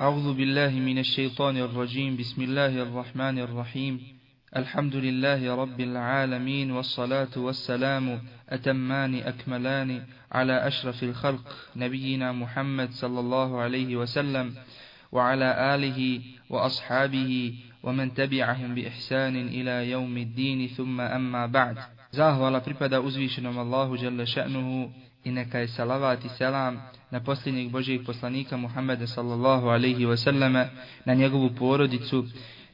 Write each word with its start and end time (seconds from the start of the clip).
أعوذ 0.00 0.32
بالله 0.32 0.72
من 0.80 0.98
الشيطان 0.98 1.56
الرجيم. 1.56 2.16
بسم 2.16 2.42
الله 2.42 2.72
الرحمن 2.88 3.38
الرحيم. 3.38 4.00
الحمد 4.56 4.96
لله 4.96 5.54
رب 5.54 5.80
العالمين 5.80 6.70
والصلاة 6.72 7.34
والسلام 7.36 8.20
أتمان 8.48 9.14
أكملان 9.14 10.02
على 10.32 10.66
أشرف 10.66 11.02
الخلق 11.02 11.44
نبينا 11.76 12.32
محمد 12.32 12.90
صلى 12.90 13.20
الله 13.20 13.60
عليه 13.60 13.96
وسلم 13.96 14.56
وعلى 15.12 15.48
آله 15.74 16.20
وأصحابه 16.50 17.54
ومن 17.82 18.14
تبعهم 18.14 18.74
بإحسان 18.74 19.36
إلى 19.36 19.90
يوم 19.90 20.16
الدين. 20.16 20.68
ثم 20.80 21.00
أما 21.00 21.46
بعد. 21.46 21.76
Zahvala 22.16 22.64
pripada 22.64 23.04
uzvišenom 23.04 23.52
Allahu 23.52 24.00
Đalla 24.00 24.24
še'nuhu 24.24 25.09
i 25.24 25.30
neka 25.30 25.58
je 25.58 25.68
salavat 25.68 26.24
i 26.24 26.28
selam 26.28 26.82
na 27.10 27.20
posljednjeg 27.20 27.70
Božijeg 27.70 28.06
poslanika 28.06 28.56
Muhammeda 28.56 29.06
sallallahu 29.06 29.66
alaihi 29.68 30.06
wasallama, 30.06 30.66
na 31.04 31.14
njegovu 31.14 31.50
porodicu, 31.58 32.26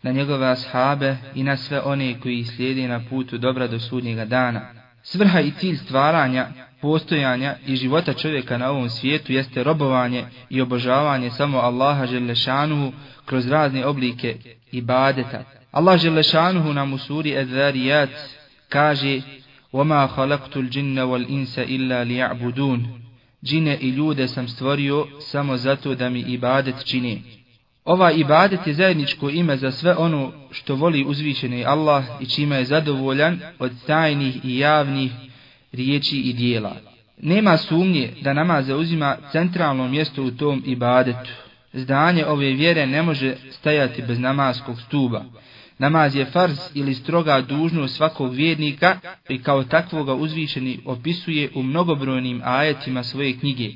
na 0.03 0.12
njegove 0.12 0.47
ashabe 0.47 1.17
i 1.34 1.43
na 1.43 1.56
sve 1.56 1.80
one 1.80 2.20
koji 2.20 2.45
slijede 2.45 2.89
na 2.89 3.01
putu 3.11 3.39
dobra 3.39 3.67
do 3.67 3.80
sudnjega 3.80 4.25
dana. 4.25 4.61
Svrha 5.03 5.41
i 5.41 5.51
cilj 5.51 5.77
stvaranja, 5.77 6.48
postojanja 6.80 7.56
i 7.67 7.77
života 7.77 8.12
čovjeka 8.12 8.59
na 8.59 8.70
ovom 8.70 8.91
svijetu 8.91 9.33
jeste 9.33 9.62
robovanje 9.62 10.25
i 10.51 10.61
obožavanje 10.61 11.31
samo 11.31 11.59
Allaha 11.59 12.06
Želešanuhu 12.06 12.92
kroz 13.25 13.48
razne 13.48 13.87
oblike 13.87 14.37
ibadeta. 14.73 15.45
Allah 15.73 16.01
Želešanuhu 16.01 16.73
nam 16.73 16.92
u 16.92 16.98
suri 16.98 17.34
Edvarijat 17.37 18.11
kaže 18.69 19.20
وَمَا 19.73 20.08
خَلَقْتُ 20.08 20.58
الْجِنَّ 20.58 21.00
وَالْإِنْسَ 21.00 21.59
إِلَّا 21.59 22.04
لِيَعْبُدُونَ 22.04 23.02
Džine 23.44 23.77
i 23.81 23.90
ljude 23.90 24.27
sam 24.27 24.48
stvorio 24.48 25.08
samo 25.20 25.58
zato 25.58 25.95
da 25.95 26.09
mi 26.09 26.20
ibadet 26.20 26.86
čini. 26.86 27.22
Ova 27.86 28.12
ibadet 28.12 28.68
je 28.68 28.73
zajedničko 28.73 29.30
ime 29.30 29.58
za 29.58 29.72
sve 29.72 29.95
ono 29.98 30.31
što 30.52 30.76
voli 30.76 31.05
uzvišeni 31.05 31.66
Allah 31.66 32.03
i 32.20 32.25
čime 32.25 32.56
je 32.56 32.66
zadovoljan 32.66 33.39
od 33.59 33.72
tajnih 33.88 34.45
i 34.45 34.58
javnih 34.58 35.11
riječi 35.72 36.17
i 36.17 36.34
dijela. 36.34 36.75
Nema 37.17 37.58
sumnje 37.58 38.14
da 38.22 38.34
nama 38.34 38.61
zauzima 38.61 39.17
centralno 39.31 39.88
mjesto 39.88 40.23
u 40.23 40.31
tom 40.31 40.64
ibadetu. 40.66 41.31
Zdanje 41.73 42.25
ove 42.25 42.50
vjere 42.50 42.88
ne 42.88 43.02
može 43.02 43.36
stajati 43.52 44.02
bez 44.02 44.20
namaskog 44.20 44.81
stuba. 44.81 45.25
Namaz 45.80 46.16
je 46.16 46.25
farz 46.25 46.58
ili 46.73 46.95
stroga 46.95 47.42
dužnost 47.42 47.95
svakog 47.95 48.34
vjernika 48.34 49.00
i 49.30 49.44
kao 49.44 49.64
takvoga 49.64 50.14
uzvišeni 50.14 50.80
opisuje 50.86 51.50
u 51.56 51.64
mnogobrojnim 51.64 52.42
ajetima 52.44 53.03
svoje 53.03 53.39
knjige. 53.39 53.70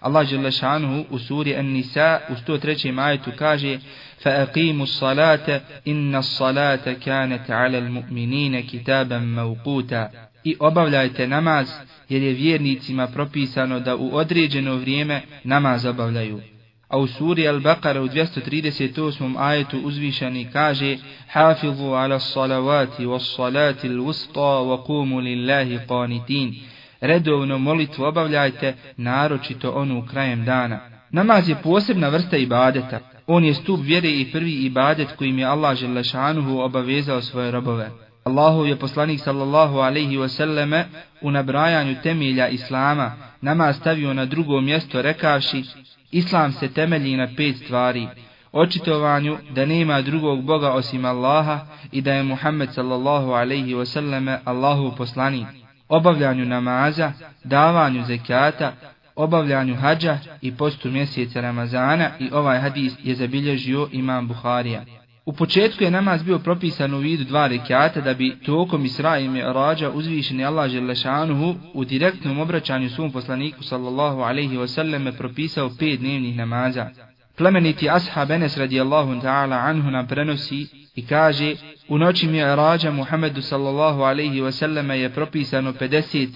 Allah 0.00 0.30
Đelešanuhu 0.30 1.04
u 1.10 1.18
suri 1.18 1.56
An-Nisa 1.56 2.20
u 2.30 2.50
103. 2.50 3.00
ajetu 3.00 3.30
kaže 3.38 3.78
فَأَقِيمُوا 4.24 4.86
الصَّلَاةَ 4.86 5.60
إِنَّ 5.86 6.14
الصَّلَاةَ 6.14 6.92
كَانَتْ 7.04 7.50
عَلَى 7.50 7.78
الْمُؤْمِنِينَ 7.78 8.60
كِتَابًا 8.60 9.18
مَوْقُوتًا 9.18 10.08
I 10.44 10.56
obavljajte 10.58 11.26
namaz 11.26 11.70
jer 12.08 12.22
je 12.22 12.32
vjernicima 12.32 13.06
propisano 13.06 13.80
da 13.80 13.96
u 13.96 14.16
određeno 14.16 14.76
vrijeme 14.76 15.22
namaz 15.44 15.84
obavljaju. 15.84 16.40
A 16.89 16.97
u 16.97 17.07
suri 17.07 17.47
Al-Baqara 17.47 18.01
u 18.01 18.07
238. 18.07 19.35
ajetu 19.37 19.79
uzvišani 19.79 20.49
kaže 20.53 20.97
Hafizu 21.27 21.83
ala 21.83 22.19
salavati 22.19 23.05
was 23.05 23.35
salati 23.35 23.87
l-usta 23.87 24.41
wa 24.41 24.83
kumu 24.83 25.19
lillahi 25.19 25.79
qanitin. 25.87 26.55
Redovno 27.01 27.57
molitvu 27.57 28.03
obavljajte, 28.03 28.75
naročito 28.97 29.71
onu 29.71 30.05
krajem 30.05 30.45
dana. 30.45 30.79
Namaz 31.11 31.49
je 31.49 31.55
posebna 31.63 32.09
vrsta 32.09 32.37
ibadeta. 32.37 32.99
On 33.27 33.45
je 33.45 33.53
stup 33.53 33.79
vjere 33.83 34.09
i 34.09 34.31
prvi 34.31 34.51
ibadet 34.51 35.11
kojim 35.17 35.39
je 35.39 35.45
Allah 35.45 35.77
Želešanuhu 35.77 36.59
obavezao 36.59 37.21
svoje 37.21 37.51
robove. 37.51 37.91
Allahu 38.23 38.65
je 38.65 38.75
poslanik 38.75 39.19
sallallahu 39.19 39.77
alaihi 39.77 40.17
wasallame 40.17 40.83
u 41.21 41.31
nabrajanju 41.31 41.95
temelja 42.03 42.47
Islama 42.47 43.11
nama 43.41 43.73
stavio 43.73 44.13
na 44.13 44.25
drugo 44.25 44.61
mjesto 44.61 45.01
rekavši 45.01 45.63
Islam 46.11 46.51
se 46.51 46.67
temelji 46.67 47.17
na 47.17 47.27
pet 47.37 47.57
stvari. 47.57 48.07
Očitovanju 48.51 49.37
da 49.49 49.65
nema 49.65 50.01
drugog 50.01 50.43
Boga 50.43 50.71
osim 50.71 51.05
Allaha 51.05 51.59
i 51.91 52.01
da 52.01 52.13
je 52.13 52.23
Muhammed 52.23 52.73
sallallahu 52.73 53.31
alaihi 53.31 53.75
wasallame 53.75 54.37
Allahu 54.45 54.95
poslanik, 54.97 55.47
Obavljanju 55.89 56.45
namaza, 56.45 57.13
davanju 57.43 58.03
zekata, 58.05 58.73
obavljanju 59.15 59.75
hađa 59.75 60.17
i 60.41 60.55
postu 60.55 60.91
mjeseca 60.91 61.41
Ramazana 61.41 62.09
i 62.19 62.29
ovaj 62.31 62.59
hadis 62.59 62.93
je 63.03 63.15
zabilježio 63.15 63.89
imam 63.91 64.27
Buharija. 64.27 64.85
U 65.27 65.33
početku 65.33 65.83
je 65.83 65.91
namaz 65.91 66.23
bio 66.23 66.39
propisan 66.39 66.93
u 66.93 66.97
vidu 66.97 67.23
dva 67.23 67.47
rekiata 67.47 68.01
da 68.01 68.13
bi 68.13 68.37
tokom 68.45 68.85
Isra 68.85 69.19
i 69.19 69.27
Mi'rađa 69.27 69.89
uzvišeni 69.89 70.45
Allah 70.45 70.69
Želešanuhu 70.69 71.55
u 71.73 71.85
direktnom 71.85 72.39
obraćanju 72.39 72.89
svom 72.89 73.11
poslaniku 73.11 73.63
sallallahu 73.63 74.21
alaihi 74.21 74.57
wasallam 74.57 75.17
propisao 75.17 75.69
pet 75.79 75.99
dnevnih 75.99 76.35
namaza. 76.35 76.89
Plemeniti 77.37 77.89
ashab 77.89 78.31
Enes 78.31 78.57
radijallahu 78.57 79.11
ta'ala 79.11 79.55
anhu 79.55 79.91
nam 79.91 80.07
prenosi 80.07 80.67
i 80.95 81.05
kaže 81.05 81.55
u 81.87 81.97
noći 81.97 82.27
Mi'rađa 82.27 82.91
Muhammedu 82.91 83.41
sallallahu 83.41 84.01
alaihi 84.01 84.41
wasallam 84.41 84.91
je 84.91 85.09
propisano 85.09 85.73
50 85.73 86.27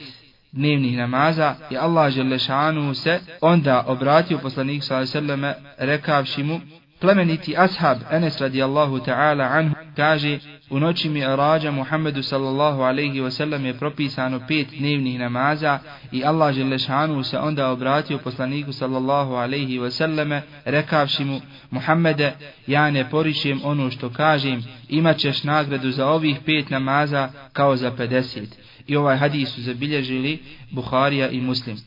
dnevnih 0.52 0.97
namaza 0.97 1.56
i 1.69 1.78
Allah 1.78 2.12
Želešanuhu 2.12 2.94
se 2.94 3.19
onda 3.41 3.84
obratio 3.88 4.38
poslaniku 4.38 4.85
sallallahu 4.85 5.18
alaihi 5.18 5.31
wasallam 5.31 5.53
rekavši 5.78 6.44
mu 6.44 6.59
Plemeniti 7.01 7.57
ashab 7.57 7.97
Enes 8.12 8.38
radijallahu 8.38 9.00
ta'ala 9.00 9.44
anhu 9.51 9.75
kaže 9.95 10.39
u 10.69 10.79
noći 10.79 11.09
mi 11.09 11.22
rađa 11.22 11.72
Muhammedu 11.72 12.23
sallallahu 12.23 12.81
alaihi 12.81 13.22
wasallam 13.22 13.66
je 13.66 13.73
propisano 13.73 14.39
pet 14.47 14.67
dnevnih 14.79 15.19
namaza 15.19 15.79
i 16.11 16.23
Allah 16.23 16.53
želešanu 16.53 17.23
se 17.23 17.40
onda 17.40 17.69
obratio 17.69 18.17
poslaniku 18.17 18.73
sallallahu 18.73 19.34
alaihi 19.34 19.79
wasallame 19.79 20.41
rekavši 20.66 21.25
mu 21.25 21.41
Muhammede 21.72 22.34
ja 22.67 22.91
ne 22.91 23.09
poričem 23.09 23.61
ono 23.63 23.91
što 23.91 24.09
kažem 24.09 24.63
imat 24.90 25.17
ćeš 25.17 25.44
nagradu 25.44 25.91
za 25.91 26.07
ovih 26.07 26.38
pet 26.45 26.69
namaza 26.69 27.29
kao 27.53 27.75
za 27.75 27.91
50 27.91 28.45
i 28.88 28.95
ovaj 28.95 29.17
hadis 29.17 29.50
su 29.50 29.61
zabilježili 29.61 30.40
Buharija 30.72 31.29
i 31.29 31.41
Muslim. 31.41 31.78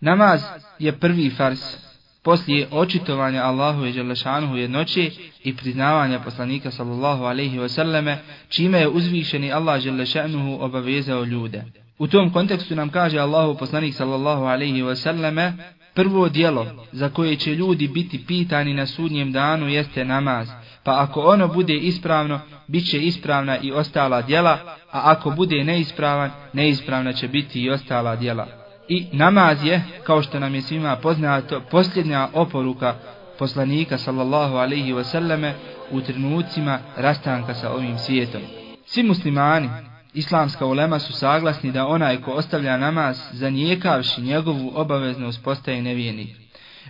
Namaz 0.00 0.42
je 0.78 0.92
prvi 0.92 1.30
fars 1.30 1.87
poslije 2.28 2.68
očitovanja 2.70 3.42
Allahu 3.42 3.86
i 3.86 3.92
Đelešanuhu 3.92 4.56
jednoće 4.56 5.10
i 5.44 5.56
priznavanja 5.56 6.20
poslanika 6.20 6.70
sallallahu 6.70 7.24
alaihi 7.24 7.58
wasallame, 7.58 8.16
čime 8.48 8.78
je 8.78 8.88
uzvišeni 8.88 9.52
Allah 9.52 9.82
Đelešanuhu 9.84 10.64
obavezao 10.64 11.24
ljude. 11.24 11.64
U 11.98 12.06
tom 12.06 12.32
kontekstu 12.32 12.74
nam 12.74 12.88
kaže 12.88 13.18
Allahu 13.18 13.58
poslanik 13.58 13.94
sallallahu 13.94 14.44
alaihi 14.44 14.82
wasallame, 14.82 15.52
prvo 15.94 16.28
dijelo 16.28 16.66
za 16.92 17.08
koje 17.08 17.36
će 17.36 17.54
ljudi 17.54 17.88
biti 17.88 18.24
pitani 18.26 18.74
na 18.74 18.86
sudnjem 18.86 19.32
danu 19.32 19.68
jeste 19.68 20.04
namaz, 20.04 20.48
pa 20.84 21.02
ako 21.02 21.20
ono 21.20 21.48
bude 21.48 21.74
ispravno, 21.74 22.40
bit 22.66 22.90
će 22.90 23.04
ispravna 23.04 23.58
i 23.58 23.72
ostala 23.72 24.22
dijela, 24.22 24.58
a 24.92 25.12
ako 25.12 25.30
bude 25.30 25.64
neispravan, 25.64 26.30
neispravna 26.52 27.12
će 27.12 27.28
biti 27.28 27.62
i 27.62 27.70
ostala 27.70 28.16
dijela. 28.16 28.57
I 28.88 29.06
namaz 29.12 29.64
je, 29.64 29.82
kao 30.04 30.22
što 30.22 30.40
nam 30.40 30.54
je 30.54 30.62
svima 30.62 30.96
poznato, 30.96 31.62
posljednja 31.70 32.28
oporuka 32.32 32.94
poslanika 33.38 33.98
sallallahu 33.98 34.56
alaihi 34.56 34.92
wasallame 34.92 35.52
u 35.90 36.00
trenucima 36.00 36.78
rastanka 36.96 37.54
sa 37.54 37.72
ovim 37.72 37.98
svijetom. 37.98 38.40
Svi 38.86 39.02
muslimani, 39.02 39.68
islamska 40.14 40.66
ulema 40.66 40.98
su 40.98 41.12
saglasni 41.12 41.72
da 41.72 41.86
onaj 41.86 42.20
ko 42.20 42.30
ostavlja 42.30 42.76
namaz 42.76 43.18
zanijekavši 43.32 44.20
njegovu 44.20 44.72
obaveznost 44.74 45.44
postaje 45.44 45.82
nevijenik. 45.82 46.36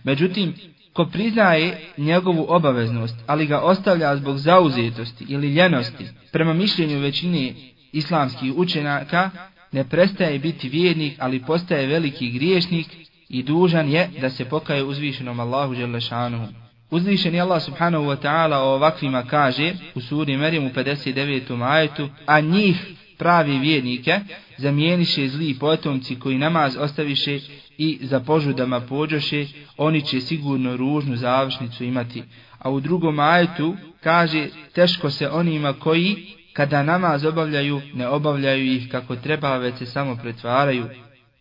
Međutim, 0.04 0.54
ko 0.92 1.04
priznaje 1.04 1.80
njegovu 1.96 2.46
obaveznost, 2.48 3.16
ali 3.26 3.46
ga 3.46 3.60
ostavlja 3.60 4.16
zbog 4.16 4.38
zauzetosti 4.38 5.24
ili 5.28 5.54
ljenosti, 5.54 6.08
prema 6.32 6.52
mišljenju 6.52 6.98
većine 6.98 7.52
islamskih 7.92 8.52
učenaka, 8.56 9.30
ne 9.72 9.84
prestaje 9.84 10.38
biti 10.38 10.68
vjernik, 10.68 11.16
ali 11.18 11.42
postaje 11.42 11.86
veliki 11.86 12.30
griješnik 12.30 12.86
i 13.28 13.42
dužan 13.42 13.88
je 13.88 14.10
da 14.20 14.30
se 14.30 14.44
pokaje 14.44 14.84
uzvišenom 14.84 15.40
Allahu 15.40 15.74
Đelešanuhu. 15.74 16.46
Uzvišen 16.90 17.34
je 17.34 17.40
Allah 17.40 17.62
subhanahu 17.62 18.04
wa 18.04 18.16
ta'ala 18.16 18.56
o 18.56 18.74
ovakvima 18.74 19.22
kaže 19.22 19.72
u 19.94 20.00
suri 20.00 20.36
Merim 20.36 20.66
u 20.66 20.70
59. 20.70 21.62
ajetu, 21.62 22.08
a 22.26 22.40
njih 22.40 22.86
pravi 23.18 23.58
vjernike 23.58 24.20
zamijeniše 24.58 25.28
zli 25.28 25.56
potomci 25.60 26.18
koji 26.18 26.38
namaz 26.38 26.76
ostaviše 26.76 27.40
i 27.78 27.98
za 28.02 28.20
požudama 28.20 28.80
pođoše, 28.80 29.46
oni 29.76 30.02
će 30.02 30.20
sigurno 30.20 30.76
ružnu 30.76 31.16
završnicu 31.16 31.84
imati. 31.84 32.22
A 32.58 32.70
u 32.70 32.80
drugom 32.80 33.18
ajetu 33.18 33.76
kaže 34.00 34.48
teško 34.74 35.10
se 35.10 35.30
onima 35.30 35.72
koji 35.72 36.16
kada 36.58 36.82
namaz 36.82 37.24
obavljaju, 37.24 37.80
ne 37.94 38.08
obavljaju 38.08 38.64
ih 38.72 38.88
kako 38.90 39.16
treba, 39.16 39.56
već 39.56 39.78
se 39.78 39.86
samo 39.86 40.16
pretvaraju. 40.16 40.88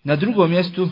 Na 0.03 0.15
drugom 0.15 0.49
mjestu 0.49 0.89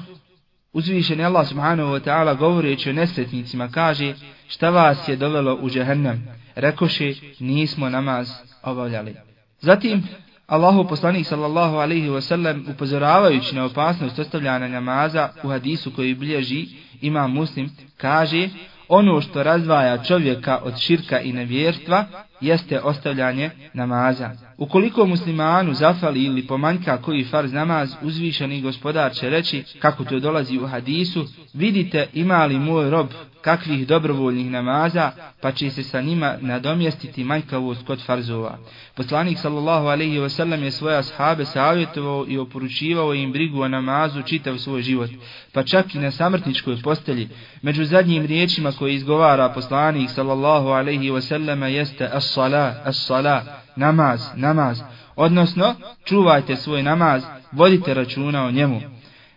Uzvišen 0.73 1.21
Allah 1.21 1.47
subhanahu 1.47 1.89
wa 1.89 1.99
ta'ala 1.99 2.37
govoreći 2.37 2.89
o 2.89 2.93
nesretnicima 2.93 3.67
kaže 3.67 4.13
šta 4.47 4.69
vas 4.69 5.07
je 5.07 5.15
dovelo 5.15 5.59
u 5.61 5.69
džehennem. 5.69 6.27
Rekoše 6.55 7.13
nismo 7.39 7.89
namaz 7.89 8.29
obavljali. 8.63 9.15
Zatim 9.59 10.03
Allahu 10.47 10.87
poslanik 10.87 11.27
sallallahu 11.27 11.75
alaihi 11.75 12.09
wa 12.09 12.21
sallam 12.21 12.65
upozoravajući 12.69 13.55
na 13.55 13.65
opasnost 13.65 14.19
ostavljanja 14.19 14.67
namaza 14.67 15.29
u 15.43 15.47
hadisu 15.47 15.91
koji 15.91 16.15
bilježi 16.15 16.65
ima 17.01 17.27
muslim 17.27 17.69
kaže 17.97 18.49
ono 18.87 19.21
što 19.21 19.43
razdvaja 19.43 20.03
čovjeka 20.03 20.59
od 20.63 20.79
širka 20.79 21.19
i 21.19 21.33
nevjerstva 21.33 22.05
jeste 22.41 22.81
ostavljanje 22.81 23.49
namaza. 23.73 24.31
Ukoliko 24.57 25.05
muslimanu 25.05 25.73
zafali 25.73 26.23
ili 26.23 26.47
pomanjka 26.47 27.01
koji 27.01 27.23
farz 27.23 27.53
namaz, 27.53 27.93
uzvišeni 28.01 28.61
gospodar 28.61 29.13
će 29.13 29.29
reći, 29.29 29.63
kako 29.79 30.03
to 30.03 30.19
dolazi 30.19 30.59
u 30.59 30.67
hadisu, 30.67 31.25
vidite 31.53 32.07
ima 32.13 32.45
li 32.45 32.59
moj 32.59 32.89
rob 32.89 33.07
kakvih 33.45 33.87
dobrovoljnih 33.87 34.51
namaza, 34.51 35.11
pa 35.41 35.51
će 35.51 35.69
se 35.69 35.83
sa 35.83 36.01
njima 36.01 36.35
nadomjestiti 36.41 37.23
manjkavost 37.23 37.85
kod 37.85 38.05
farzova. 38.05 38.57
Poslanik 38.95 39.39
sallallahu 39.39 39.87
alaihi 39.87 40.19
wasallam 40.19 40.63
je 40.63 40.71
svoje 40.71 40.97
ashabe 40.97 41.45
savjetovao 41.45 42.25
i 42.27 42.37
oporučivao 42.37 43.13
im 43.13 43.31
brigu 43.31 43.61
o 43.61 43.67
namazu 43.67 44.21
čitav 44.21 44.57
svoj 44.57 44.81
život, 44.81 45.09
pa 45.53 45.63
čak 45.63 45.95
i 45.95 45.99
na 45.99 46.11
samrtničkoj 46.11 46.81
postelji. 46.83 47.29
Među 47.61 47.85
zadnjim 47.85 48.25
riječima 48.25 48.71
koje 48.71 48.93
izgovara 48.95 49.49
poslanik 49.49 50.09
sallallahu 50.09 50.67
alaihi 50.67 51.11
wasallam 51.11 51.63
jeste 51.63 52.09
as-sala, 52.13 52.73
as-sala, 52.85 53.41
namaz, 53.75 54.21
namaz. 54.35 54.81
Odnosno, 55.15 55.75
čuvajte 56.05 56.55
svoj 56.55 56.83
namaz, 56.83 57.23
vodite 57.51 57.93
računa 57.93 58.45
o 58.45 58.51
njemu. 58.51 58.94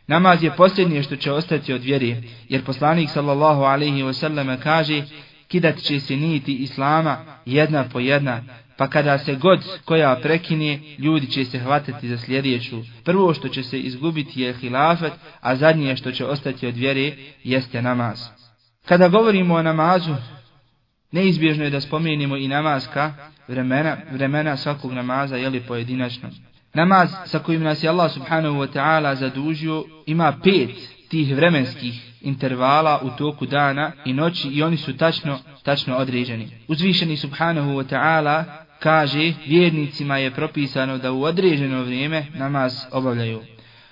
Namaz 0.09 0.43
je 0.43 0.57
posljednje 0.57 1.03
što 1.03 1.17
će 1.17 1.33
ostati 1.33 1.73
od 1.73 1.83
vjeri, 1.83 2.17
jer 2.49 2.65
poslanik 2.65 3.11
sallallahu 3.11 3.63
alaihi 3.63 4.03
wasallam 4.03 4.57
kaže, 4.63 5.03
kidat 5.49 5.77
će 5.77 6.01
se 6.01 6.17
niti 6.17 6.55
islama 6.55 7.17
jedna 7.47 7.85
po 7.93 8.01
jedna, 8.01 8.43
pa 8.77 8.89
kada 8.89 9.19
se 9.19 9.35
god 9.35 9.61
koja 9.85 10.17
prekine, 10.23 10.81
ljudi 10.99 11.27
će 11.27 11.45
se 11.45 11.59
hvatati 11.59 12.09
za 12.09 12.19
sljedeću. 12.19 12.83
Prvo 13.05 13.35
što 13.35 13.49
će 13.49 13.63
se 13.63 13.79
izgubiti 13.79 14.41
je 14.41 14.55
hilafet, 14.55 15.13
a 15.41 15.57
zadnje 15.57 15.97
što 15.97 16.13
će 16.13 16.27
ostati 16.27 16.67
od 16.67 16.77
vjere 16.77 17.13
jeste 17.45 17.83
namaz. 17.83 18.25
Kada 18.85 19.09
govorimo 19.09 19.55
o 19.55 19.63
namazu, 19.63 20.15
neizbježno 21.13 21.65
je 21.65 21.71
da 21.71 21.81
spomenimo 21.81 22.37
i 22.37 22.49
namazka 22.49 23.15
vremena, 23.49 23.97
vremena 24.13 24.57
svakog 24.57 24.93
namaza, 24.93 25.37
jeli 25.37 25.61
pojedinačno. 25.61 26.29
Namaz 26.79 27.11
sa 27.27 27.39
kojim 27.39 27.63
nas 27.63 27.83
je 27.83 27.89
Allah 27.91 28.11
subhanahu 28.11 28.59
wa 28.59 28.69
ta'ala 28.71 29.15
zadužio 29.15 29.85
ima 30.07 30.33
pet 30.45 30.71
tih 31.09 31.37
vremenskih 31.37 31.95
intervala 32.21 33.01
u 33.03 33.11
toku 33.11 33.47
dana 33.47 33.93
i 34.05 34.13
noći 34.13 34.49
i 34.49 34.63
oni 34.63 34.77
su 34.77 34.97
tačno, 34.97 35.39
tačno 35.63 35.97
određeni. 35.97 36.51
Uzvišeni 36.69 37.17
subhanahu 37.17 37.71
wa 37.71 37.85
ta'ala 37.85 38.45
kaže 38.79 39.33
vjernicima 39.47 40.19
je 40.19 40.31
propisano 40.31 40.99
da 40.99 41.13
u 41.13 41.23
određeno 41.23 41.83
vrijeme 41.83 42.27
namaz 42.35 42.73
obavljaju. 42.93 43.41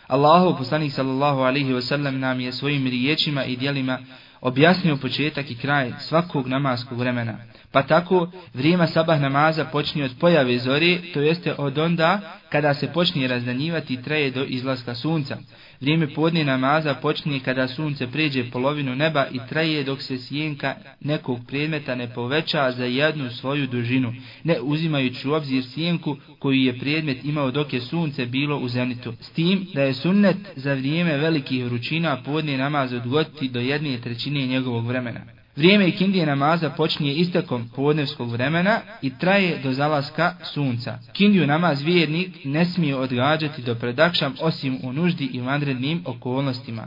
Allahu 0.06 0.58
poslanik 0.58 0.92
sallallahu 0.92 1.40
alaihi 1.40 1.72
wa 1.72 1.80
sallam 1.80 2.18
nam 2.18 2.40
je 2.40 2.52
svojim 2.52 2.86
riječima 2.86 3.44
i 3.44 3.56
dijelima 3.56 3.98
objasnio 4.40 4.96
početak 4.96 5.50
i 5.50 5.58
kraj 5.58 5.92
svakog 5.98 6.48
namaskog 6.48 6.98
vremena. 6.98 7.38
Pa 7.76 7.82
tako 7.82 8.30
vrijeme 8.54 8.86
sabah 8.86 9.20
namaza 9.20 9.64
počinje 9.64 10.04
od 10.04 10.10
pojave 10.20 10.58
zori, 10.58 11.00
to 11.14 11.20
jeste 11.20 11.54
od 11.58 11.78
onda 11.78 12.38
kada 12.48 12.74
se 12.74 12.92
počne 12.92 13.28
razdanjivati 13.28 13.94
i 13.94 14.02
traje 14.02 14.30
do 14.30 14.44
izlaska 14.44 14.94
sunca. 14.94 15.36
Vrijeme 15.80 16.14
podne 16.14 16.44
namaza 16.44 16.94
počinje 16.94 17.40
kada 17.40 17.68
sunce 17.68 18.06
pređe 18.06 18.50
polovinu 18.50 18.94
neba 18.94 19.26
i 19.32 19.40
traje 19.48 19.84
dok 19.84 20.02
se 20.02 20.18
sjenka 20.18 20.74
nekog 21.00 21.38
predmeta 21.46 21.94
ne 21.94 22.14
poveća 22.14 22.72
za 22.72 22.84
jednu 22.84 23.30
svoju 23.30 23.66
dužinu, 23.66 24.14
ne 24.44 24.60
uzimajući 24.60 25.28
u 25.28 25.32
obzir 25.32 25.64
sjenku 25.64 26.16
koju 26.38 26.62
je 26.62 26.78
predmet 26.78 27.24
imao 27.24 27.50
dok 27.50 27.72
je 27.72 27.80
sunce 27.80 28.26
bilo 28.26 28.58
u 28.58 28.68
zenitu. 28.68 29.12
S 29.20 29.30
tim 29.30 29.66
da 29.74 29.82
je 29.82 29.94
sunnet 29.94 30.36
za 30.56 30.74
vrijeme 30.74 31.16
velikih 31.16 31.64
vrućina 31.64 32.22
podne 32.22 32.58
namaz 32.58 32.92
odgoditi 32.92 33.48
do 33.48 33.60
jedne 33.60 34.00
trećine 34.00 34.46
njegovog 34.46 34.86
vremena. 34.86 35.36
Vrijeme 35.56 35.88
ikindije 35.88 36.26
namaza 36.26 36.70
počinje 36.70 37.12
istekom 37.12 37.68
podnevskog 37.76 38.30
vremena 38.32 38.80
i 39.02 39.18
traje 39.18 39.58
do 39.62 39.72
zalaska 39.72 40.34
sunca. 40.42 40.98
Kindiju 41.12 41.46
namaz 41.46 41.82
vjernik 41.82 42.44
ne 42.44 42.64
smije 42.64 42.96
odgađati 42.96 43.62
do 43.62 43.74
predakšam 43.74 44.34
osim 44.40 44.78
u 44.82 44.92
nuždi 44.92 45.24
i 45.24 45.40
vanrednim 45.40 46.02
okolnostima. 46.06 46.86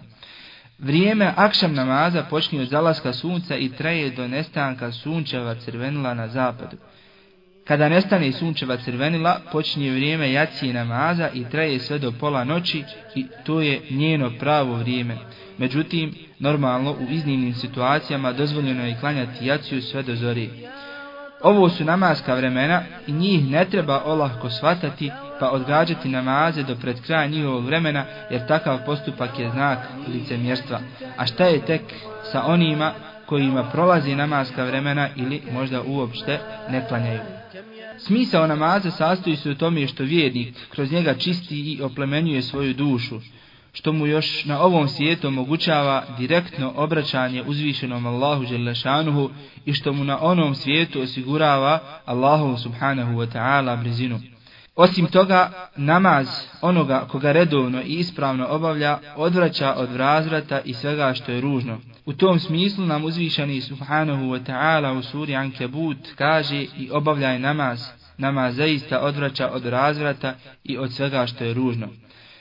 Vrijeme 0.80 1.34
akšam 1.36 1.74
namaza 1.74 2.24
počinje 2.24 2.62
od 2.62 2.68
zalaska 2.68 3.14
sunca 3.14 3.58
i 3.58 3.70
traje 3.70 4.10
do 4.10 4.28
nestanka 4.28 4.92
sunčeva 4.92 5.56
crvenila 5.56 6.14
na 6.14 6.28
zapadu. 6.28 6.78
Kada 7.68 7.90
nestane 7.90 8.32
sunčeva 8.32 8.78
crvenila, 8.78 9.42
počinje 9.52 9.92
vrijeme 9.92 10.32
jacije 10.32 10.74
namaza 10.74 11.30
i 11.34 11.46
traje 11.52 11.80
sve 11.80 12.00
do 12.00 12.12
pola 12.12 12.44
noći 12.44 12.84
i 13.16 13.26
to 13.46 13.62
je 13.62 13.82
njeno 13.90 14.32
pravo 14.40 14.76
vrijeme. 14.76 15.18
Međutim, 15.58 16.29
normalno 16.40 16.92
u 16.92 17.12
iznimnim 17.12 17.54
situacijama 17.54 18.34
dozvoljeno 18.34 18.86
je 18.86 18.98
klanjati 19.00 19.46
jaciju 19.46 19.82
sve 19.82 20.04
do 20.04 20.16
zori. 20.16 20.50
Ovo 21.44 21.70
su 21.70 21.86
namaska 21.86 22.36
vremena 22.36 22.84
i 23.08 23.12
njih 23.12 23.50
ne 23.50 23.66
treba 23.66 24.04
olahko 24.06 24.50
shvatati 24.50 25.12
pa 25.40 25.50
odgađati 25.50 26.10
namaze 26.10 26.64
do 26.64 26.76
pred 26.76 27.02
kraja 27.02 27.28
njihovog 27.28 27.66
vremena 27.66 28.06
jer 28.32 28.48
takav 28.48 28.80
postupak 28.86 29.40
je 29.40 29.50
znak 29.50 29.80
licemjerstva. 30.14 30.80
A 31.18 31.26
šta 31.26 31.46
je 31.46 31.66
tek 31.66 31.82
sa 32.32 32.44
onima 32.46 32.94
kojima 33.26 33.64
prolazi 33.64 34.16
namaska 34.16 34.64
vremena 34.64 35.10
ili 35.16 35.42
možda 35.54 35.82
uopšte 35.82 36.40
ne 36.70 36.88
klanjaju? 36.88 37.20
Smisao 37.98 38.48
namaza 38.48 38.92
sastoji 38.92 39.36
se 39.36 39.50
u 39.50 39.56
tome 39.56 39.88
što 39.88 40.04
vjernik 40.04 40.56
kroz 40.70 40.92
njega 40.92 41.14
čisti 41.14 41.56
i 41.56 41.82
oplemenjuje 41.82 42.42
svoju 42.42 42.74
dušu, 42.74 43.20
što 43.74 43.94
mu 43.94 44.08
još 44.08 44.46
na 44.46 44.62
ovom 44.62 44.88
svijetu 44.88 45.28
omogućava 45.28 46.04
direktno 46.18 46.74
obraćanje 46.76 47.44
uzvišenom 47.44 48.06
Allahu 48.06 48.46
Đelešanuhu 48.46 49.30
i 49.66 49.74
što 49.74 49.94
mu 49.94 50.04
na 50.04 50.22
onom 50.22 50.56
svijetu 50.56 51.02
osigurava 51.02 51.80
Allahu 52.06 52.58
subhanahu 52.58 53.14
wa 53.14 53.28
ta'ala 53.34 53.82
blizinu. 53.82 54.20
Osim 54.76 55.06
toga, 55.06 55.70
namaz 55.76 56.28
onoga 56.62 57.08
koga 57.08 57.32
redovno 57.32 57.82
i 57.82 57.94
ispravno 57.94 58.48
obavlja 58.50 58.98
odvraća 59.16 59.74
od 59.78 59.96
razvrata 59.96 60.62
i 60.66 60.74
svega 60.74 61.14
što 61.14 61.32
je 61.32 61.42
ružno. 61.42 61.78
U 62.06 62.14
tom 62.14 62.40
smislu 62.40 62.86
nam 62.86 63.04
uzvišani 63.04 63.62
subhanahu 63.62 64.24
wa 64.24 64.40
ta'ala 64.46 64.98
u 64.98 65.02
suri 65.02 65.36
Ankebut 65.36 65.98
kaže 66.16 66.62
i 66.78 66.90
obavljaj 66.92 67.40
namaz. 67.40 67.86
Namaz 68.18 68.56
zaista 68.56 69.00
odvraća 69.00 69.50
od 69.54 69.66
razvrata 69.66 70.36
i 70.64 70.78
od 70.78 70.94
svega 70.94 71.28
što 71.28 71.44
je 71.44 71.54
ružno. 71.54 71.88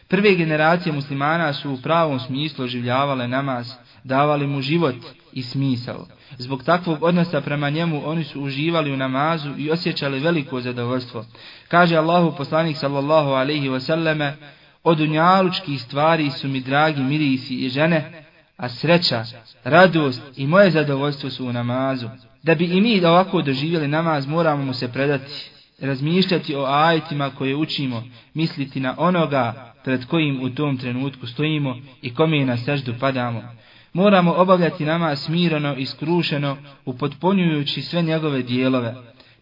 Prve 0.08 0.34
generacije 0.34 0.92
muslimana 0.92 1.52
su 1.52 1.72
u 1.72 1.76
pravom 1.76 2.20
smislu 2.20 2.64
oživljavale 2.64 3.28
namaz, 3.28 3.72
davali 4.04 4.46
mu 4.46 4.60
život 4.60 4.94
i 5.32 5.42
smisao. 5.42 6.06
Zbog 6.38 6.62
takvog 6.62 7.02
odnosa 7.02 7.40
prema 7.40 7.70
njemu 7.70 8.02
oni 8.08 8.24
su 8.24 8.42
uživali 8.42 8.92
u 8.92 8.96
namazu 8.96 9.50
i 9.58 9.70
osjećali 9.70 10.20
veliko 10.20 10.60
zadovoljstvo. 10.60 11.24
Kaže 11.68 11.96
Allahu 11.96 12.36
poslanik 12.36 12.76
sallallahu 12.76 13.30
alaihi 13.30 13.68
wasallame, 13.68 14.32
od 14.84 15.00
unjalučkih 15.00 15.82
stvari 15.82 16.30
su 16.30 16.48
mi 16.48 16.60
dragi 16.60 17.02
mirisi 17.02 17.54
i 17.54 17.68
žene, 17.68 18.24
a 18.56 18.68
sreća, 18.68 19.24
radost 19.64 20.22
i 20.36 20.46
moje 20.46 20.70
zadovoljstvo 20.70 21.30
su 21.30 21.46
u 21.46 21.52
namazu. 21.52 22.08
Da 22.42 22.54
bi 22.54 22.64
i 22.64 22.80
mi 22.80 23.04
ovako 23.04 23.42
doživjeli 23.42 23.88
namaz, 23.88 24.26
moramo 24.26 24.64
mu 24.64 24.74
se 24.74 24.92
predati, 24.92 25.50
razmišljati 25.78 26.54
o 26.54 26.64
ajitima 26.66 27.30
koje 27.30 27.56
učimo, 27.56 28.04
misliti 28.34 28.80
na 28.80 28.94
onoga 28.98 29.74
pred 29.84 30.06
kojim 30.06 30.42
u 30.42 30.50
tom 30.50 30.76
trenutku 30.76 31.26
stojimo 31.26 31.76
i 32.02 32.14
kome 32.14 32.44
na 32.44 32.56
seždu 32.56 32.94
padamo. 33.00 33.42
Moramo 33.92 34.32
obavljati 34.32 34.84
nama 34.84 35.16
smirano 35.16 35.74
i 35.76 35.86
skrušeno, 35.86 36.56
upotpunjujući 36.84 37.82
sve 37.82 38.02
njegove 38.02 38.42
dijelove. 38.42 38.94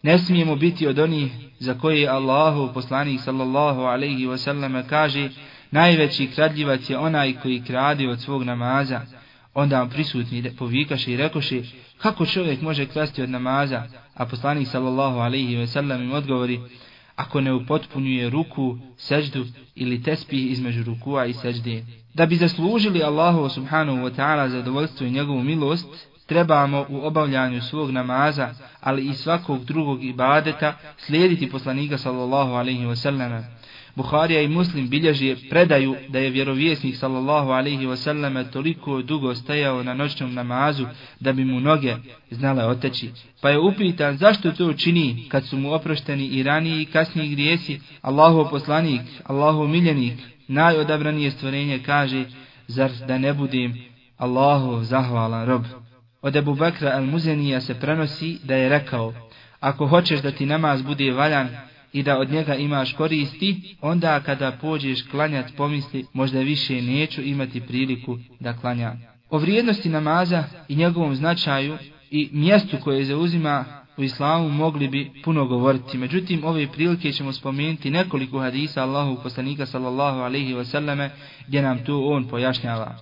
Ne 0.03 0.17
smijemo 0.17 0.55
biti 0.55 0.87
od 0.87 0.99
onih 0.99 1.31
za 1.59 1.73
koje 1.73 2.07
Allahu 2.07 2.73
poslanik 2.73 3.21
sallallahu 3.21 3.81
alaihi 3.81 4.27
wasallam 4.27 4.83
kaže 4.89 5.29
najveći 5.71 6.27
kradljivac 6.35 6.89
je 6.89 6.97
onaj 6.97 7.33
koji 7.33 7.63
kradi 7.67 8.07
od 8.07 8.21
svog 8.21 8.43
namaza. 8.43 9.01
Onda 9.53 9.87
prisutni 9.91 10.51
povikaše 10.57 11.11
i 11.11 11.17
rekoše 11.17 11.61
kako 11.97 12.25
čovjek 12.25 12.61
može 12.61 12.85
klesti 12.85 13.21
od 13.21 13.29
namaza, 13.29 13.83
a 14.13 14.25
poslanik 14.25 14.67
sallallahu 14.67 15.19
alaihi 15.19 15.57
wasallam 15.57 16.03
im 16.03 16.11
odgovori 16.11 16.59
ako 17.15 17.41
ne 17.41 17.53
upotpunjuje 17.53 18.29
ruku, 18.29 18.77
seždu 18.97 19.45
ili 19.75 20.03
tespih 20.03 20.51
između 20.51 20.83
rukua 20.83 21.25
i 21.25 21.33
sežde. 21.33 21.85
Da 22.13 22.25
bi 22.25 22.35
zaslužili 22.35 23.03
Allahu 23.03 23.49
subhanahu 23.49 23.97
wa 23.97 24.15
ta'ala 24.15 24.47
zadovoljstvo 24.47 25.07
i 25.07 25.11
njegovu 25.11 25.43
milost, 25.43 25.87
trebamo 26.25 26.85
u 26.89 27.05
obavljanju 27.05 27.61
svog 27.61 27.91
namaza, 27.91 28.49
ali 28.81 29.05
i 29.07 29.13
svakog 29.13 29.65
drugog 29.65 30.03
ibadeta, 30.03 30.73
slijediti 30.97 31.49
poslanika 31.49 31.97
sallallahu 31.97 32.51
alaihi 32.51 32.85
wa 32.85 32.95
sallam. 32.95 33.56
Buharija 33.97 34.41
i 34.41 34.47
Muslim 34.47 34.89
bilježi 34.89 35.35
predaju 35.49 35.95
da 36.09 36.19
je 36.19 36.29
vjerovjesnik 36.29 36.95
sallallahu 36.95 37.49
alaihi 37.49 37.85
wasallam 37.85 38.51
toliko 38.51 39.01
dugo 39.01 39.35
stajao 39.35 39.83
na 39.83 39.93
noćnom 39.93 40.33
namazu 40.33 40.85
da 41.19 41.33
bi 41.33 41.45
mu 41.45 41.59
noge 41.59 41.95
znale 42.31 42.65
oteći. 42.65 43.09
Pa 43.41 43.49
je 43.49 43.59
upitan 43.59 44.17
zašto 44.17 44.51
to 44.51 44.73
čini 44.73 45.25
kad 45.29 45.45
su 45.45 45.57
mu 45.57 45.73
oprošteni 45.73 46.25
i 46.25 46.43
raniji 46.43 46.81
i 46.81 46.85
kasniji 46.85 47.29
grijesi. 47.29 47.79
Allahu 48.01 48.49
poslanik, 48.49 49.01
Allahu 49.23 49.67
miljenik, 49.67 50.13
najodabranije 50.47 51.31
stvorenje 51.31 51.79
kaže 51.85 52.25
zar 52.67 52.91
da 53.07 53.17
ne 53.17 53.33
budem 53.33 53.73
Allahu 54.17 54.83
zahvalan 54.83 55.45
rob. 55.45 55.63
Od 56.21 56.35
Ebu 56.35 56.55
Bekra 56.55 56.91
al-Muzenija 56.99 57.59
se 57.61 57.79
prenosi 57.79 58.39
da 58.43 58.55
je 58.55 58.69
rekao 58.69 59.13
Ako 59.59 59.87
hoćeš 59.87 60.21
da 60.21 60.31
ti 60.31 60.45
namaz 60.45 60.81
bude 60.81 61.11
valjan, 61.11 61.47
i 61.97 62.03
da 62.03 62.17
od 62.17 62.31
njega 62.31 62.55
imaš 62.55 62.93
koristi, 62.93 63.75
onda 63.81 64.19
kada 64.19 64.51
pođeš 64.51 65.01
klanjat 65.01 65.55
pomisli, 65.57 66.05
možda 66.13 66.39
više 66.39 66.81
neću 66.81 67.21
imati 67.21 67.61
priliku 67.61 68.17
da 68.39 68.53
klanja. 68.53 68.93
O 69.29 69.37
vrijednosti 69.37 69.89
namaza 69.89 70.43
i 70.67 70.75
njegovom 70.75 71.15
značaju 71.15 71.77
i 72.11 72.29
mjestu 72.31 72.77
koje 72.83 73.05
zauzima 73.05 73.65
u 73.97 74.03
islamu 74.03 74.49
mogli 74.49 74.87
bi 74.87 75.11
puno 75.23 75.45
govoriti. 75.45 75.97
Međutim, 75.97 76.43
ove 76.43 76.67
prilike 76.67 77.11
ćemo 77.11 77.33
spomenuti 77.33 77.91
nekoliko 77.91 78.39
hadisa 78.39 78.83
Allahu 78.83 79.23
poslanika 79.23 79.65
sallallahu 79.65 80.19
alaihi 80.19 80.53
wasallame 80.53 81.09
gdje 81.47 81.61
nam 81.61 81.85
to 81.85 82.05
on 82.05 82.27
pojašnjava. 82.27 82.97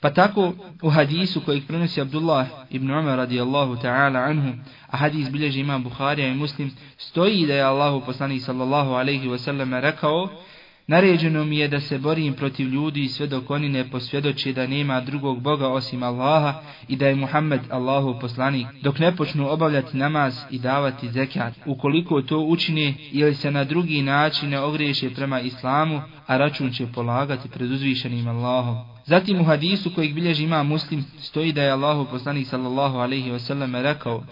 Pa 0.00 0.10
tako 0.10 0.52
u 0.82 0.90
hadisu 0.90 1.40
kojeg 1.40 1.66
prenosi 1.66 2.00
Abdullah 2.00 2.46
ibn 2.70 2.90
Umar 2.90 3.16
radijallahu 3.18 3.76
ta'ala 3.76 4.18
anhu, 4.18 4.52
a 4.90 4.96
hadis 4.96 5.30
bilježi 5.30 5.60
imam 5.60 5.82
Bukharija 5.82 6.28
i 6.28 6.34
Muslim, 6.34 6.70
stoji 6.98 7.46
da 7.46 7.54
je 7.54 7.62
Allahu 7.62 8.00
poslanik 8.06 8.42
sallallahu 8.42 8.90
alaihi 8.92 9.28
wasallam 9.28 9.80
rekao, 9.80 10.28
Naređeno 10.88 11.44
mi 11.44 11.58
je 11.58 11.68
da 11.68 11.80
se 11.80 11.98
borim 11.98 12.34
protiv 12.34 12.68
ljudi 12.68 13.08
sve 13.08 13.26
dok 13.26 13.50
oni 13.50 13.68
ne 13.68 13.90
posvjedoče 13.90 14.52
da 14.52 14.66
nema 14.66 15.00
drugog 15.00 15.40
Boga 15.42 15.68
osim 15.68 16.02
Allaha 16.02 16.60
i 16.88 16.96
da 16.96 17.06
je 17.06 17.14
Muhammed 17.14 17.60
Allahu 17.70 18.18
poslanik, 18.20 18.66
dok 18.82 18.98
ne 18.98 19.16
počnu 19.16 19.50
obavljati 19.50 19.96
namaz 19.96 20.38
i 20.50 20.58
davati 20.58 21.08
zekat. 21.08 21.54
Ukoliko 21.66 22.22
to 22.22 22.38
učine 22.38 22.94
ili 23.12 23.34
se 23.34 23.50
na 23.50 23.64
drugi 23.64 24.02
način 24.02 24.50
ne 24.50 24.60
ogriješe 24.60 25.10
prema 25.10 25.40
Islamu, 25.40 26.02
a 26.26 26.36
račun 26.36 26.70
će 26.70 26.86
polagati 26.86 27.48
pred 27.48 27.70
uzvišenim 27.70 28.28
Allahom. 28.28 28.76
Zatim 29.04 29.40
u 29.40 29.44
hadisu 29.44 29.94
kojeg 29.94 30.14
bilježi 30.14 30.44
ima 30.44 30.62
muslim 30.62 31.04
stoji 31.18 31.52
da 31.52 31.62
je 31.62 31.70
Allahu 31.70 32.06
poslanik 32.10 32.46
sallallahu 32.46 32.98
alaihi 32.98 33.30
wasallam 33.30 33.82
rekao 33.82 34.24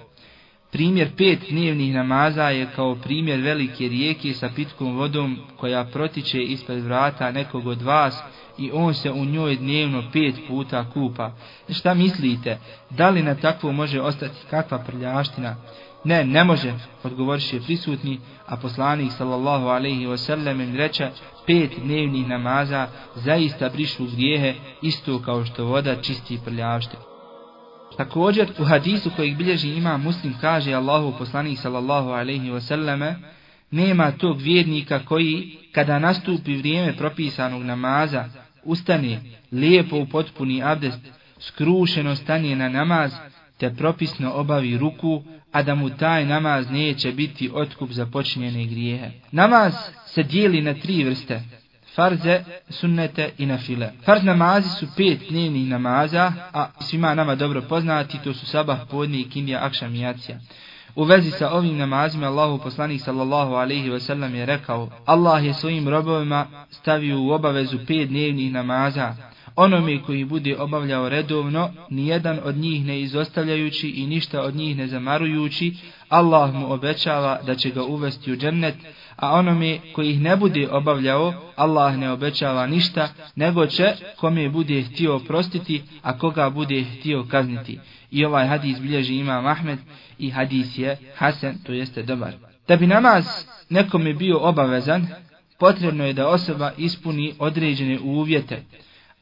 Primjer 0.77 1.11
pet 1.17 1.39
dnevnih 1.51 1.95
namaza 1.95 2.43
je 2.43 2.67
kao 2.77 2.95
primjer 2.95 3.41
velike 3.41 3.89
rijeke 3.89 4.35
sa 4.35 4.51
pitkom 4.55 4.97
vodom 4.97 5.39
koja 5.57 5.85
protiče 5.85 6.43
ispred 6.43 6.85
vrata 6.85 7.31
nekog 7.31 7.67
od 7.67 7.83
vas 7.83 8.19
i 8.59 8.71
on 8.73 8.95
se 8.95 9.11
u 9.11 9.25
njoj 9.25 9.57
dnevno 9.57 10.03
pet 10.13 10.35
puta 10.49 10.91
kupa. 10.91 11.33
Šta 11.71 11.95
mislite, 11.95 12.59
da 12.91 13.11
li 13.11 13.23
na 13.23 13.35
takvo 13.35 13.73
može 13.73 14.01
ostati 14.01 14.37
kakva 14.51 14.79
prljaština? 14.79 15.57
Ne, 16.05 16.25
ne 16.25 16.45
može, 16.45 16.75
odgovoriše 17.03 17.61
prisutni, 17.61 18.21
a 18.47 18.57
poslanik 18.57 19.13
sallallahu 19.13 19.67
alaihi 19.67 20.07
wasallam 20.07 20.69
im 20.69 20.77
reče, 20.77 21.11
pet 21.47 21.71
dnevnih 21.85 22.29
namaza 22.29 22.89
zaista 23.15 23.69
brišu 23.69 24.07
grijehe 24.17 24.55
isto 24.83 25.23
kao 25.23 25.45
što 25.45 25.65
voda 25.65 26.03
čisti 26.03 26.39
prljavštinu. 26.45 27.16
Također 27.97 28.49
u 28.59 28.65
hadisu 28.65 29.11
kojeg 29.17 29.37
bilježi 29.37 29.69
ima 29.69 29.97
muslim 29.97 30.35
kaže 30.41 30.73
Allahu 30.73 31.19
poslanik 31.19 31.59
sallallahu 31.59 32.11
alaihi 32.11 32.51
wasallame 32.51 33.15
nema 33.71 34.11
tog 34.11 34.41
vjernika 34.41 35.05
koji 35.05 35.59
kada 35.73 35.99
nastupi 35.99 36.57
vrijeme 36.57 36.97
propisanog 36.97 37.63
namaza 37.63 38.25
ustane 38.65 39.21
lijepo 39.53 39.97
u 39.97 40.07
potpuni 40.07 40.63
abdest 40.63 41.01
skrušeno 41.39 42.17
stanje 42.17 42.57
na 42.57 42.69
namaz 42.69 43.13
te 43.59 43.75
propisno 43.75 44.33
obavi 44.33 44.79
ruku 44.79 45.23
a 45.53 45.63
da 45.63 45.75
mu 45.75 45.91
taj 45.91 46.27
namaz 46.27 46.71
neće 46.71 47.13
biti 47.13 47.51
otkup 47.55 47.91
za 47.91 48.07
počinjene 48.07 48.67
grijehe. 48.67 49.11
Namaz 49.33 49.75
se 50.07 50.23
dijeli 50.23 50.63
na 50.63 50.75
tri 50.75 51.05
vrste, 51.05 51.43
farze, 51.97 52.45
sunnete 52.71 53.31
i 53.39 53.47
nafile. 53.47 53.93
Farz 54.05 54.25
namazi 54.25 54.69
su 54.69 54.87
pet 54.97 55.21
dnevnih 55.29 55.69
namaza, 55.69 56.33
a 56.53 56.69
svima 56.81 57.15
nama 57.15 57.35
dobro 57.35 57.63
poznati, 57.63 58.19
to 58.25 58.35
su 58.35 58.47
sabah, 58.47 58.79
podni, 58.91 59.29
kindija, 59.31 59.65
akšam 59.65 59.95
i 59.95 60.01
jacija. 60.01 60.39
U 60.95 61.05
vezi 61.05 61.31
sa 61.31 61.51
ovim 61.51 61.77
namazima 61.77 62.27
Allahu 62.27 62.59
poslanik 62.59 63.01
sallallahu 63.01 63.55
alaihi 63.55 63.91
ve 63.91 64.01
sellem 64.01 64.35
je 64.35 64.47
rekao 64.47 64.89
Allah 65.05 65.45
je 65.45 65.55
svojim 65.55 65.89
robovima 65.89 66.47
stavio 66.71 67.21
u 67.21 67.31
obavezu 67.31 67.79
pet 67.87 68.09
dnevnih 68.09 68.53
namaza 68.53 69.15
onome 69.57 70.03
koji 70.03 70.25
bude 70.25 70.57
obavljao 70.59 71.09
redovno, 71.09 71.71
nijedan 71.91 72.39
od 72.45 72.57
njih 72.57 72.85
ne 72.85 73.01
izostavljajući 73.01 73.89
i 73.89 74.07
ništa 74.07 74.43
od 74.43 74.55
njih 74.55 74.77
ne 74.77 74.87
zamarujući, 74.87 75.75
Allah 76.09 76.55
mu 76.55 76.73
obećava 76.73 77.41
da 77.47 77.55
će 77.55 77.71
ga 77.71 77.83
uvesti 77.85 78.33
u 78.33 78.37
džennet, 78.37 78.75
a 79.17 79.35
onome 79.35 79.79
koji 79.93 80.11
ih 80.11 80.21
ne 80.21 80.37
bude 80.37 80.69
obavljao, 80.71 81.35
Allah 81.57 81.97
ne 81.97 82.11
obećava 82.11 82.67
ništa, 82.67 83.09
nego 83.37 83.67
će 83.67 83.95
kome 84.17 84.49
bude 84.49 84.83
htio 84.83 85.17
oprostiti, 85.17 85.83
a 86.03 86.19
koga 86.19 86.51
bude 86.51 86.85
htio 86.85 87.27
kazniti. 87.31 87.79
I 88.11 88.25
ovaj 88.25 88.47
hadis 88.47 88.81
bilježi 88.81 89.15
ima 89.15 89.51
Ahmed 89.51 89.79
i 90.19 90.31
hadis 90.31 90.79
je 90.79 90.97
Hasan, 91.17 91.55
to 91.67 91.73
jeste 91.73 92.03
dobar. 92.03 92.33
Da 92.69 92.77
bi 92.77 92.87
namaz 92.87 93.25
nekome 93.71 94.15
bio 94.15 94.39
obavezan, 94.39 95.07
potrebno 95.59 96.05
je 96.07 96.13
da 96.13 96.29
osoba 96.29 96.73
ispuni 96.79 97.35
određene 97.39 97.99
uvjete, 98.01 98.63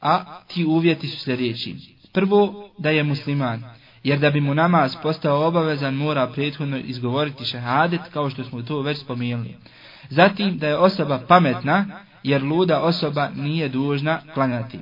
a 0.01 0.41
ti 0.47 0.65
uvjeti 0.65 1.07
su 1.07 1.19
sljedeći. 1.19 1.75
Prvo, 2.11 2.69
da 2.77 2.89
je 2.89 3.03
musliman, 3.03 3.63
jer 4.03 4.19
da 4.19 4.29
bi 4.29 4.41
mu 4.41 4.53
namaz 4.53 4.95
postao 5.03 5.47
obavezan, 5.47 5.95
mora 5.95 6.27
prethodno 6.27 6.77
izgovoriti 6.77 7.45
šehadet, 7.45 8.01
kao 8.13 8.29
što 8.29 8.43
smo 8.43 8.61
to 8.61 8.81
već 8.81 8.97
spomenuli. 8.97 9.55
Zatim, 10.09 10.57
da 10.57 10.67
je 10.67 10.77
osoba 10.77 11.19
pametna, 11.27 11.85
jer 12.23 12.43
luda 12.43 12.81
osoba 12.81 13.29
nije 13.35 13.69
dužna 13.69 14.19
klanjati. 14.33 14.79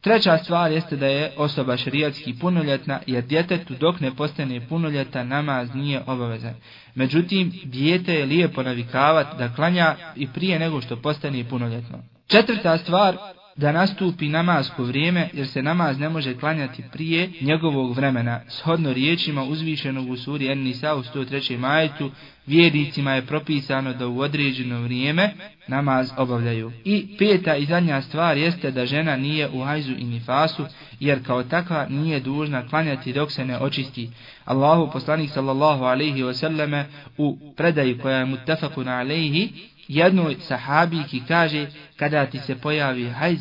Treća 0.00 0.38
stvar 0.38 0.72
jeste 0.72 0.96
da 0.96 1.06
je 1.06 1.32
osoba 1.36 1.76
šerijatski 1.76 2.34
punoljetna, 2.40 3.00
jer 3.06 3.24
djetetu 3.24 3.74
dok 3.80 4.00
ne 4.00 4.14
postane 4.14 4.68
punoljeta 4.68 5.24
namaz 5.24 5.74
nije 5.74 6.02
obavezan. 6.06 6.54
Međutim, 6.94 7.52
dijete 7.64 8.14
je 8.14 8.26
lijepo 8.26 8.62
navikavati 8.62 9.36
da 9.38 9.54
klanja 9.54 9.96
i 10.16 10.28
prije 10.28 10.58
nego 10.58 10.80
što 10.80 10.96
postane 10.96 11.44
punoljetno. 11.44 11.98
Četvrta 12.26 12.78
stvar 12.78 13.16
da 13.56 13.72
nastupi 13.72 14.28
namasko 14.28 14.84
vrijeme, 14.84 15.28
jer 15.32 15.48
se 15.48 15.62
namaz 15.62 15.98
ne 15.98 16.08
može 16.08 16.38
klanjati 16.38 16.82
prije 16.92 17.30
njegovog 17.40 17.96
vremena. 17.96 18.40
Shodno 18.48 18.92
riječima 18.92 19.44
uzvišenog 19.44 20.10
u 20.10 20.16
suri 20.16 20.52
En-Nisa 20.52 20.94
u 20.94 21.02
103. 21.02 21.58
majetu, 21.58 22.10
vjernicima 22.46 23.14
je 23.14 23.26
propisano 23.26 23.92
da 23.92 24.08
u 24.08 24.20
određeno 24.20 24.82
vrijeme 24.82 25.30
namaz 25.68 26.10
obavljaju. 26.16 26.72
I 26.84 27.16
peta 27.18 27.56
i 27.56 27.66
zadnja 27.66 28.02
stvar 28.02 28.38
jeste 28.38 28.70
da 28.70 28.86
žena 28.86 29.16
nije 29.16 29.48
u 29.48 29.64
hajzu 29.64 29.92
i 29.98 30.04
nifasu, 30.04 30.64
jer 31.00 31.26
kao 31.26 31.42
takva 31.42 31.86
nije 31.88 32.20
dužna 32.20 32.68
klanjati 32.68 33.12
dok 33.12 33.32
se 33.32 33.44
ne 33.44 33.58
očisti. 33.58 34.10
Allahu 34.44 34.92
poslanik 34.92 35.30
sallallahu 35.30 35.84
alaihi 35.84 36.22
wasallame 36.22 36.84
u 37.18 37.38
predaji 37.56 37.98
koja 37.98 38.16
je 38.16 38.24
mutafakun 38.24 38.88
alaihi, 38.88 39.48
jednoj 39.90 40.36
sahabiki 40.40 41.22
kaže 41.28 41.66
kada 41.96 42.26
ti 42.26 42.38
se 42.38 42.54
pojavi 42.54 43.08
hajz, 43.08 43.40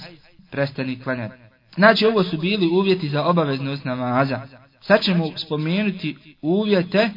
prestani 0.51 0.99
klanjati. 0.99 1.35
Znači 1.75 2.05
ovo 2.05 2.23
su 2.23 2.37
bili 2.37 2.67
uvjeti 2.67 3.09
za 3.09 3.23
obaveznost 3.23 3.85
namaza. 3.85 4.41
Sad 4.81 5.01
ćemo 5.01 5.37
spomenuti 5.37 6.17
uvjete 6.41 7.09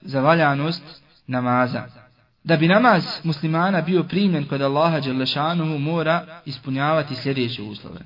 za 0.00 0.20
valjanost 0.20 1.02
namaza. 1.26 1.84
Da 2.44 2.56
bi 2.56 2.68
namaz 2.68 3.04
muslimana 3.24 3.80
bio 3.80 4.02
primjen 4.02 4.44
kod 4.44 4.62
Allaha 4.62 5.00
Đelešanuhu 5.00 5.78
mora 5.78 6.40
ispunjavati 6.44 7.14
sljedeće 7.14 7.62
uslove. 7.62 8.00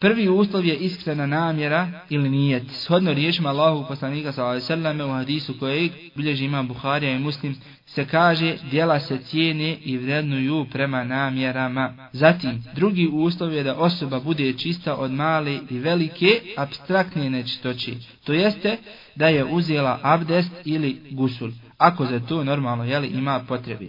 Prvi 0.00 0.28
uslov 0.28 0.66
je 0.66 0.76
iskrena 0.76 1.26
namjera 1.26 1.88
ili 2.10 2.28
nijet. 2.28 2.62
Shodno 2.70 3.12
riječima 3.12 3.48
Allahu 3.48 3.88
poslanika 3.88 4.32
s.a.v. 4.32 5.04
u 5.04 5.12
hadisu 5.12 5.58
kojeg 5.58 5.92
bilježi 6.14 6.44
ima 6.44 6.62
Buharija 6.62 7.12
i 7.12 7.18
Muslim 7.18 7.56
se 7.86 8.04
kaže 8.04 8.56
djela 8.70 9.00
se 9.00 9.18
cijene 9.18 9.76
i 9.84 9.96
vrednuju 9.98 10.66
prema 10.72 11.04
namjerama. 11.04 12.08
Zatim, 12.12 12.64
drugi 12.74 13.08
uslov 13.12 13.52
je 13.52 13.62
da 13.62 13.76
osoba 13.76 14.20
bude 14.20 14.52
čista 14.52 14.94
od 14.96 15.12
male 15.12 15.58
i 15.70 15.78
velike 15.78 16.40
abstraktne 16.56 17.30
nečistoći. 17.30 17.96
To 18.24 18.32
jeste 18.32 18.76
da 19.16 19.28
je 19.28 19.44
uzela 19.44 19.98
abdest 20.02 20.52
ili 20.64 21.00
gusul. 21.10 21.50
Ako 21.78 22.06
za 22.06 22.20
to 22.20 22.44
normalno 22.44 22.84
jeli, 22.84 23.08
ima 23.08 23.44
potrebe. 23.48 23.86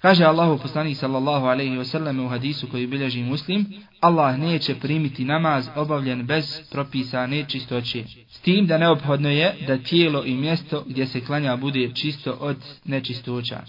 Kaže 0.00 0.24
Allahu 0.24 0.58
poslanik 0.58 0.96
sallallahu 0.96 1.46
alejhi 1.46 1.76
ve 1.76 1.84
sellem 1.84 2.20
u 2.20 2.28
hadisu 2.28 2.66
koji 2.66 2.86
bilježi 2.86 3.22
Muslim, 3.22 3.66
Allah 4.00 4.38
neće 4.38 4.74
primiti 4.74 5.24
namaz 5.24 5.68
obavljen 5.76 6.26
bez 6.26 6.60
propisane 6.70 7.44
čistoće. 7.48 8.04
S 8.28 8.40
tim 8.40 8.66
da 8.66 8.78
neophodno 8.78 9.30
je 9.30 9.54
da 9.66 9.78
tijelo 9.78 10.24
i 10.24 10.34
mjesto 10.34 10.84
gdje 10.86 11.06
se 11.06 11.20
klanja 11.20 11.56
bude 11.56 11.90
čisto 11.94 12.36
od 12.40 12.56
nečistoća. 12.84 13.60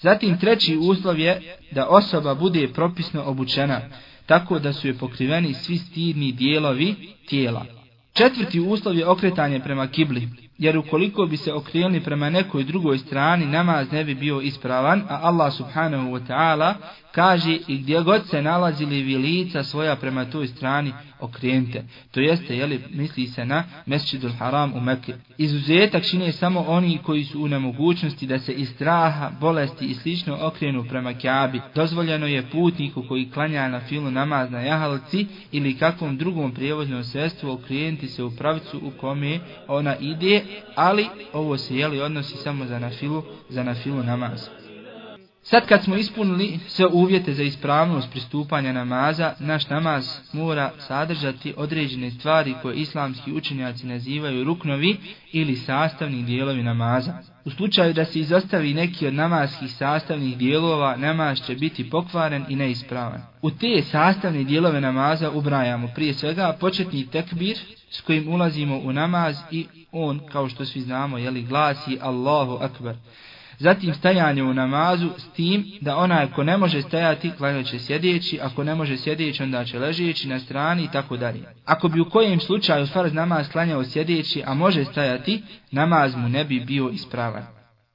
Zatim 0.00 0.38
treći 0.38 0.76
uslov 0.76 1.18
je 1.18 1.56
da 1.70 1.86
osoba 1.86 2.34
bude 2.34 2.68
propisno 2.68 3.22
obučena, 3.22 3.80
tako 4.26 4.58
da 4.58 4.72
su 4.72 4.86
je 4.86 4.94
pokriveni 4.94 5.54
svi 5.54 5.78
stidni 5.78 6.32
dijelovi 6.32 6.94
tijela. 7.28 7.66
Četvrti 8.12 8.60
uslov 8.60 8.96
je 8.96 9.06
okretanje 9.06 9.60
prema 9.60 9.86
kibli, 9.86 10.28
jer 10.58 10.78
ukoliko 10.78 11.26
bi 11.26 11.36
se 11.36 11.52
okrenuli 11.52 12.00
prema 12.00 12.30
nekoj 12.30 12.64
drugoj 12.64 12.98
strani, 12.98 13.46
namaz 13.46 13.92
ne 13.92 14.04
bi 14.04 14.14
bio 14.14 14.40
ispravan, 14.40 15.02
a 15.08 15.18
Allah 15.22 15.52
subhanahu 15.52 16.10
wa 16.10 16.26
ta'ala 16.28 16.74
kaže 17.12 17.58
i 17.66 17.78
gdje 17.78 18.00
god 18.00 18.26
se 18.26 18.42
nalazili 18.42 19.02
vi 19.02 19.16
lica 19.16 19.64
svoja 19.64 19.96
prema 19.96 20.24
toj 20.24 20.46
strani 20.46 20.92
okrenite. 21.20 21.84
To 22.10 22.20
jeste, 22.20 22.56
jeli, 22.56 22.80
misli 22.90 23.26
se 23.26 23.44
na 23.44 23.64
Mesčidul 23.86 24.30
Haram 24.30 24.74
u 24.74 24.80
Mekke. 24.80 25.14
Izuzetak 25.38 26.04
čine 26.04 26.32
samo 26.32 26.64
oni 26.68 26.98
koji 27.02 27.24
su 27.24 27.42
u 27.42 27.48
nemogućnosti 27.48 28.26
da 28.26 28.38
se 28.38 28.52
iz 28.52 28.68
straha, 28.68 29.30
bolesti 29.40 29.86
i 29.86 29.94
slično 29.94 30.38
okrenu 30.40 30.84
prema 30.88 31.14
Kaabi. 31.14 31.60
Dozvoljeno 31.74 32.26
je 32.26 32.50
putniku 32.50 33.04
koji 33.08 33.30
klanja 33.30 33.68
na 33.68 33.80
filu 33.80 34.10
namaz 34.10 34.50
na 34.50 34.60
jahalci 34.60 35.26
ili 35.52 35.78
kakvom 35.78 36.16
drugom 36.16 36.52
prijevoznom 36.52 37.04
sredstvu 37.04 37.50
okrenuti 37.50 38.08
se 38.08 38.22
u 38.22 38.30
pravicu 38.30 38.80
u 38.82 38.90
kome 38.90 39.40
ona 39.68 39.96
ide, 39.96 40.42
ali 40.74 41.06
ovo 41.32 41.58
se 41.58 41.76
jeli 41.76 42.00
odnosi 42.00 42.36
samo 42.36 42.66
za 42.66 42.78
na 42.78 42.90
filu, 42.90 43.22
za 43.48 43.62
na 43.62 43.74
filu 43.74 44.02
namaz. 44.02 44.57
Sad 45.42 45.66
kad 45.66 45.84
smo 45.84 45.96
ispunili 45.96 46.58
sve 46.66 46.86
uvjete 46.86 47.34
za 47.34 47.42
ispravnost 47.42 48.10
pristupanja 48.10 48.72
namaza, 48.72 49.34
naš 49.38 49.68
namaz 49.68 50.18
mora 50.32 50.72
sadržati 50.78 51.54
određene 51.56 52.10
stvari 52.10 52.54
koje 52.62 52.76
islamski 52.76 53.32
učenjaci 53.32 53.86
nazivaju 53.86 54.44
ruknovi 54.44 54.96
ili 55.32 55.56
sastavni 55.56 56.22
dijelovi 56.22 56.62
namaza. 56.62 57.12
U 57.44 57.50
slučaju 57.50 57.94
da 57.94 58.04
se 58.04 58.20
izostavi 58.20 58.74
neki 58.74 59.06
od 59.06 59.14
namazskih 59.14 59.72
sastavnih 59.72 60.38
dijelova, 60.38 60.96
namaz 60.96 61.38
će 61.46 61.54
biti 61.54 61.90
pokvaren 61.90 62.44
i 62.48 62.56
neispravan. 62.56 63.22
U 63.42 63.50
te 63.50 63.82
sastavne 63.82 64.44
dijelove 64.44 64.80
namaza 64.80 65.30
ubrajamo 65.30 65.88
prije 65.94 66.14
svega 66.14 66.56
početni 66.60 67.06
tekbir 67.06 67.58
s 67.90 68.00
kojim 68.00 68.28
ulazimo 68.28 68.78
u 68.78 68.92
namaz 68.92 69.36
i 69.50 69.66
on, 69.92 70.20
kao 70.32 70.48
što 70.48 70.64
svi 70.64 70.80
znamo, 70.80 71.18
jeli 71.18 71.42
glasi 71.42 71.98
Allahu 72.00 72.58
Akbar. 72.60 72.96
Zatim 73.58 73.94
stajanje 73.94 74.42
u 74.42 74.54
namazu 74.54 75.10
s 75.18 75.28
tim 75.28 75.64
da 75.80 75.96
onaj 75.96 76.30
ko 76.30 76.44
ne 76.44 76.56
može 76.56 76.82
stajati 76.82 77.30
klanjat 77.38 77.66
će 77.66 77.78
sjedeći, 77.78 78.38
ako 78.42 78.64
ne 78.64 78.74
može 78.74 78.96
sjedeći 78.96 79.42
onda 79.42 79.64
će 79.64 79.78
ležeći 79.78 80.28
na 80.28 80.40
strani 80.40 80.84
i 80.84 80.88
tako 80.92 81.16
dalje. 81.16 81.40
Ako 81.64 81.88
bi 81.88 82.00
u 82.00 82.10
kojem 82.10 82.40
slučaju 82.40 82.86
farz 82.86 83.12
namaz 83.12 83.48
klanjao 83.48 83.84
sjedeći, 83.84 84.42
a 84.46 84.54
može 84.54 84.84
stajati, 84.84 85.42
namaz 85.70 86.16
mu 86.16 86.28
ne 86.28 86.44
bi 86.44 86.60
bio 86.60 86.88
ispravan. 86.88 87.46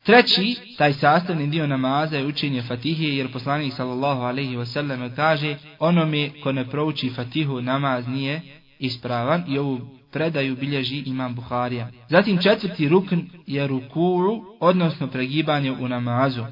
Treći, 0.03 0.55
taj 0.77 0.93
sastavni 0.93 1.47
dio 1.47 1.67
namaza 1.67 2.17
je 2.17 2.25
učenje 2.25 2.61
Fatihe, 2.61 3.07
jer 3.07 3.31
poslanik 3.31 3.73
sallallahu 3.73 4.21
alaihi 4.21 4.55
wasallam 4.55 5.15
kaže 5.15 5.55
onome 5.79 6.29
ko 6.43 6.51
ne 6.51 6.69
prouči 6.69 7.09
Fatihu 7.09 7.61
namaz 7.61 8.07
nije 8.07 8.62
ispravan 8.85 9.43
i 9.47 9.57
ovu 9.57 9.79
predaju 10.11 10.55
bilježi 10.55 11.03
imam 11.05 11.35
Buharija. 11.35 11.89
Zatim 12.09 12.37
četvrti 12.37 12.89
rukn 12.89 13.19
je 13.47 13.67
ruku'u, 13.67 14.43
odnosno 14.59 15.07
pregibanje 15.07 15.71
u 15.71 15.87
namazu. 15.87 16.43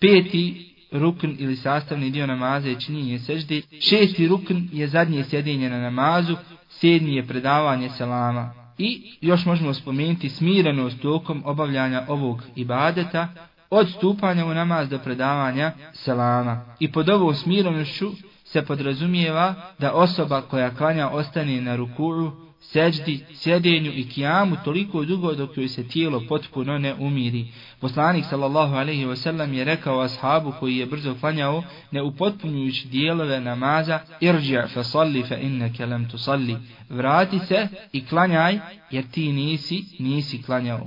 Peti 0.00 0.74
rukn 0.92 1.30
ili 1.38 1.56
sastavni 1.56 2.10
dio 2.10 2.26
namaza 2.26 2.68
je 2.68 2.80
činjenje 2.80 3.18
sežde. 3.18 3.62
Šesti 3.80 4.28
rukn 4.28 4.56
je 4.72 4.88
zadnje 4.88 5.24
sjedinje 5.24 5.70
na 5.70 5.80
namazu. 5.80 6.36
Sedmi 6.68 7.14
je 7.14 7.26
predavanje 7.26 7.88
selama. 7.90 8.54
I 8.78 9.02
još 9.20 9.46
možemo 9.46 9.74
spomenuti 9.74 10.28
smirenost 10.28 11.00
tokom 11.00 11.42
obavljanja 11.46 12.04
ovog 12.08 12.42
ibadeta, 12.56 13.28
od 13.70 13.88
stupanja 13.90 14.46
u 14.46 14.54
namaz 14.54 14.88
do 14.88 14.98
predavanja 14.98 15.72
selama. 15.92 16.64
I 16.80 16.92
pod 16.92 17.08
ovom 17.08 17.34
smirenošću 17.34 18.10
se 18.52 18.62
podrazumijeva 18.62 19.54
da 19.78 19.92
osoba 19.92 20.40
koja 20.40 20.74
klanja 20.74 21.08
ostane 21.08 21.60
na 21.60 21.76
rukuru 21.76 22.32
seđdi, 22.60 23.24
sjedenju 23.34 23.92
i 23.94 24.08
kijamu 24.08 24.56
toliko 24.64 25.04
dugo 25.04 25.34
dok 25.34 25.56
joj 25.56 25.68
se 25.68 25.88
tijelo 25.88 26.22
potpuno 26.28 26.78
ne 26.78 26.94
umiri. 26.94 27.46
Poslanik 27.80 28.24
sallallahu 28.24 28.74
alaihi 28.74 29.06
wasallam 29.06 29.52
je 29.52 29.64
rekao 29.64 30.00
ashabu 30.00 30.52
koji 30.60 30.76
je 30.76 30.86
brzo 30.86 31.14
klanjao, 31.20 31.62
ne 31.90 32.02
upotpunjujući 32.02 32.88
dijelove 32.88 33.40
namaza, 33.40 34.00
irđi' 34.20 34.68
fa 34.74 34.84
salli 34.84 35.22
fa 35.22 35.36
inneke 35.36 35.86
lam 35.86 36.08
tu 36.08 36.18
salli. 36.18 36.56
Vrati 36.88 37.38
se 37.38 37.68
i 37.92 38.06
klanjaj 38.06 38.58
jer 38.90 39.04
ti 39.10 39.32
nisi, 39.32 39.84
nisi 39.98 40.42
klanjao. 40.42 40.86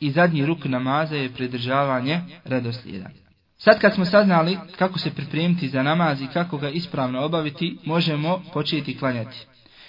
I 0.00 0.10
zadnji 0.10 0.46
ruk 0.46 0.64
namaza 0.64 1.16
je 1.16 1.32
pridržavanje 1.32 2.20
redoslijeda. 2.44 3.21
Sad 3.64 3.80
kad 3.80 3.94
smo 3.94 4.04
saznali 4.04 4.58
kako 4.78 4.98
se 4.98 5.10
pripremiti 5.10 5.68
za 5.68 5.82
namaz 5.82 6.22
i 6.22 6.26
kako 6.26 6.58
ga 6.58 6.68
ispravno 6.68 7.24
obaviti, 7.24 7.76
možemo 7.84 8.42
početi 8.52 8.98
klanjati. 8.98 9.46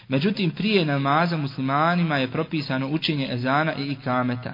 Međutim, 0.07 0.51
prije 0.51 0.85
namaza 0.85 1.37
muslimanima 1.37 2.17
je 2.17 2.31
propisano 2.31 2.87
učenje 2.87 3.27
ezana 3.31 3.73
i 3.75 3.91
ikameta. 3.91 4.53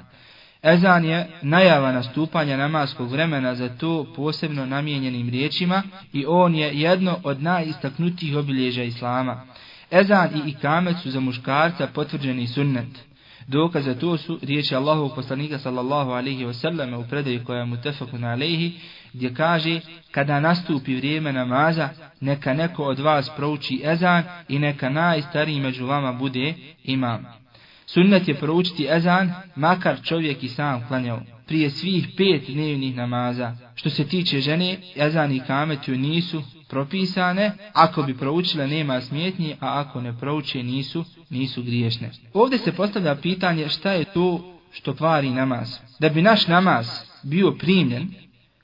Ezan 0.64 1.06
je 1.06 1.28
najava 1.42 1.92
nastupanja 1.92 2.58
namaskog 2.58 3.12
vremena 3.12 3.56
za 3.56 3.70
to 3.70 4.14
posebno 4.16 4.66
namijenjenim 4.66 5.30
riječima 5.30 5.84
i 6.14 6.26
on 6.28 6.56
je 6.56 6.80
jedno 6.80 7.20
od 7.24 7.42
najistaknutijih 7.42 8.38
obilježa 8.38 8.84
islama. 8.84 9.46
Ezan 9.92 10.30
i 10.36 10.50
ikamet 10.50 10.98
su 11.04 11.12
za 11.12 11.20
muškarca 11.20 11.88
potvrđeni 11.88 12.48
sunnet. 12.48 13.09
Dokaz 13.52 13.86
za 13.86 13.96
to 13.96 14.18
su 14.18 14.40
riječi 14.42 14.76
Allahovog 14.76 15.16
poslanika 15.16 15.60
sallallahu 15.60 16.12
alaihi 16.12 16.46
wasallam 16.46 16.96
u 17.00 17.10
predaju 17.10 17.44
koja 17.46 17.60
je 17.60 17.66
mutefakun 17.66 18.24
alaihi 18.24 18.72
gdje 19.14 19.34
kaže 19.34 19.80
kada 20.12 20.40
nastupi 20.40 20.96
vrijeme 20.96 21.34
namaza 21.34 21.90
neka 22.22 22.54
neko 22.54 22.84
od 22.84 23.00
vas 23.00 23.32
prouči 23.36 23.82
ezan 23.84 24.24
i 24.48 24.60
neka 24.60 24.90
najstariji 24.90 25.60
među 25.60 25.86
vama 25.86 26.14
bude 26.14 26.54
imam. 26.84 27.26
Sunnet 27.94 28.28
je 28.28 28.36
proučiti 28.36 28.88
ezan 28.90 29.32
makar 29.56 30.02
čovjek 30.04 30.44
i 30.44 30.48
sam 30.48 30.88
klanjao 30.88 31.22
prije 31.48 31.70
svih 31.70 32.08
pet 32.18 32.44
dnevnih 32.50 32.96
namaza. 32.96 33.56
Što 33.76 33.90
se 33.90 34.08
tiče 34.08 34.40
žene, 34.42 34.78
ezan 34.96 35.32
i 35.32 35.42
kametju 35.48 35.98
nisu 35.98 36.44
propisane, 36.68 37.52
ako 37.74 38.04
bi 38.04 38.18
proučile 38.18 38.68
nema 38.68 39.02
smjetnji, 39.02 39.56
a 39.60 39.80
ako 39.80 40.02
ne 40.02 40.18
prouče 40.18 40.64
nisu, 40.64 41.06
nisu 41.30 41.64
griješne. 41.64 42.12
Ovdje 42.34 42.58
se 42.58 42.72
postavlja 42.72 43.16
pitanje 43.16 43.70
šta 43.70 43.92
je 43.92 44.06
to 44.06 44.60
što 44.72 44.96
kvari 44.96 45.30
namaz. 45.30 45.78
Da 46.00 46.10
bi 46.10 46.22
naš 46.22 46.48
namaz 46.48 46.88
bio 47.24 47.52
primljen, 47.52 48.08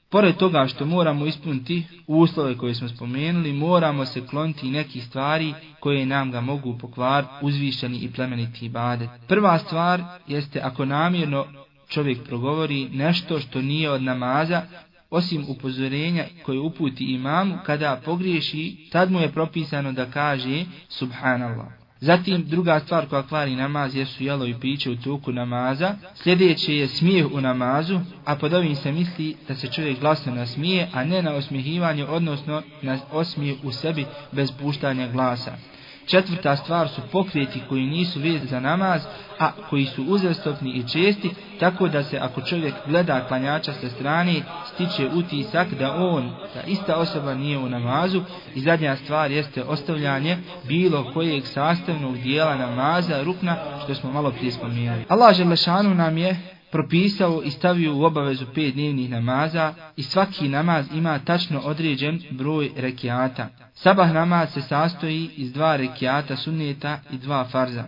pored 0.09 0.35
toga 0.35 0.67
što 0.67 0.85
moramo 0.85 1.25
ispuniti 1.25 1.83
uslove 2.07 2.57
koje 2.57 2.75
smo 2.75 2.89
spomenuli, 2.89 3.53
moramo 3.53 4.05
se 4.05 4.27
kloniti 4.27 4.71
nekih 4.71 5.03
stvari 5.03 5.53
koje 5.79 6.05
nam 6.05 6.31
ga 6.31 6.41
mogu 6.41 6.77
pokvar 6.77 7.25
uzvišeni 7.41 7.97
i 7.97 8.11
plemeniti 8.11 8.65
ibadet. 8.65 9.09
Prva 9.27 9.59
stvar 9.59 10.03
jeste 10.27 10.59
ako 10.63 10.85
namjerno 10.85 11.45
čovjek 11.87 12.23
progovori 12.23 12.89
nešto 12.89 13.39
što 13.39 13.61
nije 13.61 13.91
od 13.91 14.01
namaza, 14.01 14.61
osim 15.09 15.45
upozorenja 15.49 16.25
koje 16.43 16.59
uputi 16.59 17.13
imamu, 17.13 17.57
kada 17.65 18.01
pogriješi, 18.05 18.89
tad 18.91 19.11
mu 19.11 19.19
je 19.19 19.31
propisano 19.31 19.91
da 19.91 20.05
kaže 20.05 20.65
Subhanallah. 20.89 21.84
Zatim 21.99 22.45
druga 22.47 22.79
stvar 22.79 23.07
koja 23.09 23.23
kvari 23.23 23.55
namaz 23.55 23.95
jesu 23.95 24.23
jelo 24.23 24.45
i 24.45 24.55
piće 24.59 24.91
u 24.91 24.95
toku 24.95 25.31
namaza. 25.31 25.95
Sljedeće 26.15 26.75
je 26.75 26.87
smijeh 26.87 27.25
u 27.33 27.41
namazu, 27.41 27.99
a 28.25 28.35
pod 28.35 28.53
ovim 28.53 28.75
se 28.75 28.91
misli 28.91 29.35
da 29.47 29.55
se 29.55 29.67
čovjek 29.67 29.99
glasno 29.99 30.35
nasmije, 30.35 30.89
a 30.93 31.03
ne 31.03 31.21
na 31.21 31.33
osmijehivanje, 31.33 32.05
odnosno 32.05 32.61
na 32.81 32.99
osmije 33.11 33.55
u 33.63 33.71
sebi 33.71 34.05
bez 34.31 34.51
puštanja 34.51 35.07
glasa. 35.07 35.57
Četvrta 36.05 36.55
stvar 36.55 36.89
su 36.89 37.01
pokreti 37.11 37.61
koji 37.69 37.85
nisu 37.85 38.19
vez 38.19 38.41
za 38.49 38.59
namaz, 38.59 39.01
a 39.39 39.51
koji 39.69 39.85
su 39.85 40.03
uzastopni 40.03 40.71
i 40.71 40.87
česti, 40.87 41.29
tako 41.59 41.87
da 41.87 42.03
se 42.03 42.17
ako 42.17 42.41
čovjek 42.41 42.73
gleda 42.87 43.27
klanjača 43.27 43.73
sa 43.73 43.89
strane, 43.89 44.41
stiče 44.73 45.09
utisak 45.15 45.67
da 45.73 45.93
on, 45.93 46.31
ta 46.53 46.61
ista 46.61 46.95
osoba 46.95 47.33
nije 47.33 47.57
u 47.57 47.69
namazu. 47.69 48.21
I 48.55 48.61
zadnja 48.61 48.95
stvar 48.95 49.31
jeste 49.31 49.63
ostavljanje 49.63 50.37
bilo 50.63 51.13
kojeg 51.13 51.45
sastavnog 51.47 52.17
dijela 52.17 52.55
namaza, 52.55 53.23
rukna, 53.23 53.55
što 53.83 53.95
smo 53.95 54.11
malo 54.11 54.31
prije 54.31 54.51
spomenuli. 54.51 55.05
Allah 55.09 55.35
Želešanu 55.35 55.95
nam 55.95 56.17
je 56.17 56.37
propisao 56.75 57.41
i 57.43 57.51
stavio 57.51 57.95
u 57.95 58.03
obavezu 58.03 58.45
pet 58.55 58.73
dnevnih 58.73 59.09
namaza 59.09 59.73
i 59.97 60.03
svaki 60.03 60.49
namaz 60.49 60.85
ima 60.93 61.19
tačno 61.19 61.59
određen 61.59 62.21
broj 62.31 62.71
rekiata. 62.77 63.47
Sabah 63.73 64.13
namaz 64.13 64.53
se 64.53 64.61
sastoji 64.61 65.29
iz 65.35 65.53
dva 65.53 65.75
rekiata 65.75 66.35
sunneta 66.35 66.99
i 67.11 67.17
dva 67.17 67.45
farza. 67.45 67.83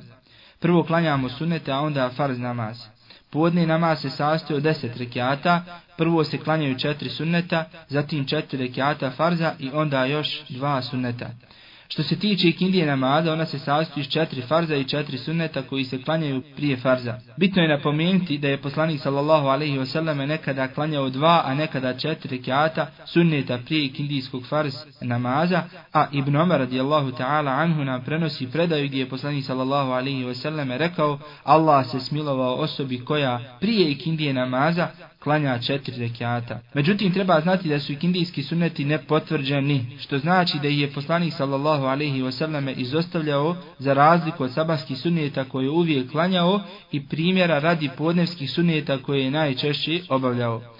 Prvo 0.60 0.84
klanjamo 0.84 1.30
sunnete, 1.30 1.72
a 1.72 1.80
onda 1.80 2.10
farz 2.10 2.40
namaz. 2.40 2.78
Podni 3.30 3.66
namaz 3.66 4.02
se 4.02 4.10
sastoji 4.10 4.58
od 4.58 4.64
deset 4.64 4.98
rekiata, 4.98 5.64
prvo 5.98 6.24
se 6.24 6.38
klanjaju 6.38 6.80
četiri 6.80 7.10
sunneta, 7.10 7.66
zatim 7.88 8.26
četiri 8.26 8.60
rekiata 8.60 9.12
farza 9.12 9.54
i 9.60 9.70
onda 9.74 10.06
još 10.06 10.42
dva 10.50 10.82
sunneta. 10.82 11.30
Što 11.90 12.04
se 12.04 12.20
tiče 12.20 12.48
ikindije 12.48 12.86
namaza, 12.86 13.34
ona 13.34 13.46
se 13.46 13.60
sastoji 13.60 14.02
iz 14.02 14.10
četiri 14.10 14.42
farza 14.42 14.76
i 14.76 14.84
četiri 14.84 15.18
sunneta 15.18 15.62
koji 15.62 15.84
se 15.84 16.02
klanjaju 16.04 16.44
prije 16.56 16.78
farza. 16.78 17.20
Bitno 17.38 17.62
je 17.62 17.68
napomenuti 17.68 18.38
da 18.38 18.48
je 18.48 18.62
poslanik 18.62 19.02
sallallahu 19.02 19.48
alaihi 19.48 19.78
wasallam 19.78 20.26
nekada 20.26 20.68
klanjao 20.68 21.10
dva, 21.10 21.42
a 21.46 21.54
nekada 21.54 21.94
četiri 21.94 22.38
rekiata 22.38 22.88
sunneta 23.06 23.60
prije 23.66 23.86
ikindijskog 23.86 24.46
farz 24.46 24.74
namaza, 25.02 25.64
a 25.94 26.08
Ibn 26.12 26.36
Omar 26.36 26.60
radijallahu 26.60 27.12
ta'ala 27.12 27.52
anhu 27.52 27.84
nam 27.84 28.04
prenosi 28.04 28.52
predaju 28.52 28.88
gdje 28.88 29.00
je 29.00 29.10
poslanik 29.10 29.46
sallallahu 29.46 29.92
alaihi 29.92 30.24
wasallam 30.24 30.78
rekao 30.78 31.20
Allah 31.44 31.88
se 31.88 32.00
smilovao 32.00 32.56
osobi 32.56 33.06
koja 33.06 33.58
prije 33.60 33.92
ikindije 33.92 34.34
namaza 34.34 34.88
klanja 35.28 35.60
četiri 35.60 35.98
rekiata. 35.98 36.60
Međutim, 36.74 37.14
treba 37.14 37.42
znati 37.42 37.70
da 37.70 37.80
su 37.80 37.94
ikindijski 37.94 38.44
sunneti 38.44 38.86
nepotvrđeni, 38.86 39.86
što 40.00 40.20
znači 40.20 40.58
da 40.62 40.68
je 40.68 40.92
poslanik 40.92 41.34
sallallahu 41.34 41.86
alaihi 41.86 42.22
wasallame 42.22 42.74
izostavljao 42.78 43.56
za 43.80 43.94
razliku 43.94 44.44
od 44.44 44.54
sabahskih 44.54 44.98
sunneta 44.98 45.44
koje 45.44 45.66
je 45.66 45.70
uvijek 45.70 46.12
klanjao 46.12 46.62
i 46.92 47.08
primjera 47.08 47.60
radi 47.60 47.90
podnevskih 47.98 48.52
sunneta 48.52 48.98
koje 48.98 49.24
je 49.24 49.32
najčešće 49.32 50.02
obavljao. 50.10 50.77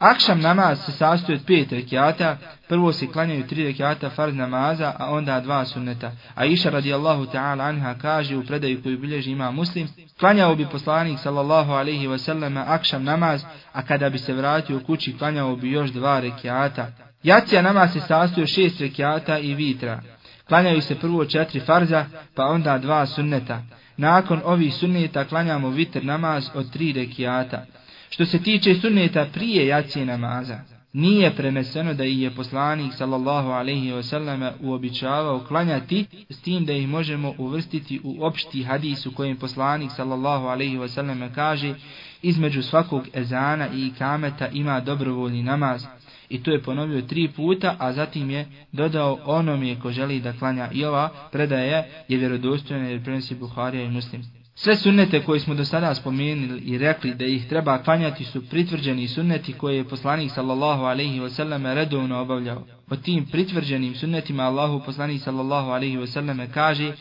Akšam 0.00 0.40
namaz 0.40 0.84
se 0.84 0.92
sastoji 0.92 1.38
od 1.38 1.44
pet 1.46 1.72
rekiata, 1.72 2.36
prvo 2.68 2.92
se 2.92 3.06
klanjaju 3.06 3.46
tri 3.46 3.64
rekiata 3.64 4.10
farz 4.10 4.34
namaza, 4.34 4.92
a 4.98 5.10
onda 5.10 5.40
dva 5.40 5.64
sunneta. 5.64 6.12
A 6.34 6.44
iša 6.44 6.70
radijallahu 6.70 7.26
ta'ala 7.26 7.68
anha 7.68 7.94
kaže 7.94 8.36
u 8.36 8.44
predaju 8.44 8.82
koju 8.82 8.98
bilježi 8.98 9.30
ima 9.30 9.50
muslim, 9.50 9.88
klanjao 10.20 10.54
bi 10.54 10.66
poslanik 10.66 11.18
sallallahu 11.18 11.72
alaihi 11.72 12.08
wasallam 12.08 12.64
akšam 12.66 13.04
namaz, 13.04 13.44
a 13.72 13.82
kada 13.82 14.10
bi 14.10 14.18
se 14.18 14.32
vratio 14.32 14.76
u 14.76 14.80
kući 14.80 15.18
klanjao 15.18 15.56
bi 15.56 15.70
još 15.70 15.90
dva 15.90 16.20
rekiata. 16.20 16.86
Jacija 17.22 17.62
namaz 17.62 17.92
se 17.92 18.00
sastoji 18.00 18.42
od 18.42 18.48
šest 18.48 18.80
rekiata 18.80 19.38
i 19.38 19.54
vitra. 19.54 20.00
Klanjaju 20.48 20.82
se 20.82 20.94
prvo 20.94 21.24
četiri 21.24 21.60
farza, 21.60 22.06
pa 22.34 22.44
onda 22.44 22.78
dva 22.78 23.06
sunneta. 23.06 23.62
Nakon 23.96 24.40
ovih 24.44 24.74
sunneta 24.74 25.24
klanjamo 25.24 25.68
vitr 25.68 26.04
namaz 26.04 26.50
od 26.54 26.72
tri 26.72 26.92
rekiata. 26.92 27.64
Što 28.10 28.26
se 28.26 28.42
tiče 28.42 28.74
sunneta 28.74 29.26
prije 29.32 29.66
jacije 29.66 30.06
namaza, 30.06 30.60
nije 30.92 31.36
preneseno 31.36 31.94
da 31.94 32.04
ih 32.04 32.22
je 32.22 32.30
poslanik 32.30 32.92
sallallahu 32.92 33.48
alaihi 33.50 33.92
wasallam 33.92 34.52
uobičavao 34.60 35.40
klanjati 35.48 36.06
s 36.30 36.40
tim 36.40 36.64
da 36.64 36.72
ih 36.72 36.88
možemo 36.88 37.34
uvrstiti 37.38 38.00
u 38.04 38.24
opšti 38.24 38.62
hadis 38.62 39.06
u 39.06 39.14
kojem 39.14 39.36
poslanik 39.36 39.90
sallallahu 39.96 40.46
alaihi 40.46 40.78
wasallam 40.78 41.34
kaže 41.34 41.74
između 42.22 42.62
svakog 42.62 43.08
ezana 43.14 43.68
i 43.74 43.86
ikameta 43.86 44.48
ima 44.48 44.80
dobrovoljni 44.80 45.42
namaz 45.42 45.84
i 46.28 46.42
to 46.42 46.50
je 46.50 46.62
ponovio 46.62 47.02
tri 47.02 47.28
puta, 47.28 47.76
a 47.78 47.92
zatim 47.92 48.30
je 48.30 48.46
dodao 48.72 49.18
onom 49.24 49.62
je 49.62 49.80
ko 49.80 49.90
želi 49.90 50.20
da 50.20 50.32
klanja 50.32 50.68
i 50.72 50.84
ova 50.84 51.08
predaje 51.32 52.04
je 52.08 52.18
vjerodostojna 52.18 52.88
jer 52.88 53.04
prenosi 53.04 53.34
Buharija 53.34 53.84
i 53.84 53.90
Muslim. 53.90 54.39
Sve 54.62 54.76
sunnete 54.76 55.22
koje 55.22 55.40
smo 55.40 55.54
do 55.54 55.64
sada 55.64 55.94
spomenuli 55.94 56.60
i 56.60 56.78
rekli 56.78 57.14
da 57.14 57.24
ih 57.24 57.48
treba 57.48 57.82
klanjati 57.82 58.24
su 58.24 58.48
pritvrđeni 58.48 59.08
sunneti 59.08 59.52
koje 59.52 59.76
je 59.76 59.88
poslanik 59.88 60.30
sallallahu 60.30 60.82
alaihi 60.82 61.20
wasallam 61.20 61.74
redovno 61.74 62.20
obavljao. 62.20 62.66
O 62.90 62.96
tim 62.96 63.26
pritvrđenim 63.26 63.94
sunnetima 63.94 64.42
Allahu 64.42 64.82
poslanik 64.86 65.22
sallallahu 65.22 65.70
alaihi 65.70 65.96
wasallam 65.96 66.46
kaže 66.54 66.92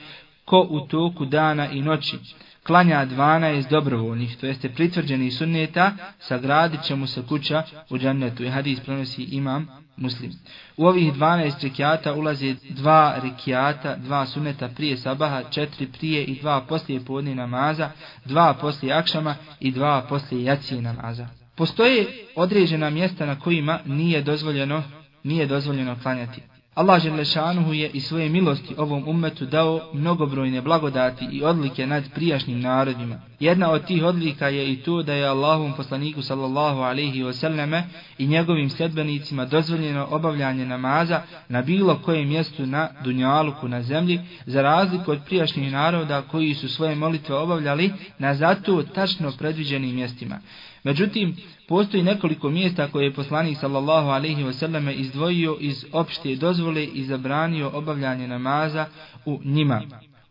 ko 0.45 0.67
u 0.69 0.87
toku 0.87 1.25
dana 1.25 1.71
i 1.71 1.81
noći 1.81 2.17
klanja 2.63 3.05
12 3.05 3.69
dobrovoljnih, 3.69 4.37
to 4.37 4.45
jeste 4.45 4.69
pritvrđeni 4.69 5.31
sunneta, 5.31 5.91
sagradit 6.19 6.81
će 6.83 6.95
mu 6.95 7.07
se 7.07 7.21
kuća 7.29 7.63
u 7.89 7.97
džennetu. 7.97 8.43
I 8.43 8.49
hadis 8.49 8.79
prenosi 8.79 9.23
imam 9.23 9.67
muslim. 9.99 10.31
U 10.77 10.85
ovih 10.85 11.13
12 11.13 11.63
rekiata 11.63 12.13
ulaze 12.13 12.55
dva 12.69 13.19
rekiata, 13.23 13.95
dva 13.95 14.25
suneta 14.25 14.69
prije 14.75 14.97
sabaha, 14.97 15.43
četiri 15.43 15.87
prije 15.87 16.23
i 16.23 16.39
dva 16.39 16.61
poslije 16.61 17.05
podne 17.05 17.35
namaza, 17.35 17.91
dva 18.25 18.53
poslije 18.53 18.93
akšama 18.93 19.35
i 19.59 19.71
dva 19.71 20.05
poslije 20.09 20.43
jacije 20.43 20.81
namaza. 20.81 21.27
Postoje 21.55 22.05
određena 22.35 22.89
mjesta 22.89 23.25
na 23.25 23.39
kojima 23.39 23.79
nije 23.85 24.21
dozvoljeno, 24.21 24.83
nije 25.23 25.45
dozvoljeno 25.45 25.95
klanjati. 26.01 26.41
Allah 26.79 27.01
Želešanuhu 27.01 27.73
je 27.73 27.89
i 27.93 27.99
svoje 27.99 28.29
milosti 28.29 28.75
ovom 28.77 29.03
ummetu 29.07 29.45
dao 29.45 29.81
mnogobrojne 29.93 30.61
blagodati 30.61 31.25
i 31.31 31.43
odlike 31.43 31.87
nad 31.87 32.03
prijašnjim 32.15 32.61
narodima. 32.61 33.21
Jedna 33.39 33.71
od 33.71 33.85
tih 33.85 34.03
odlika 34.03 34.47
je 34.47 34.71
i 34.71 34.75
to 34.75 35.03
da 35.03 35.13
je 35.13 35.27
Allahom 35.27 35.73
poslaniku 35.73 36.21
sallallahu 36.21 36.79
alaihi 36.79 37.23
wasallame 37.23 37.81
i 38.17 38.27
njegovim 38.27 38.69
sljedbenicima 38.69 39.45
dozvoljeno 39.45 40.07
obavljanje 40.11 40.65
namaza 40.65 41.21
na 41.49 41.61
bilo 41.61 41.99
kojem 42.05 42.29
mjestu 42.29 42.65
na 42.65 42.89
Dunjaluku 43.03 43.67
na 43.67 43.81
zemlji, 43.81 44.19
za 44.45 44.61
razliku 44.61 45.11
od 45.11 45.19
prijašnjih 45.25 45.71
naroda 45.71 46.21
koji 46.21 46.53
su 46.53 46.69
svoje 46.69 46.95
molitve 46.95 47.35
obavljali 47.35 47.93
na 48.19 48.33
zato 48.33 48.83
tačno 48.83 49.31
predviđenim 49.37 49.95
mjestima. 49.95 50.39
Međutim, 50.83 51.35
postoji 51.69 52.03
nekoliko 52.03 52.49
mjesta 52.49 52.87
koje 52.87 53.03
je 53.03 53.13
poslanik 53.13 53.57
sallallahu 53.57 54.09
alaihi 54.09 54.43
wasallam 54.43 54.93
izdvojio 54.95 55.57
iz 55.59 55.85
opšte 55.91 56.35
dozvole 56.35 56.83
i 56.83 57.03
zabranio 57.03 57.71
obavljanje 57.73 58.27
namaza 58.27 58.85
u 59.25 59.39
njima. 59.43 59.81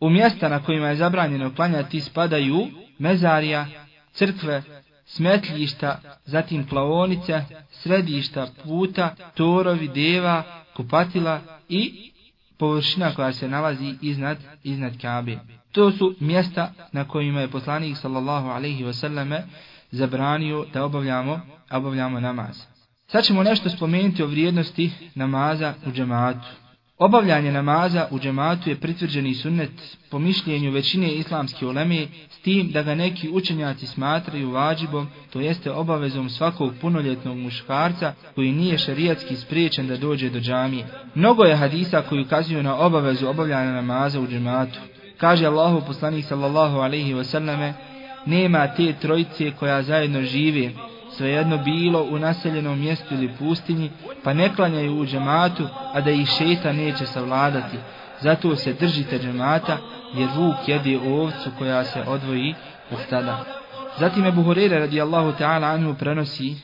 U 0.01 0.11
mjesta 0.11 0.49
na 0.49 0.63
kojima 0.63 0.89
je 0.89 0.97
zabranjeno 0.97 1.55
klanjati 1.55 2.01
spadaju 2.01 2.67
mezarija, 2.99 3.67
crkve, 4.13 4.63
smetljišta, 5.07 6.01
zatim 6.25 6.67
plaonice, 6.67 7.45
središta 7.71 8.47
puta, 8.65 9.15
torovi, 9.35 9.89
deva, 9.89 10.43
kupatila 10.77 11.41
i 11.69 12.11
površina 12.59 13.15
koja 13.15 13.33
se 13.33 13.49
nalazi 13.49 13.95
iznad, 14.03 14.39
iznad 14.65 15.01
Kabe. 15.03 15.39
To 15.73 15.93
su 15.93 16.15
mjesta 16.21 16.73
na 16.93 17.05
kojima 17.05 17.41
je 17.41 17.49
poslanik 17.49 17.97
sallallahu 17.97 18.49
alaihi 18.49 18.85
wasallam 18.85 19.43
zabranio 19.91 20.65
da 20.73 20.85
obavljamo, 20.85 21.41
obavljamo 21.71 22.21
namaz. 22.21 22.63
Sad 23.07 23.25
ćemo 23.25 23.43
nešto 23.43 23.71
spomenuti 23.71 24.23
o 24.23 24.27
vrijednosti 24.27 24.91
namaza 25.15 25.75
u 25.87 25.91
džematu. 25.93 26.49
Obavljanje 26.99 27.53
namaza 27.53 28.09
u 28.11 28.19
džematu 28.19 28.71
je 28.71 28.81
pritvrđeni 28.81 29.35
sunnet 29.35 29.71
po 30.11 30.19
mišljenju 30.19 30.71
većine 30.71 31.15
islamske 31.15 31.67
uleme 31.67 32.07
s 32.31 32.39
tim 32.39 32.71
da 32.71 32.83
ga 32.83 32.95
neki 32.95 33.29
učenjaci 33.29 33.87
smatraju 33.87 34.51
vađibom, 34.51 35.09
to 35.31 35.41
jeste 35.41 35.71
obavezom 35.71 36.31
svakog 36.31 36.73
punoljetnog 36.81 37.37
muškarca 37.37 38.15
koji 38.35 38.53
nije 38.53 38.79
šarijatski 38.79 39.37
spriječen 39.37 39.89
da 39.89 39.97
dođe 39.97 40.31
do 40.31 40.41
džamije. 40.41 40.87
Mnogo 41.15 41.45
je 41.45 41.57
hadisa 41.57 42.03
koji 42.03 42.23
ukazuju 42.23 42.63
na 42.63 42.77
obavezu 42.77 43.29
obavljanja 43.29 43.73
namaza 43.73 44.21
u 44.21 44.27
džematu. 44.27 44.79
Kaže 45.17 45.47
Allahu 45.47 45.87
poslanik 45.87 46.25
sallallahu 46.25 46.79
alaihi 46.79 47.15
wasallame, 47.15 47.73
nema 48.29 48.67
te 48.67 48.93
trojice 48.93 49.51
koja 49.51 49.83
zajedno 49.83 50.23
žive, 50.23 50.71
svejedno 51.17 51.59
bilo 51.59 52.03
u 52.03 52.19
naseljenom 52.19 52.81
mjestu 52.81 53.15
ili 53.15 53.31
pustinji, 53.39 53.91
pa 54.25 54.35
ne 54.35 54.55
klanjaju 54.55 55.01
u 55.01 55.07
džematu, 55.07 55.69
a 55.95 56.01
da 56.01 56.11
ih 56.11 56.29
šeta 56.39 56.73
neće 56.73 57.07
savladati. 57.07 57.77
Zato 58.21 58.57
se 58.57 58.73
držite 58.73 59.19
džemata, 59.19 59.79
jer 60.15 60.29
vuk 60.37 60.57
jede 60.67 60.99
ovcu 60.99 61.51
koja 61.59 61.85
se 61.85 62.03
odvoji 62.07 62.55
od 62.91 62.99
stada. 63.07 63.45
Zatim 63.99 64.25
je 64.25 64.33
Buhurere 64.33 64.79
radijallahu 64.79 65.33
ta'ala 65.39 65.75
anhu 65.75 65.95
prenosi 65.95 66.57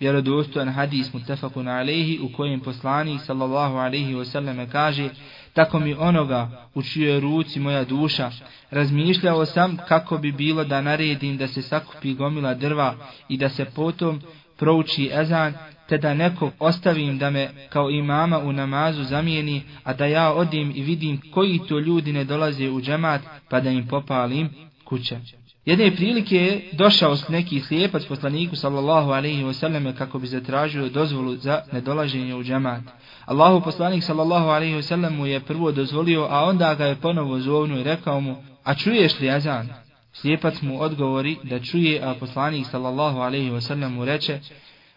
vjerodostojan 0.00 0.68
hadis 0.68 1.12
mutafakun 1.12 1.68
alaihi 1.68 2.18
u 2.22 2.36
kojem 2.36 2.60
poslanik 2.60 3.20
sallallahu 3.20 3.76
alaihi 3.76 4.14
wasallam 4.14 4.70
kaže 4.72 5.08
tako 5.52 5.78
mi 5.78 5.94
onoga 5.94 6.68
u 6.74 6.82
čijoj 6.82 7.20
ruci 7.20 7.60
moja 7.60 7.84
duša, 7.84 8.30
razmišljao 8.70 9.46
sam 9.46 9.76
kako 9.88 10.18
bi 10.18 10.32
bilo 10.32 10.64
da 10.64 10.80
naredim 10.80 11.36
da 11.36 11.48
se 11.48 11.62
sakupi 11.62 12.14
gomila 12.14 12.54
drva 12.54 12.94
i 13.28 13.36
da 13.36 13.48
se 13.48 13.64
potom 13.64 14.20
prouči 14.56 15.10
ezan, 15.12 15.54
te 15.88 15.98
da 15.98 16.14
nekog 16.14 16.52
ostavim 16.58 17.18
da 17.18 17.30
me 17.30 17.50
kao 17.68 17.90
imama 17.90 18.38
u 18.38 18.52
namazu 18.52 19.04
zamijeni, 19.04 19.62
a 19.84 19.94
da 19.94 20.06
ja 20.06 20.32
odim 20.32 20.72
i 20.74 20.82
vidim 20.82 21.20
koji 21.30 21.60
to 21.68 21.78
ljudi 21.78 22.12
ne 22.12 22.24
dolaze 22.24 22.70
u 22.70 22.80
džemat, 22.80 23.20
pa 23.48 23.60
da 23.60 23.70
im 23.70 23.86
popalim 23.86 24.48
kuće. 24.84 25.16
Jedne 25.64 25.96
prilike 25.96 26.36
je 26.36 26.68
došao 26.72 27.16
s 27.16 27.28
neki 27.28 27.60
slijepac 27.60 28.04
poslaniku 28.04 28.56
sallallahu 28.56 29.10
alaihi 29.10 29.44
wasallam 29.44 29.96
kako 29.98 30.18
bi 30.18 30.26
zatražio 30.26 30.88
dozvolu 30.88 31.36
za 31.36 31.62
nedolaženje 31.72 32.34
u 32.34 32.42
džemat. 32.42 32.82
Allahu 33.24 33.64
poslanik 33.64 34.04
sallallahu 34.04 34.48
alaihi 34.48 34.74
wasallam 34.74 35.10
mu 35.10 35.26
je 35.26 35.40
prvo 35.40 35.72
dozvolio, 35.72 36.26
a 36.30 36.44
onda 36.44 36.74
ga 36.74 36.86
je 36.86 36.96
ponovo 36.96 37.40
zovnu 37.40 37.80
i 37.80 37.82
rekao 37.82 38.20
mu, 38.20 38.36
a 38.64 38.74
čuješ 38.74 39.20
li 39.20 39.30
azan? 39.30 39.68
Slijepac 40.12 40.62
mu 40.62 40.82
odgovori 40.82 41.36
da 41.42 41.60
čuje, 41.60 42.00
a 42.02 42.14
poslanik 42.14 42.66
sallallahu 42.66 43.18
alaihi 43.18 43.50
wasallam 43.50 43.88
mu 43.88 44.04
reče, 44.04 44.40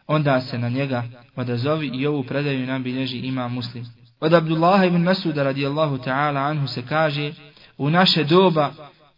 onda 0.08 0.42
se 0.42 0.58
na 0.58 0.70
njega 0.70 1.04
odazovi 1.36 1.92
i 1.94 2.08
ovu 2.08 2.24
predaju 2.24 2.68
nam 2.68 2.84
bilježi 2.84 3.18
ima 3.18 3.48
muslim. 3.48 3.86
Od 4.20 4.34
Abdullaha 4.34 4.86
ibn 4.86 5.02
Masuda 5.02 5.44
radijallahu 5.44 5.98
ta'ala 5.98 6.40
anhu 6.40 6.68
se 6.68 6.82
kaže, 6.90 7.34
u 7.78 7.90
naše 7.90 8.24
doba 8.24 8.74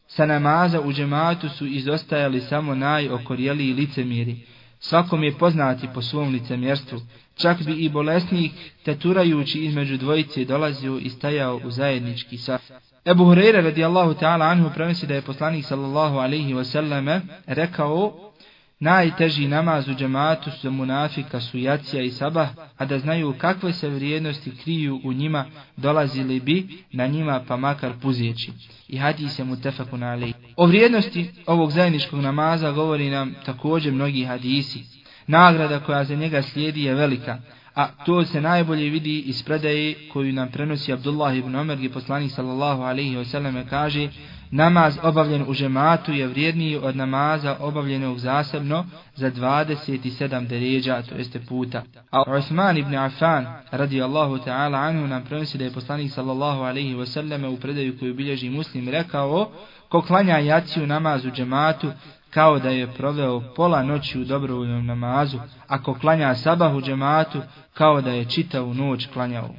sa 0.07 0.25
namaza 0.25 0.81
u 0.81 0.93
džematu 0.93 1.49
su 1.49 1.65
izostajali 1.65 2.41
samo 2.41 2.75
najokorjeliji 2.75 3.73
licemiri, 3.73 4.35
Svakom 4.79 5.23
je 5.23 5.37
poznati 5.37 5.87
po 5.93 6.01
svom 6.01 6.33
licemjerstvu. 6.33 7.01
Čak 7.35 7.61
bi 7.61 7.73
i 7.73 7.89
bolesnik, 7.89 8.51
teturajući 8.83 9.59
između 9.59 9.97
dvojice, 9.97 10.45
dolazio 10.45 10.97
i 10.97 11.09
stajao 11.09 11.61
u 11.65 11.71
zajednički 11.71 12.37
saf. 12.37 12.61
Ebu 13.05 13.23
Hureyre 13.23 13.61
radijallahu 13.61 14.13
ta'ala 14.13 14.51
anhu 14.51 14.69
prenosi 14.73 15.07
da 15.07 15.15
je 15.15 15.21
poslanik 15.21 15.65
sallallahu 15.65 16.17
alaihi 16.17 16.53
wasallame 16.53 17.21
rekao 17.45 18.31
Najteži 18.79 19.47
namaz 19.47 19.87
u 19.87 19.93
džematu 19.93 20.51
su 20.51 20.71
munafika 20.71 21.41
su 21.41 21.57
jacija 21.57 22.03
i 22.03 22.11
sabah, 22.11 22.49
a 22.77 22.85
da 22.85 22.99
znaju 22.99 23.33
kakve 23.37 23.73
se 23.73 23.89
vrijednosti 23.89 24.51
kriju 24.63 25.01
u 25.03 25.13
njima, 25.13 25.45
dolazili 25.77 26.39
bi 26.39 26.67
na 26.91 27.07
njima 27.07 27.43
pa 27.47 27.57
makar 27.57 27.93
puzijeći. 28.01 28.51
I 28.87 28.97
hadis 28.97 29.35
se 29.35 29.43
mu 29.43 29.61
tefaku 29.61 29.95
alej. 29.95 30.33
O 30.55 30.65
vrijednosti 30.65 31.29
ovog 31.45 31.71
zajedničkog 31.71 32.19
namaza 32.19 32.71
govori 32.71 33.09
nam 33.09 33.35
također 33.45 33.93
mnogi 33.93 34.23
hadisi. 34.23 34.83
Nagrada 35.27 35.79
koja 35.79 36.03
za 36.03 36.15
njega 36.15 36.41
slijedi 36.41 36.83
je 36.83 36.95
velika, 36.95 37.37
a 37.75 37.87
to 37.87 38.25
se 38.25 38.41
najbolje 38.41 38.89
vidi 38.89 39.19
iz 39.19 39.43
predaje 39.43 39.95
koju 40.13 40.33
nam 40.33 40.51
prenosi 40.51 40.93
Abdullah 40.93 41.37
ibn 41.37 41.55
Omer, 41.55 41.77
gdje 41.77 41.89
poslanik 41.89 42.31
sallallahu 42.31 42.81
alaihi 42.81 43.15
wasallam 43.15 43.69
kaže 43.69 44.09
Namaz 44.55 44.97
obavljen 45.03 45.45
u 45.47 45.53
žematu 45.53 46.11
je 46.11 46.27
vrijedniji 46.27 46.77
od 46.77 46.95
namaza 46.95 47.57
obavljenog 47.59 48.19
zasebno 48.19 48.85
za 49.15 49.31
27 49.31 50.47
deređa, 50.47 51.01
to 51.01 51.15
jeste 51.15 51.39
puta. 51.39 51.83
A 52.11 52.23
Osman 52.27 52.77
ibn 52.77 52.95
Affan, 52.95 53.45
radi 53.71 54.01
Allahu 54.01 54.37
ta'ala 54.37 54.77
anhu, 54.77 55.07
nam 55.07 55.23
prenosi 55.23 55.57
da 55.57 55.63
je 55.63 55.71
poslanik 55.71 56.11
sallallahu 56.11 56.61
alaihi 56.61 56.95
wasallam 56.95 57.53
u 57.53 57.57
predaju 57.57 57.99
koju 57.99 58.13
bilježi 58.13 58.49
muslim 58.49 58.89
rekao, 58.89 59.49
ko 59.89 60.01
klanja 60.01 60.37
jaciju 60.37 60.87
namaz 60.87 61.25
u 61.25 61.31
džematu, 61.31 61.91
kao 62.29 62.59
da 62.59 62.69
je 62.69 62.93
proveo 62.93 63.41
pola 63.55 63.83
noći 63.83 64.19
u 64.19 64.25
dobrovoljnom 64.25 64.85
namazu, 64.85 65.39
ako 65.67 65.93
klanja 65.93 66.35
sabah 66.35 66.75
u 66.75 66.81
džematu, 66.81 67.41
kao 67.73 68.01
da 68.01 68.11
je 68.11 68.25
čitavu 68.25 68.73
noć 68.73 69.07
klanjao. 69.13 69.49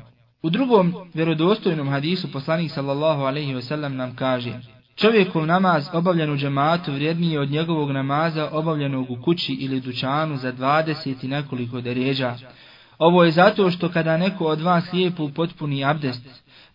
U 0.42 0.50
drugom 0.50 0.94
vjerodostojnom 1.14 1.88
hadisu 1.88 2.32
poslanik 2.32 2.70
sallallahu 2.70 3.22
alaihi 3.22 3.54
wasallam 3.54 3.88
nam 3.88 4.16
kaže, 4.16 4.60
Čovjekov 4.96 5.46
namaz 5.46 5.88
obavljen 5.92 6.32
u 6.32 6.36
džematu 6.36 6.92
vrijedniji 6.92 7.38
od 7.38 7.50
njegovog 7.50 7.90
namaza 7.90 8.48
obavljenog 8.52 9.10
u 9.10 9.16
kući 9.22 9.52
ili 9.52 9.80
dućanu 9.80 10.36
za 10.36 10.52
20 10.52 11.24
i 11.24 11.28
nekoliko 11.28 11.80
deređa. 11.80 12.34
Ovo 12.98 13.24
je 13.24 13.30
zato 13.30 13.70
što 13.70 13.88
kada 13.88 14.16
neko 14.16 14.44
od 14.44 14.60
vas 14.60 14.92
lijepo 14.92 15.30
potpuni 15.34 15.84
abdest, 15.84 16.22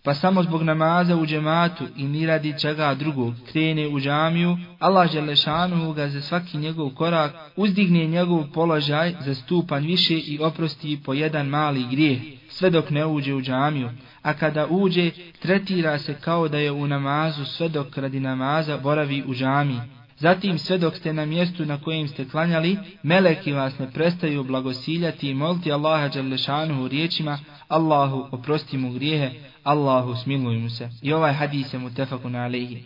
pa 0.03 0.13
samo 0.13 0.43
zbog 0.43 0.63
namaza 0.63 1.15
u 1.15 1.25
džematu 1.25 1.83
i 1.95 2.03
ni 2.03 2.25
radi 2.25 2.53
čega 2.59 2.93
drugog 2.93 3.33
krene 3.51 3.87
u 3.87 3.99
džamiju, 3.99 4.57
Allah 4.79 5.11
Želešanu 5.11 5.93
ga 5.93 6.09
za 6.09 6.21
svaki 6.21 6.57
njegov 6.57 6.89
korak 6.89 7.35
uzdigne 7.55 8.07
njegov 8.07 8.43
položaj 8.53 9.15
za 9.25 9.35
stupanj 9.35 9.85
više 9.85 10.17
i 10.17 10.39
oprosti 10.41 10.99
po 11.05 11.13
jedan 11.13 11.47
mali 11.47 11.85
grijeh, 11.91 12.21
sve 12.49 12.69
dok 12.69 12.89
ne 12.89 13.05
uđe 13.05 13.33
u 13.33 13.41
džamiju 13.41 13.89
a 14.21 14.33
kada 14.33 14.67
uđe, 14.69 15.11
tretira 15.39 15.99
se 15.99 16.13
kao 16.13 16.47
da 16.47 16.57
je 16.57 16.71
u 16.71 16.87
namazu 16.87 17.45
sve 17.45 17.69
dok 17.69 17.97
radi 17.97 18.19
namaza 18.19 18.77
boravi 18.77 19.23
u 19.27 19.33
džamiji. 19.33 19.79
Zatim 20.17 20.57
sve 20.57 20.77
dok 20.77 20.95
ste 20.95 21.13
na 21.13 21.25
mjestu 21.25 21.65
na 21.65 21.81
kojem 21.81 22.07
ste 22.07 22.29
klanjali, 22.29 22.77
meleki 23.03 23.51
vas 23.51 23.79
ne 23.79 23.91
prestaju 23.91 24.43
blagosiljati 24.43 25.29
i 25.29 25.33
moliti 25.33 25.71
Allaha 25.71 26.07
Đalešanuhu 26.07 26.87
riječima 26.87 27.39
Allahu 27.67 28.27
oprosti 28.31 28.77
mu 28.77 28.93
grijehe, 28.93 29.31
Allahu 29.63 30.15
smiluj 30.15 30.57
mu 30.57 30.69
se. 30.69 30.89
I 31.01 31.13
ovaj 31.13 31.33
hadis 31.33 31.73
je 31.73 31.79
mutefakun 31.79 32.35
alaihi. 32.35 32.83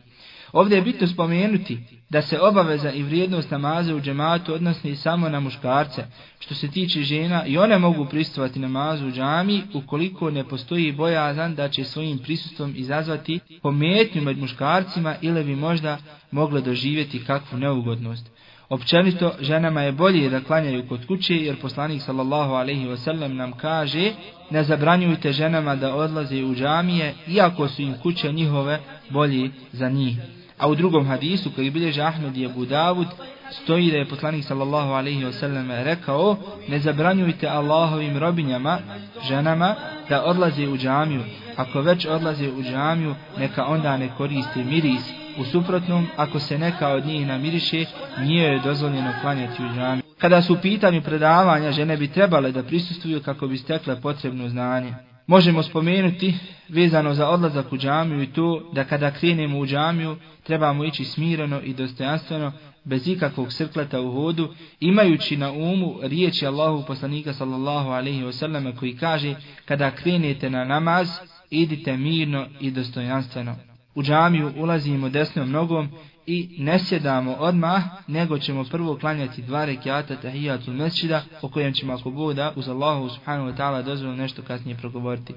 Ovdje 0.54 0.76
je 0.76 0.82
bitno 0.82 1.08
spomenuti 1.08 1.80
da 2.10 2.22
se 2.22 2.40
obaveza 2.40 2.92
i 2.92 3.04
vrijednost 3.04 3.52
namaza 3.52 3.96
u 3.96 4.02
džematu 4.02 4.54
odnosni 4.54 4.96
samo 4.96 5.30
na 5.30 5.40
muškarce. 5.40 6.06
Što 6.40 6.56
se 6.56 6.68
tiče 6.68 7.02
žena, 7.02 7.46
i 7.46 7.58
one 7.58 7.78
mogu 7.78 8.06
pristovati 8.06 8.60
namazu 8.60 9.08
u 9.08 9.12
džami 9.12 9.62
ukoliko 9.74 10.30
ne 10.30 10.44
postoji 10.44 10.92
bojazan 10.92 11.56
da 11.56 11.70
će 11.70 11.84
svojim 11.84 12.18
prisustvom 12.18 12.74
izazvati 12.76 13.40
pometnju 13.62 14.22
med 14.22 14.38
muškarcima 14.38 15.16
ili 15.22 15.44
bi 15.44 15.56
možda 15.56 15.98
mogle 16.32 16.62
doživjeti 16.62 17.26
kakvu 17.26 17.58
neugodnost. 17.58 18.35
Općenito, 18.70 19.32
ženama 19.40 19.82
je 19.82 19.92
bolje 19.92 20.30
da 20.30 20.42
klanjaju 20.42 20.88
kod 20.88 21.08
kuće, 21.08 21.36
jer 21.36 21.62
poslanik 21.62 22.02
sallallahu 22.02 22.54
alaihi 22.54 22.86
wasallam 22.86 23.34
nam 23.34 23.52
kaže 23.52 24.12
ne 24.50 24.64
zabranjujte 24.64 25.32
ženama 25.32 25.76
da 25.76 25.96
odlaze 25.96 26.44
u 26.44 26.56
džamije, 26.56 27.14
iako 27.28 27.68
su 27.68 27.82
im 27.82 27.94
kuće 28.04 28.32
njihove 28.32 28.80
bolje 29.10 29.50
za 29.72 29.90
njih. 29.90 30.18
A 30.58 30.68
u 30.68 30.76
drugom 30.76 31.08
hadisu 31.08 31.52
koji 31.56 31.70
bilježe 31.70 32.02
Ahmed 32.02 32.38
i 32.38 32.46
Abu 32.46 32.66
Davud 32.66 33.08
stoji 33.52 33.92
da 33.92 33.98
je 33.98 34.10
poslanik 34.10 34.46
sallallahu 34.46 34.92
alaihi 34.92 35.26
wasallam 35.26 35.84
rekao 35.84 36.38
ne 36.68 36.80
zabranjujte 36.80 37.48
Allahovim 37.48 38.18
robinjama, 38.18 38.80
ženama, 39.28 39.76
da 40.10 40.24
odlaze 40.24 40.68
u 40.68 40.78
džamiju. 40.78 41.24
Ako 41.56 41.82
već 41.82 42.06
odlaze 42.06 42.50
u 42.50 42.64
džamiju, 42.64 43.16
neka 43.38 43.66
onda 43.66 43.98
ne 43.98 44.10
koriste 44.18 44.64
miris. 44.64 45.25
U 45.38 45.46
suprotnom, 45.46 46.08
ako 46.16 46.40
se 46.40 46.58
neka 46.58 46.88
od 46.88 47.06
njih 47.06 47.28
namiriše, 47.28 47.86
nije 48.20 48.44
je 48.44 48.60
dozvoljeno 48.60 49.14
klanjati 49.22 49.64
u 49.64 49.76
džami. 49.76 50.02
Kada 50.18 50.42
su 50.42 50.54
u 50.54 50.58
pitanju 50.62 51.02
predavanja, 51.02 51.72
žene 51.72 51.98
bi 51.98 52.08
trebale 52.08 52.52
da 52.52 52.64
prisustuju 52.64 53.22
kako 53.24 53.48
bi 53.48 53.58
stekle 53.58 54.02
potrebno 54.02 54.50
znanje. 54.50 54.94
Možemo 55.28 55.64
spomenuti 55.64 56.34
vezano 56.70 57.14
za 57.14 57.30
odlazak 57.30 57.74
u 57.74 57.78
džamiju 57.78 58.22
i 58.22 58.34
to 58.34 58.70
da 58.74 58.84
kada 58.84 59.12
krenemo 59.12 59.60
u 59.60 59.66
džamiju 59.66 60.18
trebamo 60.44 60.86
ići 60.86 61.06
smireno 61.06 61.62
i 61.62 61.74
dostojanstveno 61.74 62.52
bez 62.84 63.08
ikakvog 63.08 63.54
srkleta 63.54 64.02
u 64.02 64.12
hodu 64.12 64.54
imajući 64.80 65.38
na 65.38 65.52
umu 65.52 65.96
riječi 66.04 66.48
Allahu 66.48 66.84
poslanika 66.88 67.34
sallallahu 67.34 67.90
alaihi 67.90 68.24
wasallam 68.24 68.80
koji 68.80 68.98
kaže 68.98 69.36
kada 69.66 69.92
krenete 69.92 70.50
na 70.50 70.66
namaz 70.66 71.10
idite 71.50 71.98
mirno 71.98 72.48
i 72.60 72.72
dostojanstveno. 72.72 73.56
U 73.96 74.04
džamiju 74.04 74.52
ulazimo 74.58 75.10
desnom 75.10 75.52
nogom 75.52 75.90
i 76.26 76.56
ne 76.60 76.80
sjedamo 76.80 77.34
odmah, 77.34 77.84
nego 78.08 78.40
ćemo 78.40 78.64
prvo 78.64 78.98
klanjati 78.98 79.42
dva 79.42 79.66
rekiata 79.66 80.16
tahijatul 80.16 80.74
mesčida, 80.74 81.24
o 81.42 81.50
kojem 81.50 81.74
ćemo 81.74 81.94
ako 81.94 82.12
Boga 82.12 82.54
uz 82.56 82.70
Allahu 82.70 83.10
subhanahu 83.10 83.50
wa 83.50 83.58
ta'ala 83.58 83.82
dozvolu 83.82 84.16
nešto 84.16 84.42
kasnije 84.42 84.78
progovoriti. 84.78 85.34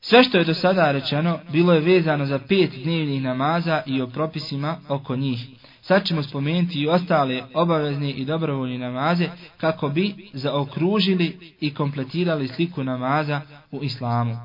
Sve 0.00 0.24
što 0.24 0.38
je 0.38 0.44
do 0.44 0.54
sada 0.54 0.92
rečeno 0.92 1.38
bilo 1.52 1.72
je 1.72 1.80
vezano 1.80 2.26
za 2.26 2.38
pet 2.38 2.70
dnevnih 2.82 3.22
namaza 3.22 3.82
i 3.86 4.02
o 4.02 4.06
propisima 4.06 4.76
oko 4.88 5.16
njih. 5.16 5.48
Sad 5.80 6.04
ćemo 6.04 6.22
spomenuti 6.22 6.80
i 6.80 6.88
ostale 6.88 7.42
obavezne 7.54 8.10
i 8.10 8.24
dobrovoljne 8.24 8.78
namaze 8.78 9.28
kako 9.56 9.88
bi 9.88 10.14
zaokružili 10.32 11.54
i 11.60 11.74
kompletirali 11.74 12.48
sliku 12.48 12.84
namaza 12.84 13.40
u 13.70 13.82
islamu. 13.82 14.36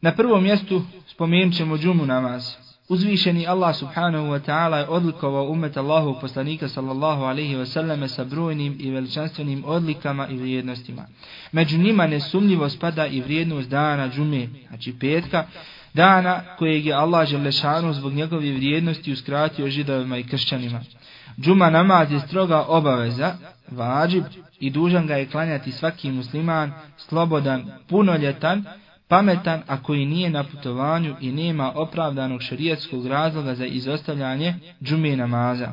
Na 0.00 0.12
prvom 0.12 0.42
mjestu 0.42 0.82
spomenut 1.06 1.54
ćemo 1.54 1.78
džumu 1.78 2.06
namaz. 2.06 2.63
Uzvišeni 2.88 3.46
Allah 3.46 3.76
subhanahu 3.76 4.28
wa 4.28 4.38
ta'ala 4.38 4.78
je 4.78 4.88
odlikovao 4.88 5.44
umet 5.44 5.76
Allahu 5.76 6.20
poslanika 6.20 6.68
sallallahu 6.68 7.22
alaihi 7.22 7.56
wa 7.56 7.66
sallam 7.66 8.08
sa 8.08 8.24
brojnim 8.24 8.76
i 8.80 8.90
veličanstvenim 8.90 9.64
odlikama 9.66 10.28
i 10.28 10.36
vrijednostima. 10.36 11.06
Među 11.52 11.78
njima 11.78 12.06
nesumljivo 12.06 12.68
spada 12.68 13.06
i 13.06 13.20
vrijednost 13.20 13.68
dana 13.68 14.08
džume, 14.08 14.48
znači 14.68 14.94
petka, 15.00 15.46
dana 15.94 16.42
kojeg 16.58 16.86
je 16.86 16.94
Allah 16.94 17.28
želešanu 17.28 17.92
zbog 17.92 18.12
njegove 18.12 18.52
vrijednosti 18.52 19.12
uskratio 19.12 19.70
židovima 19.70 20.18
i 20.18 20.26
kršćanima. 20.28 20.80
Džuma 21.40 21.70
namaz 21.70 22.12
je 22.12 22.20
stroga 22.20 22.64
obaveza, 22.68 23.34
vađib 23.70 24.24
i 24.60 24.70
dužan 24.70 25.06
ga 25.06 25.14
je 25.14 25.26
klanjati 25.26 25.72
svaki 25.72 26.10
musliman, 26.10 26.72
slobodan, 26.96 27.64
punoljetan, 27.88 28.64
pametan, 29.08 29.62
a 29.66 29.82
koji 29.82 30.06
nije 30.06 30.30
na 30.30 30.44
putovanju 30.44 31.16
i 31.20 31.32
nema 31.32 31.72
opravdanog 31.74 32.42
šerijatskog 32.42 33.06
razloga 33.06 33.54
za 33.54 33.66
izostavljanje 33.66 34.54
džume 34.82 35.16
namaza. 35.16 35.72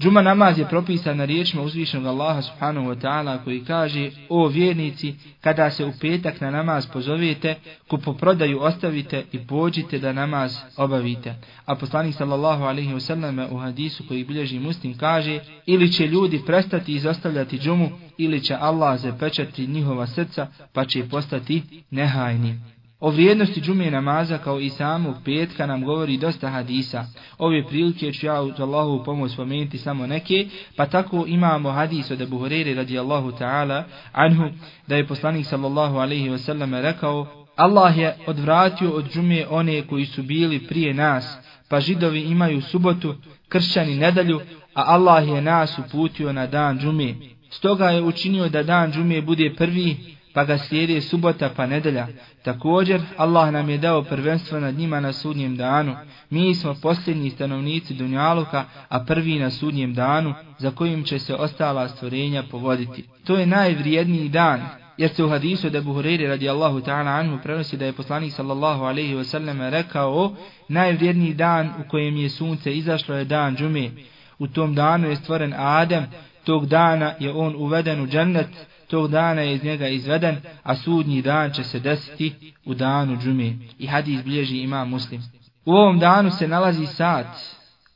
Džuma 0.00 0.22
namaz 0.22 0.58
je 0.58 0.68
propisan 0.68 1.16
na 1.16 1.24
riječima 1.24 1.62
uzvišnog 1.62 2.06
Allaha 2.06 2.42
subhanahu 2.42 2.86
wa 2.86 3.00
ta'ala 3.00 3.44
koji 3.44 3.64
kaže 3.64 4.10
O 4.28 4.48
vjernici, 4.48 5.14
kada 5.40 5.70
se 5.70 5.84
u 5.84 5.92
petak 6.00 6.40
na 6.40 6.50
namaz 6.50 6.86
pozovete, 6.86 7.54
kupoprodaju 7.88 8.62
ostavite 8.62 9.24
i 9.32 9.38
pođite 9.46 9.98
da 9.98 10.12
namaz 10.12 10.56
obavite. 10.76 11.34
A 11.64 11.74
poslanik 11.74 12.14
sallallahu 12.14 12.64
alaihi 12.64 12.92
wasallam 12.92 13.48
u 13.50 13.58
hadisu 13.58 14.04
koji 14.08 14.24
bilježi 14.24 14.58
muslim 14.58 14.98
kaže 14.98 15.40
Ili 15.66 15.92
će 15.92 16.06
ljudi 16.06 16.42
prestati 16.46 16.92
izostavljati 16.94 17.58
džumu, 17.58 17.90
ili 18.18 18.40
će 18.40 18.54
Allah 18.54 19.00
zapečati 19.00 19.66
njihova 19.66 20.06
srca, 20.06 20.46
pa 20.72 20.84
će 20.84 21.08
postati 21.08 21.62
nehajni. 21.90 22.60
O 23.00 23.10
vrijednosti 23.10 23.60
džume 23.60 23.90
namaza 23.90 24.38
kao 24.38 24.60
i 24.60 24.70
samog 24.70 25.16
petka 25.24 25.66
nam 25.66 25.84
govori 25.84 26.16
dosta 26.16 26.48
hadisa. 26.48 27.06
Ove 27.38 27.66
prilike 27.66 28.12
ću 28.12 28.26
ja 28.26 28.42
uz 28.42 28.60
Allahu 28.60 29.04
pomoć 29.04 29.32
spomenuti 29.32 29.78
samo 29.78 30.06
neke, 30.06 30.46
pa 30.76 30.86
tako 30.86 31.24
imamo 31.26 31.70
hadis 31.70 32.10
od 32.10 32.20
Abu 32.22 32.38
Hurere 32.38 32.74
radijallahu 32.74 33.30
ta'ala 33.30 33.84
anhu, 34.12 34.44
da 34.86 34.96
je 34.96 35.06
poslanik 35.06 35.46
sallallahu 35.46 35.96
alaihi 35.96 36.30
wasallam 36.30 36.82
rekao, 36.82 37.26
Allah 37.56 37.98
je 37.98 38.16
odvratio 38.26 38.90
od 38.90 39.12
džume 39.12 39.46
one 39.50 39.82
koji 39.82 40.06
su 40.06 40.22
bili 40.22 40.58
prije 40.58 40.94
nas, 40.94 41.38
pa 41.68 41.80
židovi 41.80 42.20
imaju 42.20 42.62
subotu, 42.62 43.14
kršćani 43.48 43.96
nedalju, 43.96 44.40
a 44.74 44.82
Allah 44.86 45.28
je 45.28 45.42
nas 45.42 45.78
uputio 45.78 46.32
na 46.32 46.46
dan 46.46 46.78
džume. 46.78 47.14
Stoga 47.50 47.90
je 47.90 48.02
učinio 48.02 48.48
da 48.48 48.62
dan 48.62 48.92
džume 48.92 49.22
bude 49.22 49.54
prvi, 49.56 49.96
pa 50.34 50.44
ga 50.44 50.58
slijede 50.58 51.00
subota 51.00 51.50
pa 51.56 51.66
nedelja. 51.66 52.06
Također, 52.42 53.00
Allah 53.16 53.52
nam 53.52 53.70
je 53.70 53.78
dao 53.78 54.02
prvenstvo 54.02 54.60
nad 54.60 54.74
njima 54.74 55.00
na 55.00 55.12
sudnjem 55.12 55.56
danu. 55.56 55.96
Mi 56.30 56.54
smo 56.54 56.74
posljednji 56.82 57.30
stanovnici 57.30 57.94
Dunjaluka, 57.94 58.64
a 58.88 59.04
prvi 59.04 59.38
na 59.38 59.50
sudnjem 59.50 59.94
danu, 59.94 60.34
za 60.58 60.70
kojim 60.70 61.04
će 61.04 61.18
se 61.18 61.34
ostala 61.34 61.88
stvorenja 61.88 62.42
povoditi. 62.50 63.04
To 63.24 63.36
je 63.36 63.46
najvrijedniji 63.46 64.28
dan, 64.28 64.60
jer 64.96 65.10
se 65.10 65.24
u 65.24 65.28
hadisu 65.28 65.70
da 65.70 65.80
Buhuriri 65.80 66.26
radijallahu 66.26 66.80
ta'ala 66.80 67.10
anhu 67.10 67.38
prenosi 67.42 67.76
da 67.76 67.86
je 67.86 67.92
poslanik 67.92 68.32
sallallahu 68.32 68.84
alaihi 68.84 69.14
wasallam 69.14 69.70
rekao 69.70 70.36
najvrijedniji 70.68 71.34
dan 71.34 71.68
u 71.68 71.88
kojem 71.88 72.16
je 72.16 72.30
sunce 72.30 72.74
izašlo 72.74 73.14
je 73.14 73.24
dan 73.24 73.56
džume. 73.56 73.90
U 74.38 74.46
tom 74.46 74.74
danu 74.74 75.08
je 75.08 75.16
stvoren 75.16 75.54
Adem, 75.56 76.06
tog 76.44 76.66
dana 76.66 77.14
je 77.20 77.32
on 77.32 77.54
uveden 77.56 78.00
u 78.00 78.06
džennet, 78.06 78.48
tog 78.90 79.10
dana 79.10 79.42
je 79.42 79.54
iz 79.54 79.64
njega 79.64 79.88
izveden, 79.88 80.36
a 80.62 80.76
sudnji 80.76 81.22
dan 81.22 81.52
će 81.52 81.64
se 81.64 81.80
desiti 81.80 82.52
u 82.64 82.74
danu 82.74 83.16
džume. 83.16 83.56
I 83.78 83.86
hadis 83.86 84.24
bilježi 84.24 84.58
ima 84.58 84.84
muslim. 84.84 85.22
U 85.64 85.72
ovom 85.72 85.98
danu 85.98 86.30
se 86.30 86.48
nalazi 86.48 86.86
sat 86.86 87.26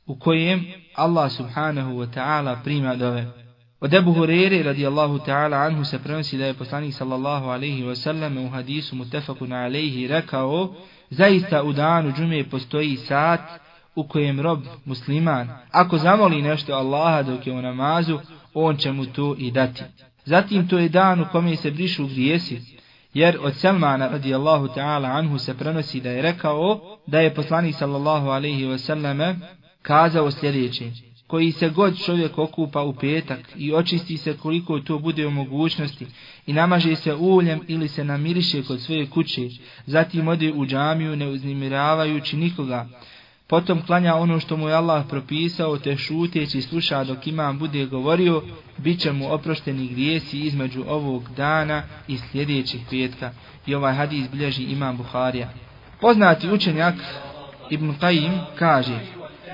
u 0.05 0.19
kojem 0.19 0.65
Allah 0.95 1.31
subhanahu 1.31 1.91
wa 1.91 2.07
ta'ala 2.15 2.63
prima 2.63 2.95
dove. 2.95 3.27
Od 3.79 3.93
Ebu 3.93 4.13
Hurere 4.13 4.63
radijallahu 4.63 5.19
ta'ala 5.19 5.57
anhu 5.57 5.85
se 5.85 5.99
prenosi 5.99 6.37
da 6.37 6.45
je 6.45 6.53
poslanik 6.53 6.93
sallallahu 6.93 7.45
alaihi 7.45 7.83
wa 7.83 7.95
sallam 7.95 8.37
u 8.37 8.49
hadisu 8.49 8.95
mutefakun 8.95 9.53
alaihi 9.53 10.07
rekao 10.07 10.75
zaista 11.09 11.63
u 11.63 11.73
danu 11.73 12.11
džume 12.11 12.43
postoji 12.49 12.97
sat 12.97 13.39
u 13.95 14.07
kojem 14.07 14.41
rob 14.41 14.59
musliman 14.85 15.49
ako 15.71 15.97
zamoli 15.97 16.41
nešto 16.41 16.73
Allaha 16.73 17.23
dok 17.23 17.47
je 17.47 17.53
u 17.53 17.61
namazu 17.61 18.19
on 18.53 18.77
će 18.77 18.91
mu 18.91 19.05
to 19.05 19.35
i 19.37 19.51
dati. 19.51 19.83
Zatim 20.25 20.67
to 20.67 20.77
je 20.77 20.89
dan 20.89 21.21
u 21.21 21.25
kome 21.31 21.55
se 21.55 21.71
brišu 21.71 22.07
grijesi, 22.07 22.61
jer 23.13 23.37
od 23.41 23.55
Selmana 23.55 24.07
radijallahu 24.07 24.67
ta'ala 24.67 25.17
anhu 25.17 25.37
se 25.37 25.57
prenosi 25.57 26.01
da 26.01 26.09
je 26.09 26.21
rekao 26.21 26.97
da 27.07 27.19
je 27.19 27.33
poslanik 27.33 27.75
sallallahu 27.75 28.27
alaihi 28.27 28.65
wasallame 28.65 29.35
kazao 29.81 30.31
sljedeće. 30.31 30.91
Koji 31.27 31.51
se 31.51 31.69
god 31.69 32.03
čovjek 32.05 32.37
okupa 32.37 32.81
u 32.81 32.93
petak 32.93 33.39
i 33.55 33.73
očisti 33.73 34.17
se 34.17 34.37
koliko 34.37 34.79
to 34.79 34.99
bude 34.99 35.27
u 35.27 35.31
mogućnosti 35.31 36.07
i 36.47 36.53
namaže 36.53 36.95
se 36.95 37.13
uljem 37.15 37.61
ili 37.67 37.87
se 37.87 38.03
namiriše 38.03 38.63
kod 38.63 38.81
svoje 38.81 39.09
kuće, 39.09 39.41
zatim 39.85 40.27
ode 40.27 40.53
u 40.53 40.65
džamiju 40.65 41.15
ne 41.15 41.27
uznimiravajući 41.27 42.37
nikoga, 42.37 42.87
Potom 43.47 43.81
klanja 43.81 44.15
ono 44.15 44.39
što 44.39 44.57
mu 44.57 44.69
je 44.69 44.75
Allah 44.75 45.05
propisao, 45.09 45.77
te 45.77 45.97
šuteći 45.97 46.61
sluša 46.61 47.03
dok 47.03 47.27
imam 47.27 47.59
bude 47.59 47.85
govorio, 47.85 48.43
bit 48.77 48.99
će 48.99 49.11
mu 49.11 49.33
oprošteni 49.33 49.87
grijesi 49.87 50.39
između 50.39 50.83
ovog 50.87 51.29
dana 51.37 51.83
i 52.07 52.17
sljedećih 52.17 52.81
petka. 52.89 53.31
I 53.65 53.75
ovaj 53.75 53.93
hadis 53.93 54.29
bilježi 54.31 54.63
imam 54.63 54.97
Buharija. 54.97 55.49
Poznati 56.01 56.51
učenjak 56.51 56.95
Ibn 57.69 57.93
Qayyim 58.01 58.39
kaže, 58.55 58.99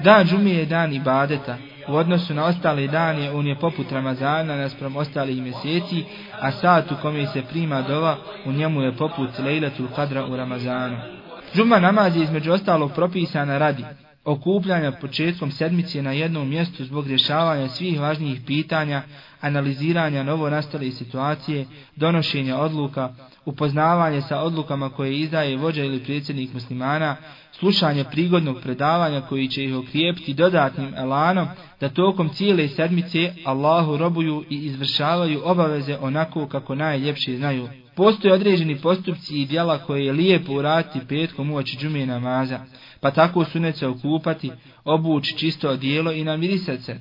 dan 0.04 0.27
džumije 0.27 0.60
je 0.60 0.65
dan 0.65 0.93
ibadeta. 0.93 1.58
U 1.88 1.95
odnosu 1.95 2.34
na 2.34 2.45
ostale 2.45 2.88
dane, 2.88 3.32
on 3.32 3.47
je 3.47 3.60
poput 3.60 3.91
Ramazana 3.91 4.56
naspram 4.56 4.95
ostalih 4.95 5.41
mjeseci, 5.41 6.04
a 6.41 6.51
sat 6.51 6.91
u 6.91 6.95
kome 7.01 7.27
se 7.27 7.41
prima 7.41 7.82
dova, 7.82 8.17
u 8.45 8.51
njemu 8.51 8.82
je 8.82 8.97
poput 8.97 9.30
Lejlatul 9.39 9.88
Qadra 9.97 10.32
u 10.32 10.36
Ramazanu. 10.36 11.20
Džuma 11.56 11.80
namaz 11.80 12.16
je 12.16 12.24
između 12.24 12.52
ostalog 12.52 12.92
propisana 12.96 13.58
radi 13.58 13.86
okupljanja 14.26 14.92
početkom 14.92 15.52
sedmice 15.52 16.02
na 16.02 16.12
jednom 16.12 16.50
mjestu 16.50 16.86
zbog 16.86 17.08
rješavanja 17.08 17.70
svih 17.70 18.00
važnijih 18.00 18.42
pitanja, 18.48 19.02
analiziranja 19.42 20.24
novo 20.24 20.50
nastale 20.50 20.92
situacije, 20.92 21.66
donošenja 21.96 22.58
odluka, 22.58 23.14
upoznavanje 23.46 24.22
sa 24.22 24.42
odlukama 24.42 24.90
koje 24.90 25.20
izdaje 25.20 25.58
vođa 25.58 25.84
ili 25.84 26.04
predsjednik 26.04 26.54
muslimana, 26.54 27.16
slušanje 27.52 28.04
prigodnog 28.04 28.62
predavanja 28.62 29.22
koji 29.22 29.48
će 29.48 29.64
ih 29.66 29.76
okrijepiti 29.76 30.34
dodatnim 30.34 30.94
elanom 30.96 31.48
da 31.80 31.90
tokom 31.90 32.30
cijele 32.30 32.68
sedmice 32.68 33.34
Allahu 33.46 33.98
robuju 33.98 34.44
i 34.50 34.56
izvršavaju 34.56 35.42
obaveze 35.44 35.98
onako 36.02 36.48
kako 36.48 36.76
najljepše 36.76 37.38
znaju. 37.38 37.70
Postoje 37.95 38.34
određeni 38.34 38.82
postupci 38.82 39.41
i 39.41 39.45
djela 39.45 39.77
koje 39.77 40.06
je 40.06 40.13
lijepo 40.13 40.54
uraditi 40.54 41.08
petkom 41.08 41.51
uoči 41.51 41.77
džume 41.77 42.06
namaza, 42.06 42.60
pa 42.99 43.12
tako 43.12 43.45
sunet 43.45 43.77
se 43.77 43.88
okupati, 43.88 44.51
obući 44.84 45.38
čisto 45.38 45.69
odijelo 45.69 46.12
i 46.12 46.23
namirisati 46.23 46.84
se. 46.84 46.99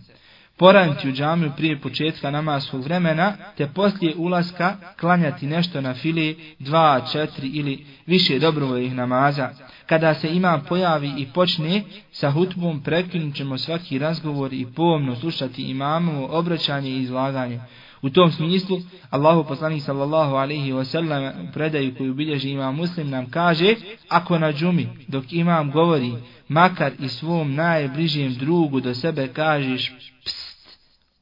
Poraniti 0.57 1.09
u 1.09 1.13
džamiju 1.13 1.53
prije 1.57 1.81
početka 1.81 2.31
namaskog 2.31 2.85
vremena, 2.85 3.33
te 3.57 3.67
poslije 3.75 4.15
ulaska 4.17 4.77
klanjati 5.01 5.47
nešto 5.47 5.81
na 5.81 5.95
fili, 5.95 6.55
dva, 6.59 7.07
četiri 7.13 7.49
ili 7.49 7.87
više 8.07 8.39
dobrovojih 8.39 8.95
namaza. 8.95 9.51
Kada 9.87 10.15
se 10.15 10.29
ima 10.29 10.61
pojavi 10.69 11.13
i 11.19 11.27
počne, 11.35 11.83
sa 12.13 12.31
hutbom 12.31 12.83
prekinut 12.83 13.35
ćemo 13.35 13.59
svaki 13.59 13.99
razgovor 13.99 14.53
i 14.53 14.67
pomno 14.77 15.17
slušati 15.17 15.63
imamovo 15.63 16.39
obraćanje 16.39 16.91
i 16.91 17.03
izlaganje. 17.03 17.61
U 18.03 18.11
tom 18.11 18.33
smislu, 18.33 18.81
Allahu 19.11 19.45
poslanik 19.49 19.83
sallallahu 19.83 20.35
alaihi 20.35 20.73
wa 20.73 20.85
sallam 20.85 21.53
predaju 21.53 21.95
koju 21.95 22.15
bilježi 22.15 22.51
imam 22.51 22.77
muslim 22.77 23.11
nam 23.11 23.31
kaže, 23.31 23.75
ako 24.09 24.39
na 24.39 24.53
džumi 24.53 24.89
dok 25.09 25.33
imam 25.33 25.71
govori, 25.71 26.13
makar 26.49 26.93
i 26.99 27.09
svom 27.09 27.55
najbližijem 27.55 28.35
drugu 28.35 28.81
do 28.81 28.95
sebe 28.95 29.29
kažeš 29.29 29.93
pst, 30.25 30.79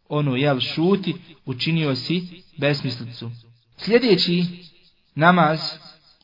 ono 0.08 0.36
jel 0.36 0.60
šuti, 0.60 1.14
učinio 1.46 1.94
si 1.94 2.42
besmislicu. 2.56 3.30
Sljedeći 3.76 4.44
namaz 5.14 5.60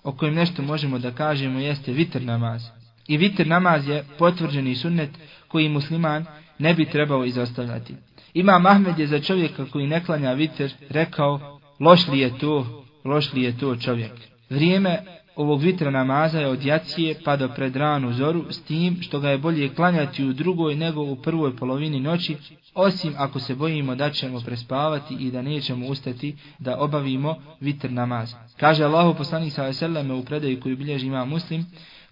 o 0.03 0.13
kojem 0.13 0.35
nešto 0.35 0.63
možemo 0.63 0.99
da 0.99 1.11
kažemo 1.11 1.59
jeste 1.59 1.93
vitr 1.93 2.23
namaz. 2.23 2.63
I 3.09 3.17
vitr 3.17 3.47
namaz 3.47 3.89
je 3.89 4.05
potvrđeni 4.19 4.77
sunnet 4.77 5.11
koji 5.49 5.69
musliman 5.69 6.27
ne 6.59 6.75
bi 6.75 6.91
trebao 6.91 7.25
izostavljati. 7.25 7.95
Imam 8.35 8.67
Ahmed 8.67 8.99
je 8.99 9.07
za 9.07 9.21
čovjeka 9.21 9.67
koji 9.73 9.87
ne 9.87 10.05
klanja 10.05 10.33
vitr 10.33 10.73
rekao, 10.91 11.61
loš 11.81 12.09
li 12.09 12.19
je 12.19 12.39
to, 12.39 12.85
loš 13.05 13.33
li 13.33 13.43
je 13.43 13.59
to 13.59 13.77
čovjek. 13.77 14.13
Vrijeme 14.51 14.99
ovog 15.37 15.61
vitra 15.61 15.91
namaza 15.91 16.41
je 16.41 16.47
od 16.49 16.65
jacije 16.65 17.15
pa 17.25 17.37
do 17.37 17.49
pred 17.49 17.77
ranu 17.77 18.13
zoru 18.13 18.45
s 18.53 18.63
tim 18.63 19.03
što 19.03 19.21
ga 19.21 19.31
je 19.31 19.39
bolje 19.39 19.75
klanjati 19.75 20.25
u 20.25 20.33
drugoj 20.33 20.75
nego 20.75 21.03
u 21.03 21.17
prvoj 21.17 21.57
polovini 21.57 22.01
noći, 22.01 22.37
osim 22.75 23.15
ako 23.17 23.41
se 23.41 23.55
bojimo 23.55 23.95
da 23.95 24.11
ćemo 24.11 24.41
prespavati 24.41 25.15
i 25.15 25.31
da 25.31 25.43
nećemo 25.43 25.87
ustati 25.87 26.37
da 26.59 26.79
obavimo 26.79 27.37
vitr 27.61 27.93
namaz. 27.93 28.35
Kaže 28.57 28.85
Allahu 28.85 29.15
poslanik 29.15 29.53
sellem 29.73 30.11
u 30.11 30.25
predaju 30.25 30.61
koju 30.61 30.77
bilježi 30.77 31.07
ima 31.07 31.25
muslim, 31.25 31.67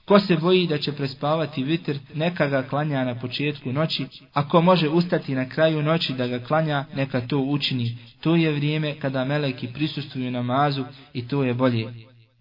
Ko 0.05 0.21
se 0.21 0.37
boji 0.37 0.67
da 0.67 0.79
će 0.79 0.93
prespavati 0.93 1.65
vitr, 1.65 1.99
neka 2.15 2.47
ga 2.47 2.62
klanja 2.62 3.05
na 3.05 3.15
početku 3.15 3.73
noći, 3.73 4.07
ako 4.33 4.61
može 4.61 4.88
ustati 4.88 5.35
na 5.35 5.49
kraju 5.49 5.83
noći 5.83 6.12
da 6.12 6.27
ga 6.27 6.38
klanja, 6.38 6.85
neka 6.95 7.21
to 7.21 7.38
učini. 7.38 7.99
To 8.21 8.37
je 8.37 8.53
vrijeme 8.53 8.95
kada 9.01 9.25
meleki 9.25 9.69
prisustuju 9.75 10.31
namazu 10.31 10.85
i 11.12 11.29
to 11.29 11.45
je 11.45 11.55
bolje. 11.55 11.93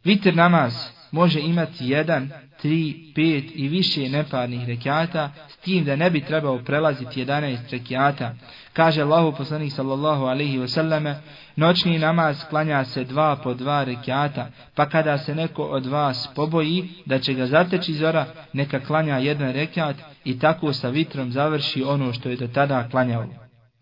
Vitr 0.04 0.36
namaz 0.36 0.74
može 1.12 1.39
imati 1.39 1.88
jedan, 1.88 2.30
tri, 2.62 3.12
pet 3.15 3.43
i 3.56 3.67
više 3.67 4.10
neparnih 4.10 4.67
rekiata, 4.67 5.32
s 5.50 5.58
tim 5.58 5.86
da 5.86 5.95
ne 5.95 6.10
bi 6.10 6.21
trebao 6.21 6.58
prelaziti 6.58 7.26
11 7.26 7.58
rekiata. 7.71 8.36
Kaže 8.74 9.02
Allahu 9.02 9.38
poslanik 9.38 9.74
sallallahu 9.74 10.24
alaihi 10.26 10.60
wasallame, 10.60 11.15
noćni 11.56 12.00
namaz 12.00 12.43
klanja 12.50 12.86
se 12.86 13.04
dva 13.04 13.36
po 13.36 13.54
dva 13.54 13.84
rekiata, 13.84 14.47
pa 14.76 14.89
kada 14.89 15.17
se 15.17 15.36
neko 15.36 15.63
od 15.63 15.86
vas 15.86 16.30
poboji 16.36 16.89
da 17.06 17.19
će 17.19 17.34
ga 17.34 17.47
zateći 17.47 17.93
zora, 17.93 18.26
neka 18.54 18.80
klanja 18.80 19.17
jedan 19.17 19.52
rekiat 19.52 19.95
i 20.24 20.39
tako 20.39 20.74
sa 20.74 20.89
vitrom 20.89 21.32
završi 21.32 21.84
ono 21.84 22.13
što 22.13 22.30
je 22.30 22.36
do 22.36 22.47
tada 22.47 22.88
klanjao. 22.89 23.26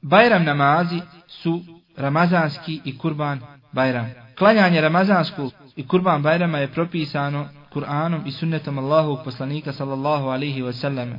Bajram 0.01 0.43
namazi 0.43 1.01
su 1.27 1.61
ramazanski 1.97 2.81
i 2.85 2.97
kurban 2.97 3.39
bajram. 3.71 4.11
Klanjanje 4.37 4.81
ramazanskog 4.81 5.53
i 5.79 5.87
kurban 5.87 6.21
bajrama 6.21 6.57
je 6.57 6.67
propisano 6.67 7.47
Kur'anom 7.73 8.21
i 8.25 8.31
sunnetom 8.31 8.77
Allahu 8.77 9.23
poslanika 9.23 9.73
sallallahu 9.73 10.27
alaihi 10.27 10.61
wasallam. 10.61 11.13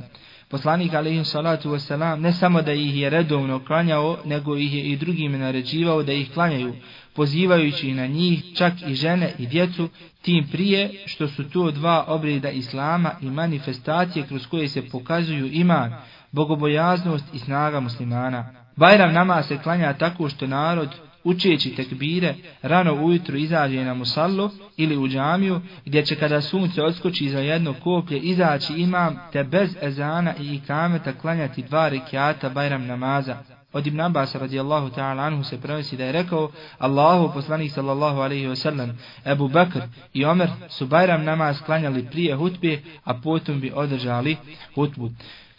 Poslanik 0.49 0.93
alaihi 0.93 1.25
salatu 1.25 1.71
wasallam 1.71 2.19
ne 2.19 2.33
samo 2.33 2.61
da 2.61 2.73
ih 2.73 2.97
je 2.97 3.09
redovno 3.09 3.59
klanjao, 3.65 4.17
nego 4.25 4.57
ih 4.57 4.73
je 4.73 4.83
i 4.83 4.95
drugim 4.95 5.39
naređivao 5.39 6.03
da 6.03 6.13
ih 6.13 6.33
klanjaju, 6.33 6.75
pozivajući 7.15 7.93
na 7.93 8.07
njih 8.07 8.43
čak 8.55 8.73
i 8.87 8.95
žene 8.95 9.33
i 9.39 9.47
djecu, 9.47 9.89
tim 10.21 10.47
prije 10.51 10.89
što 11.05 11.27
su 11.27 11.49
to 11.49 11.71
dva 11.71 12.05
obreda 12.07 12.49
Islama 12.49 13.11
i 13.21 13.29
manifestacije 13.29 14.27
kroz 14.27 14.47
koje 14.47 14.67
se 14.67 14.89
pokazuju 14.89 15.49
iman, 15.51 15.93
bogobojaznost 16.31 17.25
i 17.33 17.39
snaga 17.39 17.79
muslimana. 17.79 18.45
Bajram 18.75 19.13
nama 19.13 19.43
se 19.43 19.57
klanja 19.57 19.93
tako 19.93 20.29
što 20.29 20.47
narod 20.47 20.89
učeći 21.23 21.75
tekbire, 21.75 22.35
rano 22.61 22.93
ujutru 22.93 23.37
izađe 23.37 23.83
na 23.83 23.93
musallu 23.93 24.49
ili 24.77 24.97
u 24.97 25.07
džamiju, 25.07 25.61
gdje 25.85 26.05
će 26.05 26.15
kada 26.15 26.41
sunce 26.41 26.83
odskoči 26.83 27.29
za 27.29 27.39
jedno 27.39 27.73
koplje 27.73 28.19
izaći 28.19 28.73
imam 28.73 29.17
te 29.31 29.43
bez 29.43 29.75
ezana 29.81 30.33
i 30.39 30.55
ikameta 30.55 31.13
klanjati 31.13 31.63
dva 31.63 31.89
rekiata 31.89 32.49
bajram 32.49 32.85
namaza. 32.85 33.37
Od 33.73 33.87
Ibn 33.87 34.01
Abbas 34.01 34.35
radijallahu 34.35 34.89
ta'ala 34.89 35.23
anhu 35.23 35.43
se 35.43 35.61
prenosi 35.61 35.97
da 35.97 36.05
je 36.05 36.11
rekao 36.11 36.51
Allahu 36.77 37.33
poslanik 37.33 37.71
sallallahu 37.71 38.19
alaihi 38.19 38.47
wa 38.47 38.55
sallam 38.55 38.97
Ebu 39.25 39.47
Bakr 39.47 39.79
i 40.13 40.25
Omer 40.25 40.49
su 40.69 40.87
Bajram 40.87 41.23
namaz 41.23 41.61
klanjali 41.65 42.05
prije 42.05 42.35
hutbe, 42.35 42.81
a 43.03 43.13
potom 43.13 43.59
bi 43.59 43.71
održali 43.75 44.37
hutbu. 44.75 45.09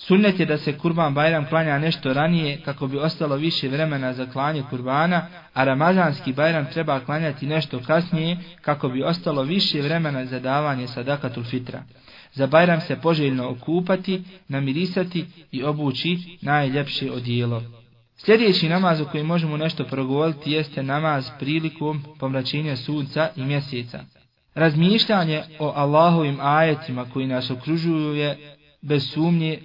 Sunnet 0.07 0.41
je 0.41 0.47
da 0.47 0.59
se 0.59 0.79
kurban 0.79 1.15
Bajram 1.15 1.47
klanja 1.47 1.79
nešto 1.79 2.13
ranije 2.13 2.61
kako 2.65 2.87
bi 2.87 2.99
ostalo 2.99 3.37
više 3.37 3.69
vremena 3.69 4.13
za 4.13 4.27
klanje 4.27 4.63
kurbana, 4.71 5.27
a 5.55 5.65
Ramazanski 5.65 6.33
Bajram 6.33 6.67
treba 6.73 7.01
klanjati 7.01 7.47
nešto 7.47 7.81
kasnije 7.87 8.37
kako 8.61 8.89
bi 8.89 9.03
ostalo 9.03 9.43
više 9.43 9.81
vremena 9.83 10.27
za 10.27 10.41
davanje 10.41 10.89
sadakatul 10.89 11.45
fitra. 11.45 11.83
Za 12.33 12.47
Bajram 12.47 12.81
se 12.81 12.97
poželjno 12.97 13.49
okupati, 13.51 14.23
namirisati 14.49 15.27
i 15.53 15.65
obući 15.65 16.39
najljepše 16.41 17.11
odijelo. 17.11 17.63
Sljedeći 18.17 18.69
namaz 18.69 19.01
o 19.01 19.05
kojem 19.05 19.27
možemo 19.27 19.57
nešto 19.57 19.85
progovoriti 19.85 20.53
jeste 20.53 20.83
namaz 20.83 21.31
prilikom 21.39 22.05
pomračenja 22.19 22.77
sunca 22.77 23.29
i 23.37 23.43
mjeseca. 23.43 24.05
Razmišljanje 24.55 25.43
o 25.59 25.73
Allahovim 25.77 26.39
ajetima 26.41 27.05
koji 27.05 27.27
nas 27.27 27.51
okružuju 27.51 28.15
je 28.15 28.57
bez 28.81 29.11
sumnje 29.11 29.59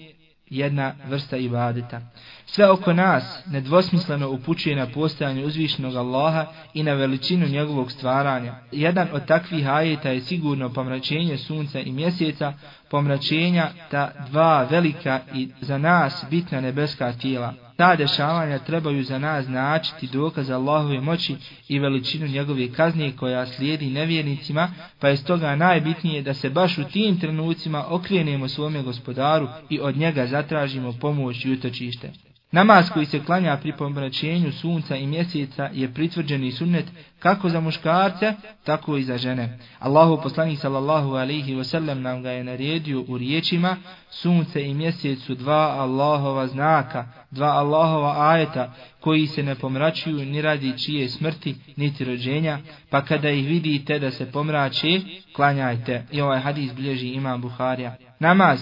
jedna 0.50 0.94
vrsta 1.10 1.38
ibadeta. 1.38 2.02
Sve 2.46 2.70
oko 2.70 2.94
nas 2.94 3.40
nedvosmisleno 3.46 4.30
upućuje 4.30 4.76
na 4.76 4.88
postojanje 4.88 5.46
uzvišenog 5.46 5.96
Allaha 5.96 6.46
i 6.74 6.84
na 6.84 6.94
veličinu 6.94 7.48
njegovog 7.48 7.92
stvaranja. 7.92 8.56
Jedan 8.72 9.08
od 9.14 9.26
takvih 9.26 9.68
ajeta 9.70 10.10
je 10.10 10.22
sigurno 10.22 10.74
pomračenje 10.74 11.38
sunca 11.38 11.80
i 11.80 11.92
mjeseca, 11.92 12.54
pomračenja 12.90 13.70
ta 13.92 14.12
dva 14.30 14.64
velika 14.64 15.20
i 15.34 15.50
za 15.62 15.78
nas 15.78 16.26
bitna 16.30 16.62
nebeska 16.62 17.14
tijela. 17.14 17.67
Ta 17.78 17.96
dešavanja 17.96 18.60
trebaju 18.60 19.04
za 19.04 19.20
nas 19.20 19.46
značiti 19.46 20.08
dokaz 20.08 20.50
Allahove 20.50 21.02
moći 21.02 21.36
i 21.68 21.80
veličinu 21.80 22.28
njegove 22.28 22.74
kazne 22.74 23.16
koja 23.16 23.46
slijedi 23.46 23.90
nevjernicima, 23.90 24.72
pa 25.00 25.08
je 25.08 25.18
stoga 25.18 25.56
najbitnije 25.56 26.22
da 26.22 26.34
se 26.34 26.50
baš 26.50 26.78
u 26.78 26.84
tim 26.84 27.20
trenucima 27.20 27.86
okrenemo 27.90 28.48
svome 28.48 28.84
gospodaru 28.84 29.48
i 29.70 29.80
od 29.80 29.98
njega 29.98 30.28
zatražimo 30.28 30.94
pomoć 31.02 31.46
i 31.46 31.52
utočište. 31.52 32.12
Namaz 32.52 32.90
koji 32.90 33.06
se 33.06 33.24
klanja 33.24 33.58
pri 33.58 33.72
pomračenju 33.72 34.52
sunca 34.52 34.96
i 34.96 35.08
mjeseca 35.08 35.70
je 35.74 35.94
pritvrđeni 35.94 36.52
sunnet 36.52 36.86
kako 37.20 37.50
za 37.50 37.60
muškarce, 37.60 38.34
tako 38.64 38.98
i 38.98 39.04
za 39.04 39.18
žene. 39.18 39.60
Allahu 39.80 40.24
poslanik 40.24 40.60
sallallahu 40.60 41.10
alaihi 41.10 41.56
wasallam 41.56 41.94
nam 41.94 42.24
ga 42.24 42.32
je 42.32 42.44
naredio 42.44 43.06
u 43.08 43.18
riječima 43.18 43.78
sunce 44.10 44.66
i 44.66 44.74
mjesec 44.74 45.20
su 45.20 45.36
dva 45.36 45.76
Allahova 45.78 46.48
znaka, 46.48 47.06
dva 47.32 47.48
Allahova 47.48 48.32
ajeta 48.32 48.74
koji 49.00 49.28
se 49.28 49.44
ne 49.44 49.56
pomračuju 49.56 50.26
ni 50.26 50.42
radi 50.42 50.78
čije 50.78 51.10
smrti 51.10 51.56
niti 51.76 52.06
rođenja, 52.06 52.60
pa 52.90 53.02
kada 53.02 53.30
ih 53.30 53.48
vidite 53.48 54.00
da 54.00 54.12
se 54.12 54.32
pomrače, 54.32 55.00
klanjajte. 55.36 56.06
I 56.12 56.22
ovaj 56.22 56.40
hadis 56.40 56.74
bilježi 56.74 57.08
imam 57.08 57.42
Buharija. 57.42 57.96
Namaz 58.20 58.60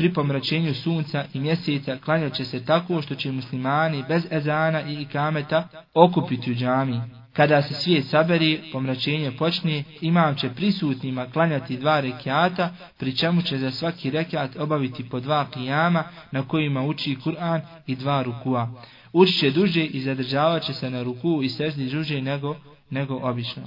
pri 0.00 0.12
pomračenju 0.12 0.74
sunca 0.74 1.24
i 1.34 1.40
mjeseca 1.40 1.96
klanjat 2.04 2.32
će 2.32 2.44
se 2.44 2.64
tako 2.64 3.02
što 3.02 3.14
će 3.14 3.32
muslimani 3.32 4.04
bez 4.08 4.26
ezana 4.30 4.82
i 4.82 5.02
ikameta 5.02 5.68
okupiti 5.94 6.52
u 6.52 6.54
džami. 6.54 7.00
Kada 7.32 7.62
se 7.62 7.74
svijet 7.74 8.04
saberi, 8.04 8.60
pomračenje 8.72 9.32
počne, 9.38 9.84
imam 10.00 10.34
će 10.34 10.48
prisutnima 10.48 11.26
klanjati 11.32 11.76
dva 11.76 12.00
rekiata, 12.00 12.70
pri 12.98 13.16
čemu 13.16 13.42
će 13.42 13.58
za 13.58 13.70
svaki 13.70 14.10
rekiat 14.10 14.56
obaviti 14.56 15.08
po 15.08 15.20
dva 15.20 15.46
kijama 15.50 16.04
na 16.32 16.48
kojima 16.48 16.82
uči 16.82 17.16
Kur'an 17.24 17.60
i 17.86 17.96
dva 17.96 18.22
rukua. 18.22 18.68
Uči 19.12 19.32
će 19.32 19.50
duže 19.50 19.84
i 19.84 20.00
zadržavat 20.00 20.62
će 20.62 20.74
se 20.74 20.90
na 20.90 21.02
ruku 21.02 21.42
i 21.42 21.48
sezdi 21.48 21.90
duže 21.90 22.22
nego, 22.22 22.56
nego 22.90 23.20
obično. 23.22 23.62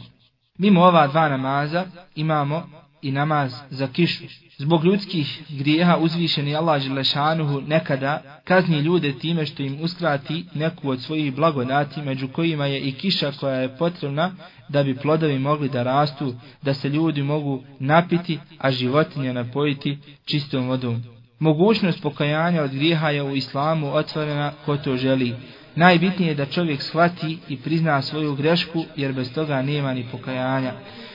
Mimo 0.57 0.81
ova 0.81 1.07
dva 1.07 1.29
namaza 1.29 1.85
imamo 2.15 2.82
i 3.03 3.11
namaz 3.11 3.53
za 3.69 3.87
kišu. 3.87 4.23
Zbog 4.57 4.85
ljudskih 4.85 5.43
grijeha 5.49 5.97
uzvišeni 5.97 6.55
Allah 6.55 6.81
Želešanuhu 6.81 7.61
nekada 7.61 8.41
kazni 8.43 8.79
ljude 8.79 9.13
time 9.19 9.45
što 9.45 9.63
im 9.63 9.77
uskrati 9.81 10.45
neku 10.53 10.89
od 10.89 11.01
svojih 11.01 11.35
blagodati 11.35 12.01
među 12.01 12.27
kojima 12.27 12.65
je 12.65 12.79
i 12.79 12.91
kiša 12.91 13.31
koja 13.39 13.55
je 13.55 13.77
potrebna 13.77 14.31
da 14.69 14.83
bi 14.83 14.95
plodovi 14.95 15.39
mogli 15.39 15.69
da 15.69 15.83
rastu, 15.83 16.35
da 16.61 16.73
se 16.73 16.89
ljudi 16.89 17.23
mogu 17.23 17.63
napiti, 17.79 18.39
a 18.57 18.71
životinje 18.71 19.33
napojiti 19.33 19.97
čistom 20.25 20.67
vodom. 20.67 21.03
Mogućnost 21.39 22.01
pokajanja 22.01 22.63
od 22.63 22.71
grijeha 22.71 23.09
je 23.09 23.23
u 23.23 23.35
islamu 23.35 23.95
otvorena 23.95 24.51
ko 24.65 24.77
to 24.77 24.97
želi. 24.97 25.35
Najbitnije 25.75 26.29
je 26.29 26.35
da 26.35 26.45
čovjek 26.45 26.81
shvati 26.81 27.37
i 27.49 27.57
prizna 27.57 28.01
svoju 28.01 28.35
grešku 28.35 28.85
jer 28.95 29.13
bez 29.13 29.33
toga 29.33 29.61
nema 29.61 29.93
ni 29.93 30.05
pokajanja. 30.11 30.73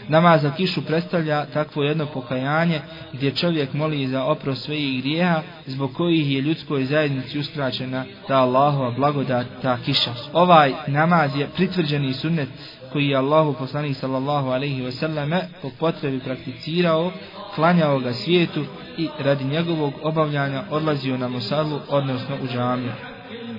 Namaz 0.08 0.42
za 0.42 0.50
kišu 0.50 0.82
predstavlja 0.82 1.46
takvo 1.46 1.82
jedno 1.82 2.06
pokajanje 2.06 2.80
gdje 3.12 3.34
čovjek 3.34 3.72
moli 3.72 4.06
za 4.06 4.24
oprost 4.24 4.64
svojih 4.64 5.02
grijeha 5.02 5.42
zbog 5.66 5.92
kojih 5.92 6.32
je 6.32 6.40
ljudskoj 6.40 6.84
zajednici 6.84 7.38
uskraćena 7.38 8.04
ta 8.28 8.36
Allahova 8.36 8.90
blagodat, 8.90 9.46
ta 9.62 9.78
kiša. 9.84 10.10
Ovaj 10.32 10.72
namaz 10.86 11.36
je 11.36 11.48
pritvrđeni 11.56 12.12
sunnet 12.12 12.48
koji 12.92 13.06
je 13.06 13.16
Allahu 13.16 13.52
poslanik 13.52 13.96
sallallahu 13.96 14.48
alaihi 14.48 14.82
ve 14.82 14.92
selleme 14.92 15.48
po 15.62 15.70
potrebi 15.78 16.20
prakticirao, 16.20 17.12
klanjao 17.54 17.98
ga 17.98 18.12
svijetu 18.12 18.64
i 18.98 19.08
radi 19.18 19.44
njegovog 19.44 19.92
obavljanja 20.02 20.64
odlazio 20.70 21.16
na 21.16 21.28
Mosalu, 21.28 21.80
odnosno 21.88 22.36
u 22.42 22.46
džamiju. 22.52 22.92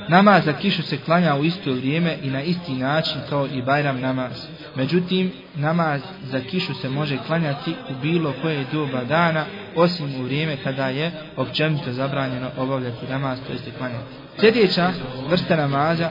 Namaz 0.10 0.46
za 0.46 0.54
kišu 0.54 0.84
se 0.84 0.98
klanja 0.98 1.36
u 1.36 1.46
isto 1.46 1.74
vrijeme 1.74 2.18
i 2.24 2.30
na 2.30 2.42
isti 2.42 2.74
način 2.74 3.22
kao 3.30 3.48
i 3.48 3.62
Bajram 3.62 4.00
namaz. 4.00 4.32
Međutim, 4.76 5.32
namaz 5.56 6.02
za 6.24 6.40
kišu 6.40 6.74
se 6.74 6.90
može 6.90 7.18
klanjati 7.28 7.72
u 7.72 8.02
bilo 8.02 8.34
koje 8.42 8.66
doba 8.72 9.04
dana, 9.04 9.46
osim 9.76 10.16
u 10.16 10.24
vrijeme 10.24 10.58
kada 10.64 10.88
je 10.88 11.12
općenito 11.38 11.92
zabranjeno 11.92 12.50
obavljati 12.58 13.08
namaz, 13.10 13.40
to 13.48 13.54
jeste 13.54 13.72
klanjati. 13.78 14.06
Sljedeća 14.40 14.92
vrsta 15.30 15.56
namaza 15.56 16.10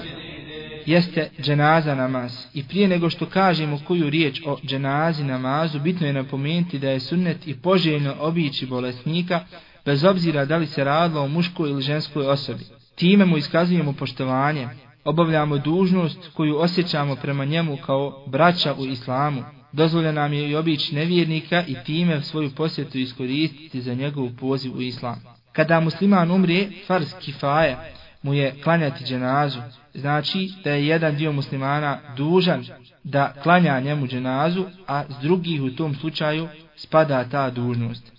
jeste 0.86 1.30
dženaza 1.40 1.94
namaz. 1.94 2.32
I 2.54 2.64
prije 2.64 2.88
nego 2.88 3.10
što 3.10 3.26
kažemo 3.26 3.78
koju 3.86 4.10
riječ 4.10 4.42
o 4.46 4.58
dženazi 4.66 5.24
namazu, 5.24 5.78
bitno 5.80 6.06
je 6.06 6.12
napomenuti 6.12 6.78
da 6.78 6.90
je 6.90 7.00
sunnet 7.00 7.46
i 7.46 7.54
poželjno 7.54 8.14
obići 8.18 8.66
bolesnika, 8.66 9.40
bez 9.84 10.04
obzira 10.04 10.44
da 10.44 10.56
li 10.56 10.66
se 10.66 10.84
radilo 10.84 11.22
o 11.22 11.28
muškoj 11.28 11.70
ili 11.70 11.82
ženskoj 11.82 12.26
osobi. 12.26 12.64
Time 12.98 13.24
mu 13.24 13.36
iskazujemo 13.36 13.92
poštovanje, 13.92 14.68
obavljamo 15.04 15.58
dužnost 15.58 16.18
koju 16.34 16.58
osjećamo 16.58 17.16
prema 17.16 17.44
njemu 17.44 17.76
kao 17.86 18.24
braća 18.26 18.74
u 18.74 18.86
islamu. 18.86 19.42
Dozvolja 19.72 20.12
nam 20.12 20.32
je 20.32 20.50
i 20.50 20.56
obić 20.56 20.90
nevjernika 20.90 21.64
i 21.66 21.76
time 21.86 22.22
svoju 22.22 22.50
posjetu 22.50 22.98
iskoristiti 22.98 23.80
za 23.80 23.94
njegov 23.94 24.28
poziv 24.40 24.76
u 24.76 24.80
islam. 24.80 25.22
Kada 25.52 25.80
musliman 25.80 26.30
umre, 26.30 26.68
farz 26.86 27.14
kifaja 27.20 27.84
mu 28.22 28.34
je 28.34 28.54
klanjati 28.62 29.04
dženazu. 29.04 29.60
Znači 29.94 30.50
da 30.64 30.70
je 30.70 30.86
jedan 30.86 31.16
dio 31.16 31.32
muslimana 31.32 31.98
dužan 32.16 32.64
da 33.04 33.32
klanja 33.42 33.80
njemu 33.80 34.06
dženazu, 34.06 34.64
a 34.86 35.04
s 35.08 35.22
drugih 35.22 35.62
u 35.62 35.70
tom 35.70 35.94
slučaju 35.94 36.48
spada 36.76 37.24
ta 37.24 37.50
dužnost. 37.50 38.17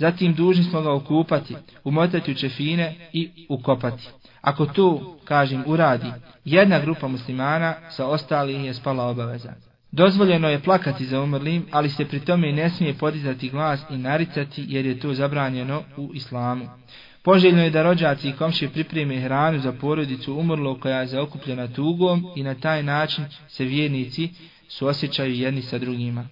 Zatim 0.00 0.34
dužni 0.34 0.64
smo 0.64 0.80
ga 0.82 0.92
okupati, 0.92 1.56
umotati 1.84 2.30
u 2.32 2.34
čefine 2.34 2.94
i 3.12 3.46
ukopati. 3.48 4.08
Ako 4.40 4.66
to, 4.66 5.16
kažem, 5.24 5.62
uradi 5.66 6.12
jedna 6.44 6.78
grupa 6.80 7.08
muslimana, 7.08 7.74
sa 7.90 8.06
ostalih 8.06 8.64
je 8.64 8.74
spala 8.74 9.04
obaveza. 9.04 9.52
Dozvoljeno 9.92 10.48
je 10.48 10.62
plakati 10.62 11.06
za 11.06 11.20
umrlim, 11.20 11.66
ali 11.70 11.90
se 11.90 12.04
pri 12.04 12.20
tome 12.20 12.52
ne 12.52 12.70
smije 12.70 12.94
podizati 12.94 13.48
glas 13.48 13.80
i 13.90 13.96
naricati 13.96 14.64
jer 14.68 14.86
je 14.86 15.00
to 15.00 15.14
zabranjeno 15.14 15.82
u 15.96 16.10
islamu. 16.14 16.68
Poželjno 17.22 17.62
je 17.62 17.70
da 17.70 17.82
rođaci 17.82 18.28
i 18.28 18.32
komši 18.32 18.68
pripreme 18.68 19.20
hranu 19.20 19.58
za 19.58 19.72
porodicu 19.72 20.36
umrlo 20.38 20.80
koja 20.80 21.00
je 21.00 21.06
zaokupljena 21.06 21.68
tugom 21.68 22.26
i 22.36 22.42
na 22.42 22.54
taj 22.54 22.82
način 22.82 23.24
se 23.48 23.64
vjernici 23.64 24.28
suosjećaju 24.68 25.34
jedni 25.34 25.62
sa 25.62 25.78
drugima. 25.78 26.28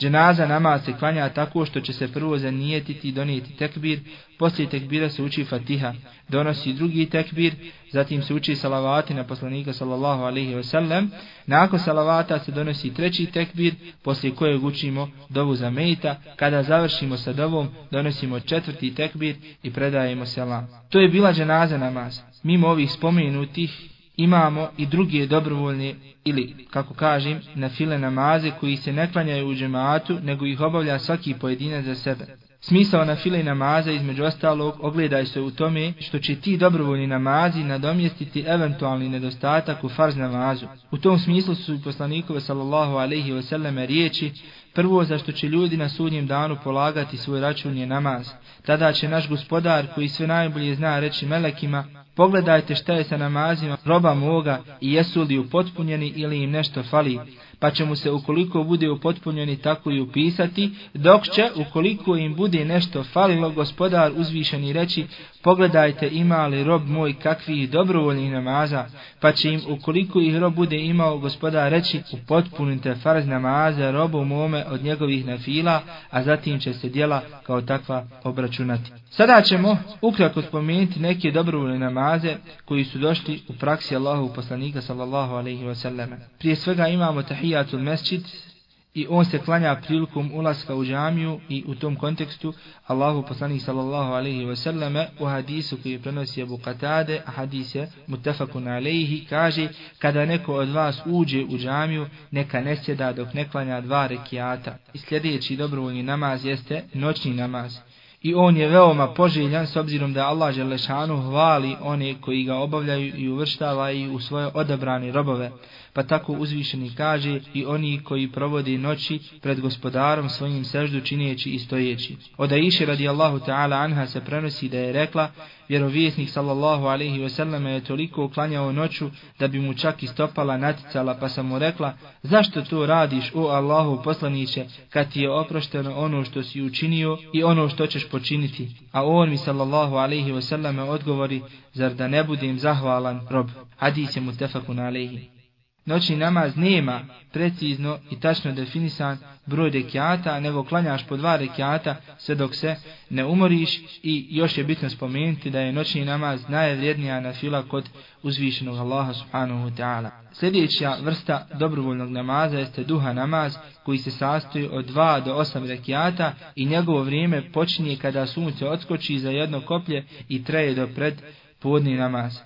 Dženaza 0.00 0.46
namaz 0.46 0.84
se 0.84 0.92
klanja 0.92 1.28
tako 1.28 1.64
što 1.64 1.80
će 1.80 1.92
se 1.92 2.12
prvo 2.12 2.38
zanijetiti 2.38 3.08
i 3.08 3.12
donijeti 3.12 3.56
tekbir, 3.56 4.00
poslije 4.38 4.68
tekbira 4.68 5.10
se 5.10 5.22
uči 5.22 5.44
fatiha, 5.44 5.94
donosi 6.28 6.72
drugi 6.72 7.06
tekbir, 7.06 7.54
zatim 7.92 8.22
se 8.22 8.34
uči 8.34 8.54
salavati 8.54 9.14
na 9.14 9.24
poslanika 9.24 9.72
sallallahu 9.72 10.22
alaihi 10.22 10.54
wa 10.54 10.62
sallam, 10.62 11.10
nakon 11.46 11.78
salavata 11.78 12.38
se 12.38 12.52
donosi 12.52 12.94
treći 12.94 13.26
tekbir, 13.26 13.74
poslije 14.02 14.34
kojeg 14.34 14.64
učimo 14.64 15.08
dovu 15.28 15.54
za 15.54 15.70
mejta, 15.70 16.16
kada 16.36 16.62
završimo 16.62 17.16
sa 17.16 17.32
dovom, 17.32 17.68
donosimo 17.90 18.40
četvrti 18.40 18.94
tekbir 18.94 19.36
i 19.62 19.72
predajemo 19.72 20.26
selam. 20.26 20.68
To 20.88 21.00
je 21.00 21.08
bila 21.08 21.32
dženaza 21.32 21.78
namaz. 21.78 22.20
Mimo 22.42 22.68
ovih 22.68 22.92
spomenutih 22.92 23.90
imamo 24.22 24.68
i 24.76 24.86
druge 24.86 25.26
dobrovoljne 25.26 25.94
ili, 26.24 26.66
kako 26.70 26.94
kažem, 26.94 27.40
na 27.54 27.68
file 27.68 27.98
namaze 27.98 28.50
koji 28.60 28.76
se 28.76 28.92
ne 28.92 29.12
klanjaju 29.12 29.48
u 29.48 29.54
džematu, 29.54 30.18
nego 30.22 30.46
ih 30.46 30.60
obavlja 30.60 30.98
svaki 30.98 31.34
pojedinac 31.34 31.84
za 31.84 31.94
sebe. 31.94 32.26
Smisao 32.60 33.04
na 33.04 33.16
file 33.16 33.42
namaza 33.42 33.92
između 33.92 34.24
ostalog 34.24 34.74
ogledaj 34.80 35.26
se 35.26 35.40
u 35.40 35.50
tome 35.50 35.92
što 36.00 36.18
će 36.18 36.36
ti 36.36 36.56
dobrovoljni 36.56 37.06
namazi 37.06 37.64
nadomjestiti 37.64 38.44
eventualni 38.46 39.08
nedostatak 39.08 39.84
u 39.84 39.88
farz 39.88 40.16
namazu. 40.16 40.66
U 40.90 40.98
tom 40.98 41.18
smislu 41.18 41.54
su 41.54 41.74
i 41.74 41.82
poslanikove 41.84 42.40
sallallahu 42.40 42.94
alaihi 42.94 43.32
wasallame 43.32 43.86
riječi 43.86 44.32
Prvo 44.74 45.04
zašto 45.04 45.32
će 45.32 45.48
ljudi 45.48 45.76
na 45.76 45.88
sudnjem 45.88 46.26
danu 46.26 46.56
polagati 46.64 47.16
svoj 47.16 47.40
račun 47.40 47.78
je 47.78 47.86
namaz. 47.86 48.30
Tada 48.66 48.92
će 48.92 49.08
naš 49.08 49.28
gospodar 49.28 49.86
koji 49.94 50.08
sve 50.08 50.26
najbolje 50.26 50.74
zna 50.74 51.00
reći 51.00 51.26
melekima 51.26 51.84
Pogledajte 52.20 52.74
šta 52.74 52.92
je 52.92 53.04
sa 53.04 53.16
namazima 53.16 53.76
roba 53.84 54.14
moga 54.14 54.62
i 54.80 54.92
jesu 54.92 55.22
li 55.22 55.38
upotpunjeni 55.38 56.12
ili 56.16 56.42
im 56.42 56.50
nešto 56.50 56.82
fali 56.82 57.18
pa 57.60 57.70
će 57.70 57.84
mu 57.84 57.96
se 57.96 58.10
ukoliko 58.10 58.62
bude 58.62 58.90
upotpunjeni 58.90 59.56
tako 59.56 59.90
i 59.90 60.00
upisati, 60.00 60.70
dok 60.94 61.22
će 61.22 61.50
ukoliko 61.56 62.16
im 62.16 62.34
bude 62.34 62.64
nešto 62.64 63.04
falilo 63.04 63.50
gospodar 63.50 64.12
uzvišeni 64.16 64.72
reći, 64.72 65.06
pogledajte 65.42 66.08
ima 66.12 66.46
li 66.46 66.64
rob 66.64 66.88
moj 66.88 67.14
kakvih 67.18 67.70
dobrovoljnih 67.70 68.32
namaza, 68.32 68.86
pa 69.20 69.32
će 69.32 69.50
im 69.50 69.60
ukoliko 69.68 70.20
ih 70.20 70.36
rob 70.36 70.54
bude 70.54 70.76
imao 70.76 71.18
gospoda 71.18 71.68
reći, 71.68 72.02
upotpunite 72.12 72.94
farz 72.94 73.26
namaza 73.26 73.90
robu 73.90 74.24
mome 74.24 74.64
od 74.70 74.84
njegovih 74.84 75.26
nafila, 75.26 75.80
a 76.10 76.22
zatim 76.22 76.60
će 76.60 76.74
se 76.74 76.88
dijela 76.88 77.22
kao 77.46 77.60
takva 77.60 78.06
obračunati. 78.24 78.90
Sada 79.10 79.42
ćemo 79.42 79.78
ukratko 80.00 80.42
spomenuti 80.42 81.00
neke 81.00 81.30
dobrovoljne 81.30 81.78
namaze 81.78 82.36
koji 82.64 82.84
su 82.84 82.98
došli 82.98 83.40
u 83.48 83.52
praksi 83.52 83.96
Allahu 83.96 84.34
poslanika 84.34 84.80
sallallahu 84.80 85.34
alaihi 85.34 85.64
wa 85.64 85.74
sallam. 85.74 86.10
Prije 86.38 86.56
svega 86.56 86.88
imamo 86.88 87.22
tahijatul 87.22 87.80
mesčit, 87.80 88.49
i 88.94 89.06
on 89.10 89.24
se 89.24 89.38
klanja 89.38 89.80
prilikom 89.86 90.30
ulaska 90.34 90.74
u 90.74 90.84
džamiju 90.84 91.40
i 91.48 91.64
u 91.66 91.74
tom 91.74 91.96
kontekstu 91.96 92.54
Allahu 92.86 93.22
poslanik 93.22 93.62
sallallahu 93.62 94.12
alaihi 94.12 94.44
wa 94.44 94.56
sallam 94.56 94.94
u 95.20 95.24
hadisu 95.24 95.76
koji 95.82 95.98
prenosi 95.98 96.42
Abu 96.42 96.58
Qatade, 96.58 97.20
a 97.26 97.30
hadis 97.30 97.74
je 97.74 97.90
mutafakun 98.06 98.68
alaihi, 98.68 99.26
kaže 99.28 99.68
kada 99.98 100.24
neko 100.24 100.54
od 100.54 100.68
vas 100.68 101.00
uđe 101.06 101.44
u 101.44 101.58
džamiju 101.58 102.06
neka 102.30 102.60
ne 102.60 102.76
sjeda 102.76 103.12
dok 103.12 103.34
ne 103.34 103.48
klanja 103.48 103.80
dva 103.80 104.06
rekiata. 104.06 104.76
I 104.94 104.98
sljedeći 104.98 105.56
dobrovoljni 105.56 106.02
namaz 106.02 106.44
jeste 106.44 106.84
noćni 106.94 107.34
namaz 107.34 107.78
i 108.22 108.34
on 108.34 108.56
je 108.56 108.68
veoma 108.68 109.14
poželjan 109.14 109.66
s 109.66 109.76
obzirom 109.76 110.12
da 110.12 110.26
Allah 110.26 110.54
Želešanu 110.54 111.22
hvali 111.22 111.76
one 111.80 112.14
koji 112.20 112.44
ga 112.44 112.56
obavljaju 112.56 113.12
i 113.16 113.28
uvrštava 113.28 113.90
i 113.90 114.08
u 114.08 114.20
svoje 114.20 114.50
odabrane 114.54 115.12
robove. 115.12 115.50
Pa 115.92 116.02
tako 116.02 116.32
uzvišeni 116.32 116.94
kaže 116.96 117.40
i 117.54 117.64
oni 117.64 118.00
koji 118.04 118.32
provode 118.32 118.78
noći 118.78 119.18
pred 119.42 119.60
gospodarom 119.60 120.28
svojim 120.28 120.64
seždu 120.64 121.00
čineći 121.00 121.50
i 121.50 121.58
stojeći. 121.58 122.16
Od 122.36 122.52
Aisha 122.52 122.84
radijallahu 122.84 123.38
ta'ala 123.38 123.84
anha 123.84 124.06
se 124.06 124.20
prenosi 124.20 124.68
da 124.68 124.78
je 124.78 124.92
rekla 124.92 125.30
vjerovjesnik 125.68 126.30
sallallahu 126.30 126.84
alaihi 126.84 127.18
wasallam 127.18 127.66
je 127.66 127.84
toliko 127.84 128.24
uklanjao 128.24 128.72
noću 128.72 129.10
da 129.38 129.48
bi 129.48 129.60
mu 129.60 129.74
čak 129.74 130.02
i 130.02 130.06
stopala 130.06 130.56
naticala 130.56 131.14
pa 131.14 131.28
sam 131.28 131.46
mu 131.46 131.58
rekla 131.58 131.94
zašto 132.22 132.62
to 132.62 132.86
radiš 132.86 133.32
o 133.34 133.48
Allahu 133.48 134.02
poslaniće 134.04 134.66
kad 134.90 135.12
ti 135.12 135.20
je 135.20 135.30
oprošteno 135.30 135.94
ono 135.96 136.24
što 136.24 136.42
si 136.42 136.62
učinio 136.62 137.18
i 137.32 137.44
ono 137.44 137.68
što 137.68 137.86
ćeš 137.86 138.08
počiniti. 138.08 138.68
A 138.92 139.04
on 139.04 139.30
mi 139.30 139.36
sallallahu 139.36 139.94
alaihi 139.94 140.32
wasallam 140.32 140.80
odgovori 140.80 141.42
zar 141.72 141.94
da 141.94 142.08
ne 142.08 142.24
budem 142.24 142.58
zahvalan 142.58 143.20
rob. 143.30 143.48
Hadis 143.76 144.16
je 144.16 144.22
mutefakun 144.22 144.78
alaihi. 144.78 145.39
Noćni 145.86 146.16
namaz 146.16 146.56
nema 146.56 147.00
precizno 147.32 147.98
i 148.10 148.20
tačno 148.20 148.52
definisan 148.52 149.18
broj 149.46 149.70
rekiata, 149.70 150.40
nego 150.40 150.64
klanjaš 150.64 151.06
po 151.06 151.16
dva 151.16 151.36
rekiata 151.36 151.96
sve 152.18 152.34
dok 152.34 152.54
se 152.54 152.76
ne 153.10 153.24
umoriš 153.24 153.80
i 154.02 154.26
još 154.30 154.58
je 154.58 154.64
bitno 154.64 154.90
spomenuti 154.90 155.50
da 155.50 155.60
je 155.60 155.72
noćni 155.72 156.04
namaz 156.04 156.48
najvrijednija 156.48 157.20
na 157.20 157.32
fila 157.32 157.62
kod 157.62 157.88
uzvišenog 158.22 158.78
Allaha 158.78 159.12
subhanahu 159.12 159.68
wa 159.68 159.76
ta'ala. 159.76 160.10
Sljedeća 160.32 160.96
vrsta 161.02 161.46
dobrovoljnog 161.58 162.10
namaza 162.10 162.58
jeste 162.58 162.84
duha 162.84 163.12
namaz 163.12 163.56
koji 163.82 163.98
se 163.98 164.10
sastoji 164.10 164.68
od 164.72 164.90
2 164.94 165.24
do 165.24 165.34
8 165.34 165.68
rekiata 165.68 166.32
i 166.56 166.66
njegovo 166.66 167.02
vrijeme 167.02 167.52
počinje 167.52 167.96
kada 167.96 168.26
sunce 168.26 168.68
odskoči 168.68 169.18
za 169.18 169.30
jedno 169.30 169.60
koplje 169.60 170.04
i 170.28 170.44
traje 170.44 170.74
do 170.74 170.88
pred 170.94 171.14
podni 171.60 171.94
namaz. 171.96 172.38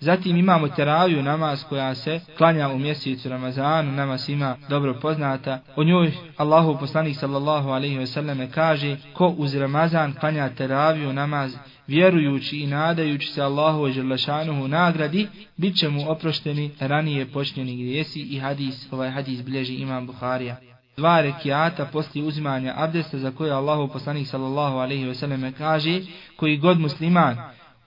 Zatim 0.00 0.36
imamo 0.36 0.68
teraviju 0.68 1.22
namaz 1.22 1.64
koja 1.68 1.94
se 1.94 2.20
klanja 2.36 2.68
u 2.68 2.78
mjesecu 2.78 3.28
Ramazanu, 3.28 3.92
nama 3.92 4.18
svima 4.18 4.56
dobro 4.68 4.94
poznata. 4.94 5.60
O 5.76 5.84
njoj 5.84 6.12
Allahu 6.36 6.78
poslanik 6.80 7.16
sallallahu 7.16 7.68
alaihi 7.68 7.98
wasallam 7.98 8.50
kaže 8.50 8.96
ko 9.12 9.28
uz 9.28 9.54
Ramazan 9.54 10.14
klanja 10.20 10.48
teraviju 10.48 11.12
namaz 11.12 11.56
vjerujući 11.86 12.56
i 12.56 12.66
nadajući 12.66 13.28
se 13.28 13.42
Allahu 13.42 13.88
i 13.88 13.92
Želešanuhu 13.92 14.68
nagradi, 14.68 15.28
bit 15.56 15.76
će 15.76 15.88
mu 15.88 16.10
oprošteni 16.10 16.70
ranije 16.80 17.26
počnjeni 17.26 17.76
grijesi 17.76 18.20
i 18.20 18.38
hadis, 18.38 18.92
ovaj 18.92 19.10
hadis 19.10 19.42
bilježi 19.42 19.74
imam 19.74 20.06
Buharija. 20.06 20.56
Dva 20.96 21.20
rekiata 21.20 21.84
poslije 21.84 22.24
uzimanja 22.26 22.74
abdesta 22.76 23.18
za 23.18 23.30
koje 23.30 23.52
Allahu 23.52 23.92
poslanik 23.92 24.26
sallallahu 24.26 24.76
alaihi 24.76 25.14
selleme 25.14 25.52
kaže 25.52 26.00
koji 26.36 26.56
god 26.56 26.80
musliman 26.80 27.36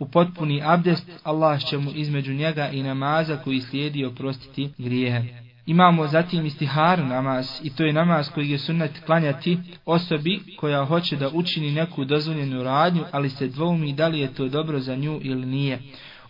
u 0.01 0.05
potpuni 0.05 0.61
abdest, 0.63 1.11
Allah 1.23 1.63
će 1.63 1.77
mu 1.77 1.91
između 1.95 2.33
njega 2.33 2.69
i 2.69 2.83
namaza 2.83 3.37
koji 3.37 3.61
slijedi 3.61 4.05
oprostiti 4.05 4.69
grijehe. 4.77 5.21
Imamo 5.65 6.07
zatim 6.07 6.45
istiharu 6.45 7.05
namaz 7.05 7.47
i 7.63 7.69
to 7.69 7.83
je 7.83 7.93
namaz 7.93 8.29
koji 8.33 8.49
je 8.49 8.57
sunnet 8.57 8.91
klanjati 9.05 9.57
osobi 9.85 10.39
koja 10.59 10.85
hoće 10.85 11.15
da 11.15 11.29
učini 11.33 11.71
neku 11.71 12.05
dozvoljenu 12.05 12.63
radnju, 12.63 13.03
ali 13.11 13.29
se 13.29 13.47
dvoumi 13.47 13.93
da 13.93 14.07
li 14.07 14.19
je 14.19 14.33
to 14.33 14.47
dobro 14.47 14.79
za 14.79 14.95
nju 14.95 15.19
ili 15.23 15.45
nije. 15.45 15.79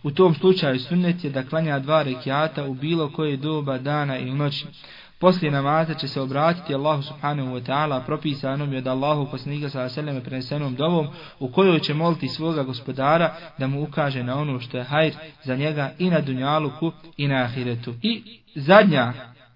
U 0.02 0.10
tom 0.10 0.34
slučaju 0.34 0.80
sunnet 0.80 1.24
je 1.24 1.30
da 1.30 1.46
klanja 1.46 1.78
dva 1.78 2.02
rekiata 2.02 2.64
u 2.64 2.74
bilo 2.74 3.10
koje 3.10 3.36
doba 3.36 3.78
dana 3.78 4.18
ili 4.18 4.34
noći. 4.34 4.66
Poslije 5.22 5.50
namaza 5.50 5.94
će 5.94 6.08
se 6.08 6.20
obratiti 6.20 6.74
Allahu 6.74 7.02
subhanahu 7.02 7.50
wa 7.50 7.62
ta'ala 7.66 8.04
propisanom 8.06 8.72
je 8.72 8.78
od 8.78 8.86
Allahu 8.86 9.30
poslanika 9.30 9.68
sa 9.68 9.88
seleme 9.88 10.20
prenesenom 10.20 10.74
dovom 10.74 11.08
u 11.38 11.48
kojoj 11.48 11.80
će 11.80 11.94
moliti 11.94 12.28
svoga 12.28 12.62
gospodara 12.62 13.34
da 13.58 13.66
mu 13.66 13.82
ukaže 13.82 14.22
na 14.22 14.38
ono 14.38 14.60
što 14.60 14.78
je 14.78 14.84
hajr 14.84 15.14
za 15.44 15.56
njega 15.56 15.90
i 15.98 16.10
na 16.10 16.20
dunjaluku 16.20 16.92
i 17.16 17.28
na 17.28 17.44
ahiretu. 17.44 17.94
I 18.02 18.40
zadnja 18.54 19.12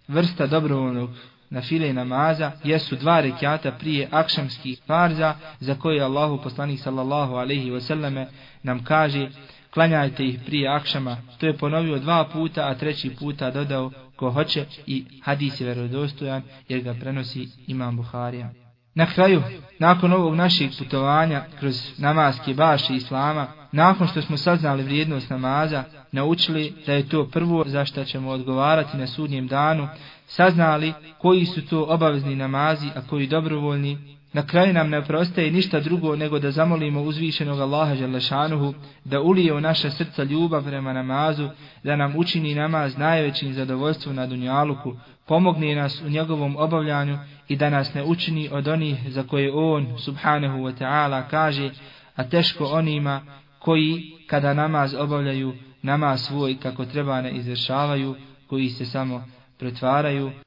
vrsta 0.09 0.47
dobrovoljnog 0.47 1.11
na 1.51 1.62
file 1.62 1.93
namaza 1.93 2.53
jesu 2.64 2.97
dva 2.97 3.21
rekiata 3.21 3.73
prije 3.73 4.09
akšamskih 4.11 4.81
farza 4.87 5.35
za 5.61 5.75
koje 5.75 6.03
Allahu 6.03 6.43
poslanik 6.43 6.81
sallallahu 6.81 7.35
alaihi 7.35 7.71
wa 7.71 8.27
nam 8.62 8.85
kaže 8.85 9.29
klanjajte 9.77 10.24
ih 10.24 10.39
prije 10.47 10.68
akšama. 10.68 11.16
To 11.39 11.47
je 11.47 11.57
ponovio 11.57 11.99
dva 11.99 12.24
puta, 12.33 12.68
a 12.68 12.74
treći 12.74 13.11
puta 13.18 13.51
dodao 13.51 13.91
ko 14.16 14.31
hoće 14.31 14.64
i 14.87 15.05
hadis 15.22 15.61
je 15.61 15.66
verodostojan 15.66 16.43
jer 16.68 16.81
ga 16.81 16.95
prenosi 16.95 17.49
imam 17.66 17.97
Buharija. 17.97 18.51
Na 18.95 19.07
kraju, 19.07 19.43
nakon 19.79 20.12
ovog 20.12 20.35
našeg 20.35 20.70
putovanja 20.79 21.45
kroz 21.59 21.93
namaske 21.99 22.55
baše 22.55 22.95
islama, 22.95 23.47
nakon 23.72 24.09
što 24.09 24.22
smo 24.22 24.37
saznali 24.37 24.83
vrijednost 24.83 25.31
namaza, 25.31 25.85
naučili 26.12 26.72
da 26.87 26.93
je 26.93 27.09
to 27.09 27.29
prvo 27.29 27.64
za 27.66 27.85
što 27.85 28.05
ćemo 28.05 28.31
odgovarati 28.31 28.97
na 28.97 29.07
sudnjem 29.07 29.47
danu, 29.47 29.89
saznali 30.27 30.93
koji 31.18 31.45
su 31.45 31.66
to 31.66 31.87
obavezni 31.89 32.37
namazi, 32.37 32.89
a 32.95 33.01
koji 33.11 33.27
dobrovoljni, 33.27 34.16
Na 34.37 34.47
kraju 34.47 34.72
nam 34.72 34.91
ne 34.91 35.05
prostaje 35.05 35.51
ništa 35.51 35.80
drugo 35.80 36.16
nego 36.16 36.39
da 36.39 36.51
zamolimo 36.51 37.03
uzvišenog 37.03 37.61
Allaha 37.61 37.95
Želešanuhu 37.95 38.74
da 39.05 39.20
ulije 39.20 39.55
u 39.55 39.61
naša 39.61 39.91
srca 39.91 40.22
ljubav 40.22 40.64
prema 40.64 40.93
namazu, 40.93 41.49
da 41.84 41.97
nam 41.97 42.16
učini 42.16 42.55
namaz 42.55 42.99
najvećim 42.99 43.53
zadovoljstvom 43.53 44.14
na 44.14 44.26
Dunjaluku, 44.26 44.97
pomogne 45.26 45.74
nas 45.74 46.03
u 46.03 46.09
njegovom 46.09 46.57
obavljanju 46.57 47.18
i 47.49 47.57
da 47.57 47.70
nas 47.70 47.95
ne 47.95 48.05
učini 48.05 48.49
od 48.53 48.68
onih 48.68 49.12
za 49.12 49.22
koje 49.22 49.53
On, 49.55 49.99
subhanahu 49.99 50.59
wa 50.59 50.72
ta'ala, 50.78 51.22
kaže, 51.30 51.70
a 52.16 52.24
teško 52.24 52.64
onima 52.64 53.22
koji, 53.59 54.12
kada 54.26 54.55
namaz 54.55 54.95
obavljaju, 54.95 55.55
namaz 55.82 56.20
svoj 56.20 56.57
kako 56.62 56.84
treba 56.84 57.20
ne 57.20 57.30
izvršavaju, 57.32 58.14
koji 58.47 58.68
se 58.68 58.87
samo 58.87 59.24
pretvaraju. 59.59 60.32